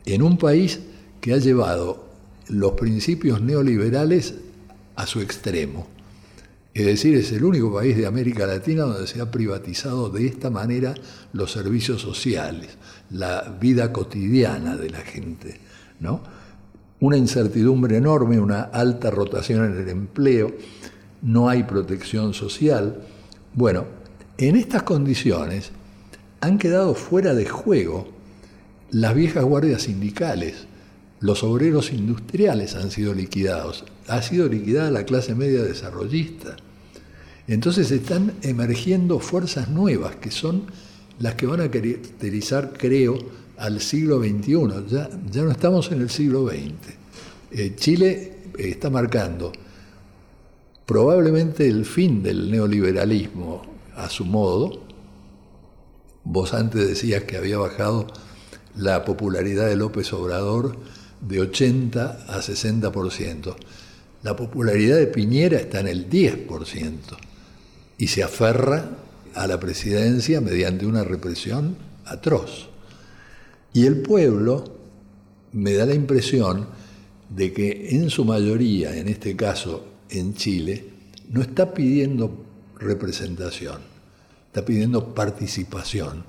En 0.05 0.22
un 0.22 0.36
país 0.36 0.80
que 1.20 1.32
ha 1.32 1.38
llevado 1.38 2.09
los 2.48 2.72
principios 2.72 3.40
neoliberales 3.40 4.34
a 4.96 5.07
su 5.07 5.20
extremo. 5.20 5.86
Es 6.75 6.87
decir, 6.87 7.16
es 7.16 7.31
el 7.33 7.45
único 7.45 7.73
país 7.73 7.97
de 7.97 8.07
América 8.07 8.47
Latina 8.47 8.85
donde 8.85 9.07
se 9.07 9.20
ha 9.20 9.31
privatizado 9.31 10.09
de 10.09 10.27
esta 10.27 10.49
manera 10.49 10.95
los 11.35 11.53
servicios 11.53 12.01
sociales, 12.01 12.79
la 13.11 13.57
vida 13.61 13.93
cotidiana 13.93 14.77
de 14.77 14.89
la 14.89 15.01
gente. 15.01 15.61
¿no? 16.01 16.23
Una 17.01 17.18
incertidumbre 17.18 17.99
enorme, 17.99 18.41
una 18.41 18.62
alta 18.62 19.11
rotación 19.11 19.66
en 19.66 19.83
el 19.83 19.89
empleo, 19.89 20.55
no 21.20 21.49
hay 21.49 21.64
protección 21.64 22.33
social. 22.33 23.03
Bueno, 23.55 23.85
en 24.39 24.57
estas 24.57 24.83
condiciones 24.83 25.73
han 26.41 26.59
quedado 26.59 26.95
fuera 26.95 27.35
de 27.35 27.47
juego 27.47 28.09
las 28.91 29.14
viejas 29.14 29.45
guardias 29.45 29.83
sindicales, 29.83 30.66
los 31.20 31.45
obreros 31.45 31.93
industriales 31.93 32.75
han 32.75 32.91
sido 32.91 33.14
liquidados, 33.14 33.85
ha 34.09 34.22
sido 34.22 34.48
liquidada 34.48 34.90
la 34.90 35.05
clase 35.05 35.34
media 35.34 35.62
desarrollista. 35.62 36.57
Entonces 37.46 37.90
están 37.90 38.34
emergiendo 38.42 39.18
fuerzas 39.18 39.68
nuevas 39.68 40.16
que 40.16 40.30
son 40.30 40.64
las 41.18 41.34
que 41.34 41.46
van 41.46 41.61
a 41.61 41.70
caracterizar, 41.70 42.72
creo, 42.76 43.18
al 43.57 43.80
siglo 43.80 44.20
XXI. 44.20 44.86
Ya, 44.88 45.11
ya 45.30 45.42
no 45.42 45.50
estamos 45.50 45.90
en 45.92 46.00
el 46.00 46.11
siglo 46.11 46.48
XX. 46.48 46.72
Eh, 47.53 47.74
Chile 47.76 48.38
está 48.59 48.90
marcando 48.90 49.53
probablemente 50.86 51.66
el 51.68 51.84
fin 51.84 52.22
del 52.22 52.50
neoliberalismo 52.50 53.62
a 53.96 54.09
su 54.09 54.24
modo. 54.24 54.82
Vos 56.24 56.55
antes 56.55 56.86
decías 56.86 57.24
que 57.24 57.36
había 57.36 57.59
bajado 57.59 58.07
la 58.76 59.05
popularidad 59.05 59.66
de 59.66 59.76
López 59.76 60.12
Obrador 60.12 60.76
de 61.20 61.40
80 61.40 62.26
a 62.28 62.38
60%. 62.40 63.55
La 64.23 64.37
popularidad 64.37 64.99
de 64.99 65.09
Piñera 65.09 65.59
está 65.59 65.81
en 65.81 65.89
el 65.89 66.09
10% 66.09 66.93
y 67.99 68.07
se 68.07 68.23
aferra 68.23 68.91
a 69.35 69.47
la 69.47 69.59
presidencia 69.59 70.41
mediante 70.41 70.87
una 70.87 71.03
represión 71.03 71.77
atroz. 72.05 72.68
Y 73.73 73.87
el 73.87 74.03
pueblo 74.03 74.64
me 75.53 75.75
da 75.75 75.87
la 75.87 75.95
impresión 75.95 76.66
de 77.31 77.53
que 77.53 77.97
en 77.97 78.11
su 78.11 78.25
mayoría, 78.25 78.97
en 78.97 79.09
este 79.09 79.35
caso 79.35 79.87
en 80.09 80.35
Chile, 80.35 80.85
no 81.31 81.41
está 81.43 81.75
pidiendo 81.75 82.45
representación, 82.79 83.81
está 84.47 84.64
pidiendo 84.64 85.14
participación. 85.14 86.25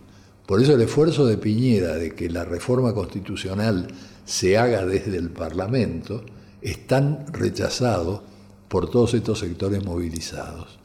Por 0.48 0.62
eso 0.62 0.74
el 0.74 0.82
esfuerzo 0.82 1.26
de 1.26 1.38
Piñera 1.38 1.96
de 1.96 2.16
que 2.16 2.30
la 2.30 2.44
reforma 2.44 2.94
constitucional 2.94 3.88
se 4.26 4.58
haga 4.58 4.86
desde 4.86 5.18
el 5.18 5.30
Parlamento 5.30 6.24
es 6.64 6.88
tan 6.88 7.26
rechazado 7.32 8.24
por 8.70 8.90
todos 8.90 9.14
estos 9.14 9.40
sectores 9.40 9.84
movilizados. 9.84 10.80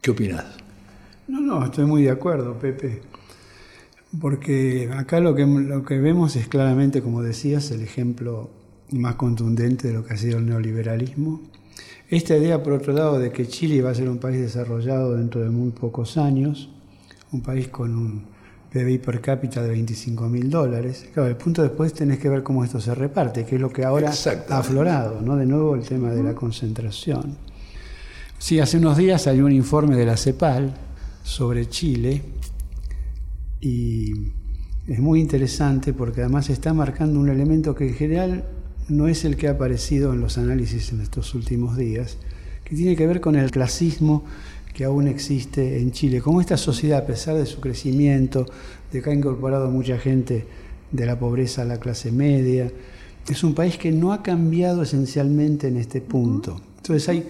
¿Qué 0.00 0.12
opinas? 0.12 0.44
No, 1.26 1.40
no, 1.40 1.64
estoy 1.64 1.84
muy 1.84 2.04
de 2.04 2.10
acuerdo, 2.10 2.58
Pepe. 2.58 3.02
Porque 4.20 4.88
acá 4.96 5.20
lo 5.20 5.34
que, 5.34 5.44
lo 5.44 5.84
que 5.84 5.98
vemos 5.98 6.36
es 6.36 6.46
claramente, 6.46 7.02
como 7.02 7.22
decías, 7.22 7.70
el 7.72 7.82
ejemplo 7.82 8.48
más 8.92 9.16
contundente 9.16 9.88
de 9.88 9.94
lo 9.94 10.04
que 10.04 10.14
ha 10.14 10.16
sido 10.16 10.38
el 10.38 10.46
neoliberalismo. 10.46 11.42
Esta 12.08 12.36
idea, 12.36 12.62
por 12.62 12.72
otro 12.72 12.92
lado, 12.92 13.18
de 13.18 13.32
que 13.32 13.48
Chile 13.48 13.82
va 13.82 13.90
a 13.90 13.94
ser 13.94 14.08
un 14.08 14.18
país 14.18 14.40
desarrollado 14.40 15.16
dentro 15.16 15.42
de 15.42 15.50
muy 15.50 15.70
pocos 15.70 16.16
años, 16.16 16.70
un 17.32 17.42
país 17.42 17.66
con 17.66 17.96
un 17.96 18.35
PBI 18.76 18.98
per 18.98 19.20
cápita 19.20 19.62
de 19.62 19.70
25 19.70 20.28
mil 20.28 20.50
dólares. 20.50 21.06
Claro, 21.14 21.28
el 21.28 21.36
punto 21.36 21.62
después 21.62 21.94
tenés 21.94 22.18
que 22.18 22.28
ver 22.28 22.42
cómo 22.42 22.62
esto 22.62 22.78
se 22.78 22.94
reparte, 22.94 23.46
que 23.46 23.54
es 23.54 23.60
lo 23.60 23.72
que 23.72 23.84
ahora 23.84 24.12
ha 24.50 24.58
aflorado, 24.58 25.22
¿no? 25.22 25.36
De 25.36 25.46
nuevo 25.46 25.74
el 25.74 25.82
tema 25.82 26.10
de 26.10 26.22
la 26.22 26.34
concentración. 26.34 27.36
Sí, 28.38 28.60
hace 28.60 28.76
unos 28.76 28.98
días 28.98 29.26
hay 29.26 29.40
un 29.40 29.52
informe 29.52 29.96
de 29.96 30.04
la 30.04 30.18
CEPAL 30.18 30.74
sobre 31.22 31.68
Chile 31.70 32.22
y 33.62 34.12
es 34.86 34.98
muy 34.98 35.20
interesante 35.20 35.94
porque 35.94 36.20
además 36.20 36.50
está 36.50 36.74
marcando 36.74 37.18
un 37.18 37.30
elemento 37.30 37.74
que 37.74 37.88
en 37.88 37.94
general 37.94 38.44
no 38.88 39.08
es 39.08 39.24
el 39.24 39.36
que 39.36 39.48
ha 39.48 39.52
aparecido 39.52 40.12
en 40.12 40.20
los 40.20 40.36
análisis 40.36 40.92
en 40.92 41.00
estos 41.00 41.34
últimos 41.34 41.78
días, 41.78 42.18
que 42.62 42.76
tiene 42.76 42.94
que 42.94 43.06
ver 43.06 43.22
con 43.22 43.36
el 43.36 43.50
clasismo 43.50 44.24
que 44.76 44.84
aún 44.84 45.08
existe 45.08 45.80
en 45.80 45.90
Chile. 45.90 46.20
Como 46.20 46.38
esta 46.38 46.58
sociedad, 46.58 46.98
a 46.98 47.06
pesar 47.06 47.34
de 47.34 47.46
su 47.46 47.62
crecimiento, 47.62 48.44
de 48.92 49.00
que 49.00 49.08
ha 49.08 49.14
incorporado 49.14 49.70
mucha 49.70 49.96
gente 49.96 50.44
de 50.92 51.06
la 51.06 51.18
pobreza 51.18 51.62
a 51.62 51.64
la 51.64 51.80
clase 51.80 52.12
media, 52.12 52.70
es 53.26 53.42
un 53.42 53.54
país 53.54 53.78
que 53.78 53.90
no 53.90 54.12
ha 54.12 54.22
cambiado 54.22 54.82
esencialmente 54.82 55.68
en 55.68 55.78
este 55.78 56.02
punto. 56.02 56.60
Entonces 56.76 57.08
hay 57.08 57.26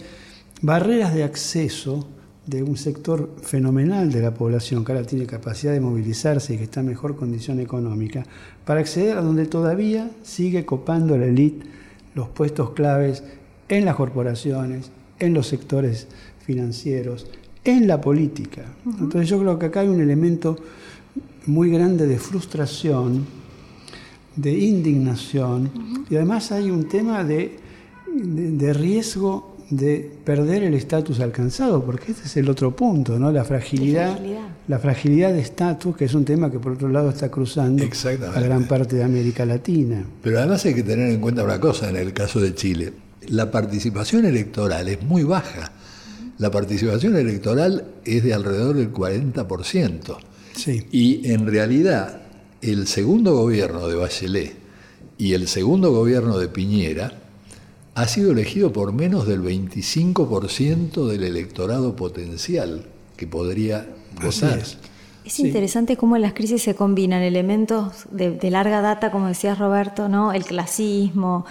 barreras 0.61 1.15
de 1.15 1.23
acceso 1.23 2.09
de 2.47 2.65
un 2.65 2.77
sector 2.77 3.31
fenomenal 3.43 4.11
de 4.11 4.23
la 4.23 4.35
población 4.35 4.85
que 4.85 4.91
ahora 4.91 5.07
tiene 5.07 5.27
capacidad 5.27 5.73
de 5.73 5.79
movilizarse 5.79 6.55
y 6.55 6.57
que 6.59 6.65
está 6.65 6.81
en 6.81 6.87
mejor 6.87 7.15
condición 7.15 7.61
económica, 7.61 8.25
para 8.65 8.81
acceder 8.81 9.19
a 9.19 9.23
donde 9.23 9.47
todavía 9.47 10.11
sigue 10.25 10.67
copando 10.67 11.17
la 11.17 11.27
élite 11.27 11.65
los 12.13 12.27
puestos 12.27 12.71
claves 12.71 13.23
en 13.69 13.85
las 13.85 13.95
corporaciones, 13.95 14.91
en 15.21 15.33
los 15.33 15.47
sectores 15.47 16.09
financieros, 16.47 17.27
en 17.65 17.87
la 17.87 18.01
política. 18.01 18.63
Entonces 18.87 19.29
yo 19.29 19.39
creo 19.41 19.59
que 19.59 19.67
acá 19.67 19.81
hay 19.81 19.89
un 19.89 20.01
elemento 20.01 20.57
muy 21.47 21.71
grande 21.71 22.07
de 22.07 22.19
frustración, 22.19 23.27
de 24.37 24.53
indignación, 24.53 25.71
y 26.09 26.17
además 26.17 26.53
hay 26.53 26.71
un 26.71 26.89
tema 26.89 27.25
de, 27.25 27.59
de, 28.15 28.51
de 28.53 28.73
riesgo 28.73 29.57
de 29.71 30.11
perder 30.25 30.63
el 30.63 30.75
estatus 30.75 31.21
alcanzado, 31.21 31.85
porque 31.85 32.13
ese 32.13 32.25
es 32.25 32.37
el 32.37 32.49
otro 32.49 32.77
punto, 32.77 33.19
¿no? 33.19 33.33
La 33.33 33.45
fragilidad, 33.45 34.13
fragilidad. 34.13 34.49
la 34.69 34.79
fragilidad 34.79 35.33
de 35.33 35.41
estatus, 35.41 35.97
que 35.97 36.05
es 36.05 36.15
un 36.15 36.25
tema 36.25 36.51
que 36.51 36.59
por 36.59 36.73
otro 36.73 36.89
lado 36.89 37.11
está 37.11 37.31
cruzando 37.31 37.85
a 38.35 38.41
gran 38.41 38.65
parte 38.65 38.97
de 38.97 39.03
América 39.03 39.45
Latina. 39.45 40.05
Pero 40.23 40.39
además 40.39 40.65
hay 40.65 40.75
que 40.75 40.85
tener 40.85 41.11
en 41.11 41.21
cuenta 41.21 41.43
una 41.43 41.59
cosa 41.59 41.91
en 41.91 41.97
el 41.97 42.13
caso 42.13 42.41
de 42.41 42.55
Chile. 42.55 42.93
La 43.29 43.51
participación 43.51 44.25
electoral 44.25 44.87
es 44.89 45.03
muy 45.03 45.25
baja. 45.25 45.73
La 46.39 46.51
participación 46.51 47.17
electoral 47.17 47.85
es 48.05 48.23
de 48.23 48.35
alrededor 48.35 48.77
del 48.77 48.93
40%. 48.93 50.17
Sí. 50.55 50.87
Y 50.91 51.31
en 51.31 51.47
realidad 51.47 52.21
el 52.63 52.87
segundo 52.87 53.35
gobierno 53.35 53.89
de 53.89 53.97
Bachelet 53.97 54.55
y 55.19 55.33
el 55.33 55.49
segundo 55.49 55.93
gobierno 55.93 56.39
de 56.39 56.49
Piñera 56.49 57.13
ha 57.95 58.07
sido 58.07 58.33
elegido 58.33 58.73
por 58.73 58.93
menos 58.93 59.27
del 59.27 59.43
25% 59.43 61.07
del 61.07 61.25
electorado 61.25 61.97
potencial 61.97 62.85
que 63.17 63.27
podría 63.27 63.87
votar. 64.23 64.59
es. 64.59 64.79
Sí. 65.25 65.47
interesante 65.47 65.97
cómo 65.97 66.15
en 66.15 66.23
las 66.23 66.35
crisis 66.35 66.63
se 66.63 66.75
combinan 66.75 67.23
elementos 67.23 68.07
de, 68.11 68.31
de 68.31 68.51
larga 68.51 68.81
data, 68.81 69.11
como 69.11 69.29
decías 69.29 69.59
Roberto, 69.59 70.09
¿no? 70.09 70.33
el 70.33 70.45
clasismo, 70.45 71.47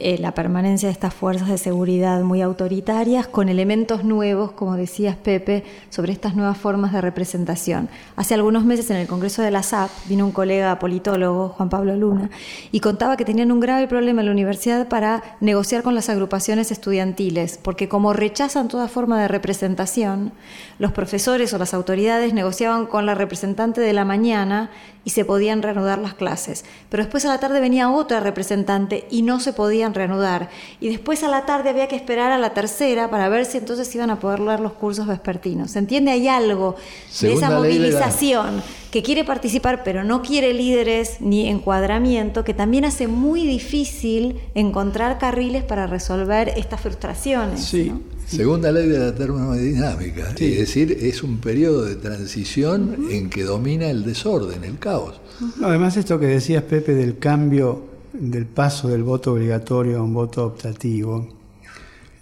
eh, 0.00 0.18
la 0.18 0.32
permanencia 0.32 0.88
de 0.88 0.92
estas 0.92 1.12
fuerzas 1.12 1.48
de 1.48 1.58
seguridad 1.58 2.22
muy 2.22 2.40
autoritarias, 2.40 3.26
con 3.26 3.48
elementos 3.48 4.04
nuevos, 4.04 4.52
como 4.52 4.76
decías 4.76 5.16
Pepe, 5.16 5.64
sobre 5.90 6.12
estas 6.12 6.36
nuevas 6.36 6.56
formas 6.56 6.92
de 6.92 7.00
representación. 7.00 7.88
Hace 8.14 8.34
algunos 8.34 8.64
meses 8.64 8.90
en 8.90 8.96
el 8.96 9.08
Congreso 9.08 9.42
de 9.42 9.50
la 9.50 9.62
SAP 9.62 9.90
vino 10.06 10.24
un 10.24 10.32
colega 10.32 10.78
politólogo, 10.78 11.48
Juan 11.48 11.68
Pablo 11.68 11.96
Luna, 11.96 12.30
y 12.70 12.80
contaba 12.80 13.16
que 13.16 13.24
tenían 13.24 13.50
un 13.50 13.60
grave 13.60 13.88
problema 13.88 14.20
en 14.20 14.26
la 14.26 14.32
universidad 14.32 14.88
para 14.88 15.22
negociar 15.40 15.82
con 15.82 15.94
las 15.94 16.08
agrupaciones 16.08 16.70
estudiantiles, 16.70 17.58
porque 17.60 17.88
como 17.88 18.12
rechazan 18.12 18.68
toda 18.68 18.88
forma 18.88 19.20
de 19.20 19.28
representación, 19.28 20.32
los 20.78 20.92
profesores 20.92 21.52
o 21.52 21.58
las 21.58 21.74
autoridades 21.74 22.34
negociaban 22.34 22.86
con 22.86 23.04
la 23.06 23.14
representante 23.14 23.80
de 23.80 23.92
la 23.92 24.04
mañana 24.04 24.70
y 25.04 25.10
se 25.10 25.24
podían 25.24 25.62
reanudar 25.62 25.98
las 25.98 26.14
clases. 26.14 26.64
Pero 26.90 27.02
después 27.02 27.24
a 27.24 27.28
la 27.28 27.40
tarde 27.40 27.60
venía 27.60 27.90
otra 27.90 28.20
representante 28.20 29.06
y 29.10 29.22
no 29.22 29.40
se 29.40 29.52
podían 29.52 29.87
reanudar. 29.94 30.50
Y 30.80 30.88
después 30.88 31.22
a 31.22 31.28
la 31.28 31.46
tarde 31.46 31.70
había 31.70 31.88
que 31.88 31.96
esperar 31.96 32.32
a 32.32 32.38
la 32.38 32.54
tercera 32.54 33.10
para 33.10 33.28
ver 33.28 33.44
si 33.44 33.58
entonces 33.58 33.94
iban 33.94 34.10
a 34.10 34.18
poder 34.20 34.40
leer 34.40 34.60
los 34.60 34.72
cursos 34.72 35.06
vespertinos. 35.06 35.72
¿Se 35.72 35.78
entiende? 35.78 36.10
Hay 36.10 36.28
algo 36.28 36.76
de 37.20 37.32
esa 37.32 37.50
movilización 37.50 38.62
que 38.90 39.02
quiere 39.02 39.24
participar 39.24 39.82
pero 39.84 40.02
no 40.02 40.22
quiere 40.22 40.54
líderes 40.54 41.20
ni 41.20 41.48
encuadramiento, 41.48 42.44
que 42.44 42.54
también 42.54 42.84
hace 42.84 43.06
muy 43.06 43.46
difícil 43.46 44.40
encontrar 44.54 45.18
carriles 45.18 45.62
para 45.62 45.86
resolver 45.86 46.50
estas 46.56 46.80
frustraciones. 46.80 47.64
Sí. 47.64 47.90
¿no? 47.90 48.00
Segunda 48.26 48.70
ley 48.70 48.86
de 48.86 48.98
la 48.98 49.14
termodinámica, 49.14 50.34
Sí. 50.36 50.52
es 50.52 50.58
decir, 50.58 50.98
es 51.00 51.22
un 51.22 51.38
periodo 51.38 51.84
de 51.84 51.96
transición 51.96 53.06
en 53.10 53.30
que 53.30 53.42
domina 53.42 53.88
el 53.88 54.04
desorden, 54.04 54.64
el 54.64 54.78
caos. 54.78 55.18
Además 55.62 55.96
esto 55.96 56.18
que 56.18 56.26
decías, 56.26 56.62
Pepe, 56.64 56.94
del 56.94 57.18
cambio, 57.18 57.87
del 58.12 58.46
paso 58.46 58.88
del 58.88 59.02
voto 59.02 59.32
obligatorio 59.32 59.98
a 59.98 60.02
un 60.02 60.14
voto 60.14 60.46
optativo, 60.46 61.28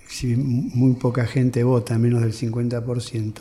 si 0.09 0.37
muy 0.37 0.95
poca 0.95 1.27
gente 1.27 1.63
vota, 1.65 1.99
menos 1.99 2.23
del 2.23 2.33
50%, 2.33 3.33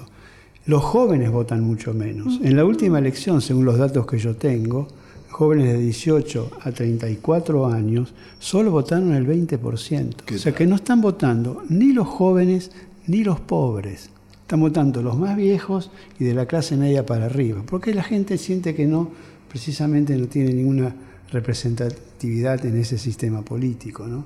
los 0.66 0.84
jóvenes 0.84 1.32
votan 1.32 1.64
mucho 1.64 1.94
menos. 1.94 2.40
En 2.44 2.56
la 2.56 2.66
última 2.66 3.00
elección, 3.00 3.42
según 3.42 3.66
los 3.66 3.78
datos 3.78 4.08
que 4.08 4.18
yo 4.18 4.36
tengo, 4.36 4.88
jóvenes 5.30 5.74
de 5.74 5.80
18 5.80 6.52
a 6.62 6.72
34 6.72 7.68
años 7.68 8.14
solo 8.40 8.72
votaron 8.72 9.14
el 9.14 9.28
20%. 9.28 10.16
¿Qué 10.26 10.36
O 10.36 10.40
sea 10.40 10.54
que 10.54 10.66
no 10.66 10.76
están 10.76 11.02
votando 11.02 11.64
ni 11.70 11.94
los 11.94 12.08
jóvenes 12.08 12.72
ni 13.06 13.24
los 13.24 13.40
pobres. 13.40 14.10
Están 14.42 14.62
votando 14.62 15.02
los 15.02 15.18
más 15.18 15.36
viejos 15.36 15.92
y 16.20 16.24
de 16.24 16.34
la 16.34 16.46
clase 16.46 16.78
media 16.78 17.06
para 17.06 17.26
arriba. 17.26 17.64
Porque 17.66 17.94
la 17.94 18.04
gente 18.04 18.38
siente 18.38 18.74
que 18.76 18.88
no, 18.88 19.12
precisamente 19.50 20.16
no 20.16 20.28
tiene 20.28 20.54
ninguna 20.54 20.96
representatividad 21.32 22.66
en 22.66 22.78
ese 22.80 22.98
sistema 22.98 23.44
político. 23.44 24.06
¿no? 24.08 24.26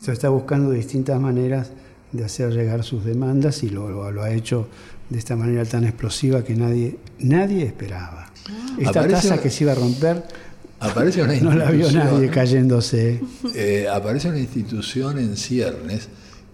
Se 0.00 0.12
está 0.12 0.28
buscando 0.28 0.70
distintas 0.70 1.20
maneras 1.20 1.70
de 2.12 2.24
hacer 2.24 2.52
llegar 2.52 2.82
sus 2.84 3.04
demandas 3.04 3.62
y 3.62 3.70
lo, 3.70 3.88
lo- 3.88 4.10
lo 4.10 4.22
ha 4.22 4.30
hecho 4.32 4.68
de 5.08 5.18
esta 5.18 5.36
manera 5.36 5.64
tan 5.64 5.84
explosiva 5.84 6.42
que 6.44 6.54
nadie, 6.54 6.96
nadie 7.18 7.64
esperaba. 7.64 8.30
Esta 8.78 9.00
Aparece- 9.02 9.28
tasa 9.28 9.40
que 9.42 9.50
se 9.50 9.64
iba 9.64 9.72
a 9.72 9.76
romper 9.76 10.24
Aparece 10.80 11.22
una 11.22 11.34
no 11.40 11.52
la 11.54 11.70
vio 11.70 11.90
nadie 11.92 12.30
cayéndose. 12.30 13.20
eh, 13.54 13.86
aparece 13.92 14.28
una 14.28 14.38
institución 14.38 15.18
en 15.18 15.36
ciernes 15.36 16.08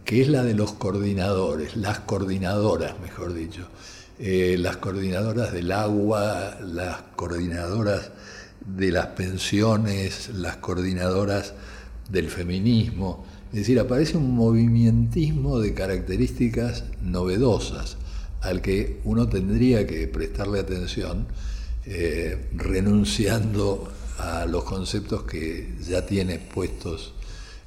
que 0.05 0.21
es 0.23 0.29
la 0.29 0.43
de 0.43 0.55
los 0.55 0.73
coordinadores, 0.73 1.77
las 1.77 2.01
coordinadoras, 2.01 2.99
mejor 3.01 3.35
dicho. 3.35 3.69
Eh, 4.19 4.57
las 4.59 4.77
coordinadoras 4.79 5.53
del 5.53 5.71
agua, 5.73 6.59
las 6.63 7.03
coordinadoras 7.17 8.11
de 8.67 8.91
las 8.91 9.07
pensiones, 9.09 10.31
las 10.35 10.57
coordinadoras 10.57 11.55
del 12.11 12.29
feminismo. 12.29 13.25
Es 13.53 13.61
decir, 13.61 13.79
aparece 13.79 14.17
un 14.17 14.35
movimientismo 14.35 15.59
de 15.61 15.73
características 15.75 16.85
novedosas 17.01 17.97
al 18.41 18.61
que 18.61 19.01
uno 19.05 19.29
tendría 19.29 19.87
que 19.87 20.07
prestarle 20.09 20.61
atención 20.61 21.27
eh, 21.85 22.49
renunciando 22.55 23.93
a 24.19 24.47
los 24.47 24.65
conceptos 24.65 25.23
que 25.23 25.75
ya 25.87 26.05
tiene 26.05 26.39
puestos 26.39 27.15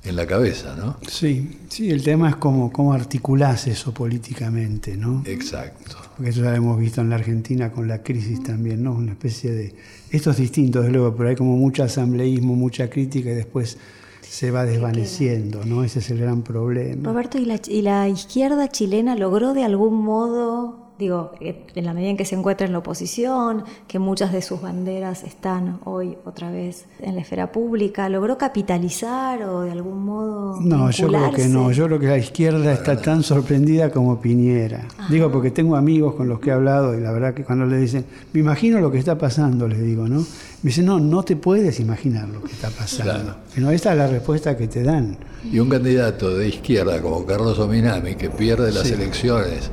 en 0.03 0.15
la 0.15 0.25
cabeza, 0.25 0.75
¿no? 0.75 0.97
Sí, 1.07 1.59
sí, 1.69 1.89
el 1.91 2.03
tema 2.03 2.29
es 2.29 2.35
cómo, 2.37 2.71
cómo 2.71 2.93
articulás 2.93 3.67
eso 3.67 3.93
políticamente, 3.93 4.95
¿no? 4.95 5.23
Exacto. 5.25 5.97
Porque 6.19 6.31
eso 6.31 6.43
ya 6.43 6.49
lo 6.49 6.57
hemos 6.57 6.77
visto 6.77 6.99
en 6.99 7.09
la 7.09 7.15
Argentina 7.15 7.71
con 7.71 7.87
la 7.87 8.03
crisis 8.03 8.43
también, 8.43 8.83
¿no? 8.83 8.91
Una 8.91 9.13
especie 9.13 9.51
de... 9.51 9.73
Esto 10.11 10.31
es 10.31 10.37
distinto, 10.37 10.81
desde 10.81 10.91
luego, 10.91 11.15
pero 11.15 11.29
hay 11.29 11.37
como 11.37 11.55
mucho 11.55 11.81
asambleísmo, 11.81 12.55
mucha 12.55 12.89
crítica 12.89 13.31
y 13.31 13.35
después 13.35 13.77
se 14.19 14.51
va 14.51 14.65
desvaneciendo, 14.65 15.63
¿no? 15.63 15.81
Ese 15.81 15.99
es 15.99 16.09
el 16.09 16.19
gran 16.19 16.41
problema. 16.41 17.09
Roberto, 17.09 17.37
¿y 17.37 17.45
la, 17.45 17.61
y 17.65 17.81
la 17.83 18.09
izquierda 18.09 18.67
chilena 18.67 19.15
logró 19.15 19.53
de 19.53 19.63
algún 19.63 19.95
modo, 20.03 20.88
digo, 20.99 21.31
eh, 21.39 21.65
en 21.75 21.85
la 21.85 21.93
medida 21.93 22.09
en 22.09 22.17
que 22.17 22.25
se 22.25 22.35
encuentra 22.35 22.67
en 22.67 22.73
la 22.73 22.79
oposición, 22.79 23.63
que 23.87 23.99
muchas 23.99 24.33
de 24.33 24.41
sus 24.41 24.61
banderas 24.61 25.23
están 25.23 25.79
hoy 25.85 26.17
otra 26.25 26.51
vez 26.51 26.85
en 26.99 27.15
la 27.15 27.21
esfera 27.21 27.53
pública, 27.53 28.09
logró 28.09 28.37
capitalizar 28.37 29.41
o 29.43 29.61
de 29.61 29.71
algún 29.71 30.03
modo... 30.03 30.59
No, 30.59 30.91
yo 30.91 31.07
creo 31.07 31.31
que 31.31 31.47
no. 31.47 31.71
Yo 31.71 31.85
creo 31.85 31.99
que 31.99 32.07
la 32.07 32.17
izquierda 32.17 32.73
está 32.73 33.01
tan 33.01 33.23
sorprendida 33.23 33.89
como 33.91 34.19
Piñera. 34.19 34.85
Digo 35.09 35.31
porque 35.31 35.51
tengo 35.51 35.77
amigos 35.77 36.15
con 36.15 36.27
los 36.27 36.41
que 36.41 36.49
he 36.49 36.53
hablado 36.53 36.93
y 36.97 36.99
la 37.01 37.13
verdad 37.13 37.33
que 37.33 37.45
cuando 37.45 37.65
le 37.65 37.77
dicen, 37.77 38.05
me 38.33 38.41
imagino 38.41 38.81
lo 38.81 38.91
que 38.91 38.97
está 38.97 39.17
pasando, 39.17 39.69
les 39.69 39.81
digo, 39.81 40.05
¿no? 40.09 40.19
Me 40.19 40.69
dicen, 40.71 40.85
no, 40.85 40.99
no 40.99 41.23
te 41.23 41.37
puedes 41.37 41.79
imaginar 41.79 42.27
lo 42.27 42.43
que 42.43 42.51
está 42.51 42.69
pasando. 42.71 43.13
Claro. 43.13 43.35
Sino 43.53 43.71
esta 43.71 43.93
es 43.93 43.97
la 43.97 44.07
respuesta 44.07 44.57
que 44.57 44.67
te 44.67 44.83
dan. 44.83 45.17
Y 45.49 45.59
un 45.59 45.69
candidato 45.69 46.35
de 46.37 46.49
izquierda 46.49 47.01
como 47.01 47.25
Carlos 47.25 47.57
Ominami, 47.57 48.15
que 48.15 48.29
pierde 48.29 48.73
las 48.73 48.85
Sí. 48.87 48.93
elecciones 48.95 49.71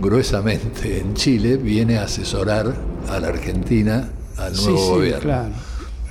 gruesamente 0.00 1.00
en 1.00 1.14
Chile, 1.14 1.56
viene 1.56 1.98
a 1.98 2.04
asesorar 2.04 2.74
a 3.08 3.20
la 3.20 3.28
Argentina 3.28 4.08
al 4.36 4.54
nuevo 4.54 4.78
sí, 4.78 4.84
sí, 4.84 4.90
gobierno. 4.90 5.20
claro. 5.20 5.54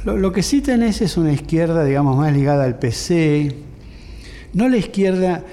Lo, 0.04 0.18
lo 0.18 0.32
que 0.32 0.44
sí 0.44 0.62
tenés 0.62 1.02
es 1.02 1.18
una 1.18 1.34
izquierda, 1.34 1.84
digamos, 1.84 2.16
más 2.16 2.32
ligada 2.34 2.64
al 2.64 2.78
PC, 2.80 3.56
no 4.54 4.70
la 4.70 4.78
izquierda 4.78 5.44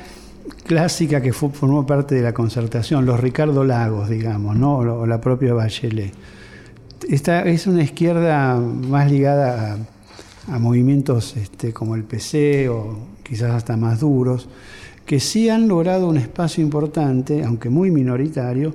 clásica 0.64 1.20
que 1.20 1.32
formó 1.32 1.86
parte 1.86 2.14
de 2.14 2.22
la 2.22 2.32
concertación, 2.32 3.06
los 3.06 3.20
Ricardo 3.20 3.64
Lagos, 3.64 4.08
digamos, 4.08 4.56
¿no? 4.56 4.76
o 4.76 5.06
la 5.06 5.20
propia 5.20 5.54
Bachelet. 5.54 6.12
esta 7.08 7.42
es 7.42 7.66
una 7.66 7.82
izquierda 7.82 8.56
más 8.56 9.10
ligada 9.10 9.78
a, 10.48 10.54
a 10.54 10.58
movimientos 10.58 11.36
este, 11.36 11.72
como 11.72 11.94
el 11.94 12.04
PC 12.04 12.68
o 12.68 12.98
quizás 13.22 13.50
hasta 13.52 13.76
más 13.76 14.00
duros, 14.00 14.48
que 15.06 15.20
sí 15.20 15.48
han 15.48 15.68
logrado 15.68 16.08
un 16.08 16.16
espacio 16.16 16.62
importante, 16.62 17.44
aunque 17.44 17.68
muy 17.68 17.90
minoritario, 17.90 18.74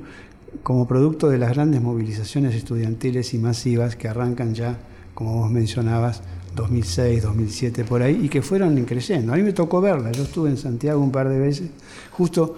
como 0.64 0.88
producto 0.88 1.30
de 1.30 1.38
las 1.38 1.54
grandes 1.54 1.82
movilizaciones 1.82 2.56
estudiantiles 2.56 3.34
y 3.34 3.38
masivas 3.38 3.96
que 3.96 4.08
arrancan 4.08 4.54
ya, 4.54 4.78
como 5.14 5.38
vos 5.38 5.52
mencionabas, 5.52 6.22
2006, 6.56 7.24
2007 7.24 7.84
por 7.84 8.02
ahí, 8.02 8.22
y 8.24 8.30
que 8.30 8.42
fueron 8.42 8.84
creciendo. 8.86 9.34
A 9.34 9.38
mí 9.38 9.44
me 9.44 9.54
tocó 9.54 9.82
verla, 9.82 10.12
yo 10.12 10.24
estuve 10.24 10.50
en 10.50 10.58
Santiago 10.58 11.02
un 11.02 11.12
par 11.12 11.30
de 11.30 11.40
veces, 11.40 11.70
justo 12.12 12.58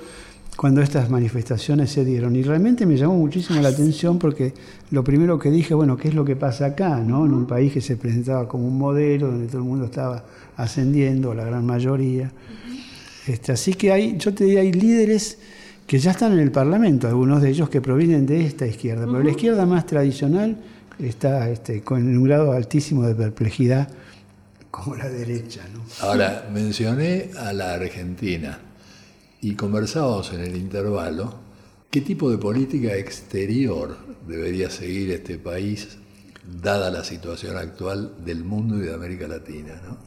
cuando 0.58 0.82
estas 0.82 1.10
manifestaciones 1.10 1.92
se 1.92 2.04
dieron, 2.06 2.36
y 2.36 2.44
realmente 2.44 2.86
me 2.86 2.98
llamó 2.98 3.16
muchísimo 3.16 3.62
la 3.62 3.70
atención 3.70 4.20
porque 4.20 4.54
lo 4.92 5.04
primero 5.04 5.40
que 5.40 5.50
dije, 5.50 5.74
bueno, 5.74 5.98
¿qué 5.98 6.10
es 6.10 6.14
lo 6.14 6.26
que 6.26 6.36
pasa 6.36 6.66
acá? 6.68 7.00
¿no? 7.00 7.26
En 7.26 7.34
un 7.34 7.46
país 7.46 7.74
que 7.74 7.82
se 7.82 7.96
presentaba 7.96 8.48
como 8.48 8.68
un 8.68 8.78
modelo, 8.78 9.28
donde 9.28 9.48
todo 9.48 9.60
el 9.60 9.64
mundo 9.64 9.86
estaba 9.86 10.24
ascendiendo, 10.58 11.34
la 11.34 11.46
gran 11.46 11.66
mayoría. 11.66 12.32
Este, 13.28 13.52
así 13.52 13.74
que 13.74 13.92
hay, 13.92 14.18
yo 14.18 14.34
te 14.34 14.46
diría, 14.46 14.62
hay 14.62 14.72
líderes 14.72 15.38
que 15.86 16.00
ya 16.00 16.12
están 16.12 16.34
en 16.34 16.40
el 16.40 16.52
Parlamento, 16.52 17.08
algunos 17.08 17.42
de 17.42 17.50
ellos 17.50 17.70
que 17.70 17.82
provienen 17.82 18.26
de 18.26 18.46
esta 18.46 18.66
izquierda, 18.66 19.06
pero 19.06 19.22
la 19.22 19.32
izquierda 19.32 19.66
más 19.66 19.86
tradicional 19.86 20.58
está 21.00 21.50
este, 21.50 21.82
con 21.82 22.04
un 22.04 22.24
grado 22.24 22.52
altísimo 22.54 23.04
de 23.04 23.16
perplejidad 23.16 23.90
como 24.70 24.96
la 24.96 25.10
derecha. 25.10 25.62
¿no? 25.74 25.84
Ahora, 26.00 26.48
mencioné 26.52 27.32
a 27.38 27.52
la 27.54 27.74
Argentina 27.74 28.60
y 29.42 29.56
conversábamos 29.56 30.32
en 30.34 30.42
el 30.42 30.56
intervalo 30.56 31.34
qué 31.90 32.02
tipo 32.02 32.32
de 32.32 32.38
política 32.38 32.96
exterior 32.96 33.98
debería 34.28 34.70
seguir 34.70 35.12
este 35.12 35.38
país 35.38 35.98
dada 36.62 36.90
la 36.90 37.04
situación 37.04 37.58
actual 37.58 38.14
del 38.24 38.44
mundo 38.44 38.78
y 38.78 38.82
de 38.82 38.94
América 38.94 39.28
Latina. 39.28 39.82
¿no? 39.86 39.98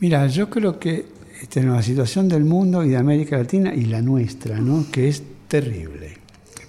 Mira, 0.00 0.26
yo 0.26 0.50
creo 0.50 0.78
que 0.78 1.06
esta 1.42 1.58
es 1.58 1.66
la 1.66 1.82
situación 1.82 2.28
del 2.28 2.44
mundo 2.44 2.84
y 2.84 2.90
de 2.90 2.96
América 2.96 3.36
Latina 3.36 3.74
y 3.74 3.86
la 3.86 4.00
nuestra, 4.00 4.60
¿no? 4.60 4.86
que 4.92 5.08
es 5.08 5.22
terrible, 5.48 6.16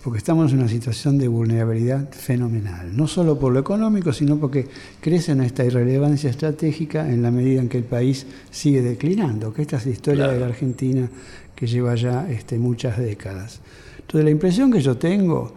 porque 0.04 0.18
estamos 0.18 0.52
en 0.52 0.60
una 0.60 0.68
situación 0.68 1.20
de 1.20 1.28
vulnerabilidad 1.28 2.10
fenomenal, 2.12 2.98
no 2.98 3.08
solo 3.08 3.38
por 3.38 3.54
lo 3.54 3.60
económico, 3.60 4.12
sino 4.12 4.38
porque 4.40 4.68
crece 5.00 5.36
nuestra 5.36 5.64
irrelevancia 5.64 6.30
estratégica 6.32 7.08
en 7.08 7.22
la 7.22 7.30
medida 7.30 7.62
en 7.62 7.70
que 7.70 7.78
el 7.78 7.84
país 7.84 8.26
sigue 8.50 8.82
declinando, 8.82 9.54
que 9.54 9.62
esta 9.62 9.78
es 9.78 9.86
la 9.86 9.92
historia 9.92 10.24
Claro. 10.24 10.34
de 10.34 10.40
la 10.40 10.46
Argentina 10.48 11.10
que 11.56 11.68
lleva 11.68 11.94
ya 11.94 12.28
este, 12.32 12.58
muchas 12.58 12.98
décadas. 12.98 13.62
Entonces 14.00 14.26
la 14.26 14.32
impresión 14.32 14.72
que 14.72 14.82
yo 14.82 14.98
tengo, 14.98 15.54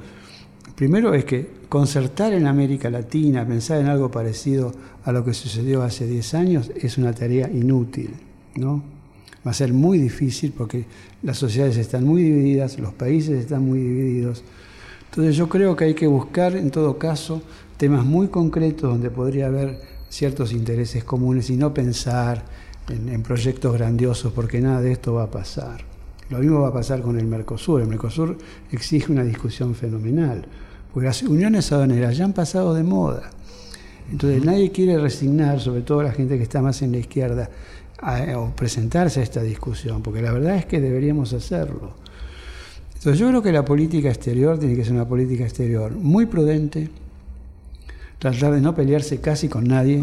primero 0.76 1.14
es 1.14 1.24
que 1.24 1.48
concertar 1.70 2.34
en 2.34 2.46
América 2.46 2.90
Latina, 2.90 3.46
pensar 3.46 3.80
en 3.80 3.86
algo 3.86 4.10
parecido 4.10 4.72
a 5.04 5.10
lo 5.10 5.24
que 5.24 5.32
sucedió 5.32 5.82
hace 5.82 6.06
10 6.06 6.34
años, 6.34 6.70
es 6.76 6.98
una 6.98 7.14
tarea 7.14 7.50
inútil, 7.50 8.10
¿no? 8.56 8.94
Va 9.46 9.52
a 9.52 9.54
ser 9.54 9.72
muy 9.72 9.98
difícil 9.98 10.52
porque 10.56 10.86
las 11.22 11.38
sociedades 11.38 11.76
están 11.76 12.04
muy 12.04 12.22
divididas, 12.22 12.78
los 12.78 12.92
países 12.92 13.38
están 13.38 13.64
muy 13.64 13.78
divididos. 13.78 14.42
Entonces 15.10 15.36
yo 15.36 15.48
creo 15.48 15.76
que 15.76 15.84
hay 15.84 15.94
que 15.94 16.06
buscar, 16.06 16.56
en 16.56 16.70
todo 16.70 16.98
caso, 16.98 17.42
temas 17.76 18.04
muy 18.04 18.28
concretos 18.28 18.90
donde 18.90 19.10
podría 19.10 19.46
haber 19.46 19.80
ciertos 20.08 20.52
intereses 20.52 21.04
comunes 21.04 21.48
y 21.50 21.56
no 21.56 21.72
pensar 21.72 22.44
en, 22.88 23.08
en 23.08 23.22
proyectos 23.22 23.72
grandiosos, 23.74 24.32
porque 24.32 24.60
nada 24.60 24.80
de 24.80 24.92
esto 24.92 25.14
va 25.14 25.24
a 25.24 25.30
pasar. 25.30 25.84
Lo 26.28 26.38
mismo 26.38 26.62
va 26.62 26.68
a 26.68 26.72
pasar 26.72 27.00
con 27.02 27.18
el 27.18 27.26
Mercosur. 27.26 27.80
El 27.80 27.86
Mercosur 27.86 28.36
exige 28.72 29.12
una 29.12 29.22
discusión 29.22 29.74
fenomenal, 29.74 30.44
porque 30.92 31.06
las 31.06 31.22
uniones 31.22 31.70
aduaneras 31.70 32.16
ya 32.16 32.24
han 32.24 32.32
pasado 32.32 32.74
de 32.74 32.82
moda. 32.82 33.30
Entonces 34.10 34.44
nadie 34.44 34.70
quiere 34.70 34.98
resignar, 34.98 35.60
sobre 35.60 35.82
todo 35.82 36.02
la 36.02 36.12
gente 36.12 36.36
que 36.36 36.42
está 36.42 36.62
más 36.62 36.82
en 36.82 36.92
la 36.92 36.98
izquierda, 36.98 37.50
a- 38.00 38.38
o 38.38 38.54
presentarse 38.54 39.20
a 39.20 39.22
esta 39.22 39.42
discusión, 39.42 40.02
porque 40.02 40.22
la 40.22 40.32
verdad 40.32 40.56
es 40.56 40.66
que 40.66 40.80
deberíamos 40.80 41.32
hacerlo. 41.32 41.94
Entonces 42.94 43.18
yo 43.18 43.28
creo 43.28 43.42
que 43.42 43.52
la 43.52 43.64
política 43.64 44.08
exterior 44.08 44.58
tiene 44.58 44.74
que 44.74 44.84
ser 44.84 44.94
una 44.94 45.06
política 45.06 45.44
exterior 45.44 45.92
muy 45.92 46.26
prudente, 46.26 46.88
tratar 48.18 48.54
de 48.54 48.60
no 48.60 48.74
pelearse 48.74 49.20
casi 49.20 49.48
con 49.48 49.64
nadie, 49.64 50.02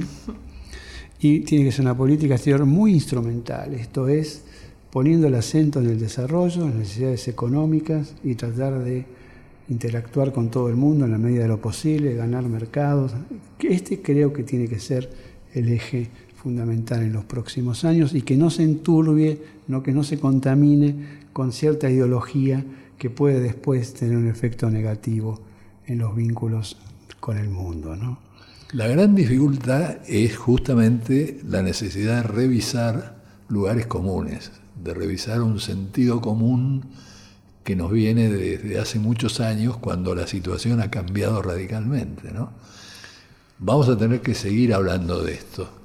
y 1.19 1.41
tiene 1.41 1.65
que 1.65 1.71
ser 1.71 1.81
una 1.81 1.97
política 1.97 2.35
exterior 2.35 2.65
muy 2.65 2.93
instrumental, 2.93 3.73
esto 3.73 4.07
es, 4.07 4.43
poniendo 4.91 5.27
el 5.27 5.35
acento 5.35 5.79
en 5.79 5.87
el 5.87 5.99
desarrollo, 5.99 6.63
en 6.63 6.69
las 6.69 6.75
necesidades 6.79 7.27
económicas 7.27 8.13
y 8.23 8.35
tratar 8.35 8.83
de 8.83 9.05
interactuar 9.69 10.31
con 10.31 10.51
todo 10.51 10.69
el 10.69 10.75
mundo 10.75 11.05
en 11.05 11.11
la 11.11 11.17
medida 11.17 11.43
de 11.43 11.47
lo 11.47 11.59
posible, 11.59 12.13
ganar 12.13 12.43
mercados. 12.43 13.13
Este 13.59 14.01
creo 14.01 14.33
que 14.33 14.43
tiene 14.43 14.67
que 14.67 14.79
ser 14.79 15.09
el 15.53 15.69
eje 15.69 16.09
fundamental 16.43 17.01
en 17.01 17.13
los 17.13 17.23
próximos 17.23 17.85
años 17.85 18.13
y 18.13 18.21
que 18.21 18.35
no 18.35 18.49
se 18.49 18.63
enturbie, 18.63 19.41
no 19.69 19.81
que 19.81 19.93
no 19.93 20.03
se 20.03 20.19
contamine 20.19 21.23
con 21.31 21.53
cierta 21.53 21.89
ideología 21.89 22.65
que 22.97 23.09
puede 23.09 23.39
después 23.39 23.93
tener 23.93 24.17
un 24.17 24.27
efecto 24.27 24.69
negativo 24.69 25.39
en 25.87 25.99
los 25.99 26.13
vínculos 26.15 26.77
con 27.21 27.37
el 27.37 27.49
mundo. 27.49 27.95
La 28.73 28.87
gran 28.87 29.15
dificultad 29.15 29.97
es 30.07 30.35
justamente 30.37 31.39
la 31.47 31.61
necesidad 31.61 32.17
de 32.17 32.23
revisar 32.23 33.23
lugares 33.47 33.87
comunes, 33.87 34.51
de 34.83 34.93
revisar 34.93 35.41
un 35.41 35.61
sentido 35.61 36.19
común 36.19 36.83
que 37.63 37.77
nos 37.77 37.89
viene 37.89 38.27
desde 38.29 38.79
hace 38.79 38.99
muchos 38.99 39.39
años 39.39 39.77
cuando 39.77 40.13
la 40.13 40.27
situación 40.27 40.81
ha 40.81 40.91
cambiado 40.91 41.41
radicalmente. 41.41 42.29
Vamos 43.59 43.87
a 43.87 43.97
tener 43.97 44.19
que 44.19 44.35
seguir 44.35 44.73
hablando 44.73 45.23
de 45.23 45.35
esto. 45.35 45.82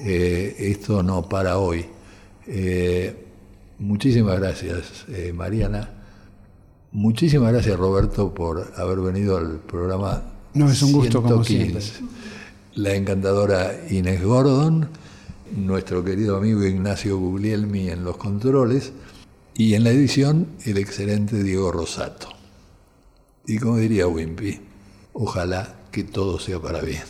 Eh, 0.00 0.56
esto 0.58 1.02
no 1.02 1.28
para 1.28 1.58
hoy. 1.58 1.84
Eh, 2.46 3.14
muchísimas 3.78 4.38
gracias, 4.38 5.04
eh, 5.08 5.32
Mariana. 5.32 5.88
Muchísimas 6.92 7.52
gracias, 7.52 7.78
Roberto, 7.78 8.34
por 8.34 8.72
haber 8.76 8.98
venido 8.98 9.36
al 9.36 9.58
programa. 9.60 10.22
No, 10.54 10.70
es 10.70 10.82
un 10.82 10.92
gusto, 10.92 11.22
como 11.22 11.44
115. 11.44 12.02
La 12.74 12.94
encantadora 12.94 13.72
Inés 13.90 14.22
Gordon, 14.22 14.88
nuestro 15.56 16.04
querido 16.04 16.36
amigo 16.36 16.64
Ignacio 16.64 17.18
Guglielmi 17.18 17.90
en 17.90 18.04
los 18.04 18.16
controles 18.16 18.92
y 19.54 19.74
en 19.74 19.84
la 19.84 19.90
edición 19.90 20.48
el 20.64 20.78
excelente 20.78 21.42
Diego 21.42 21.70
Rosato. 21.70 22.28
Y 23.46 23.58
como 23.58 23.78
diría 23.78 24.06
Wimpy, 24.06 24.60
ojalá 25.12 25.76
que 25.90 26.04
todo 26.04 26.38
sea 26.38 26.60
para 26.60 26.80
bien. 26.80 27.02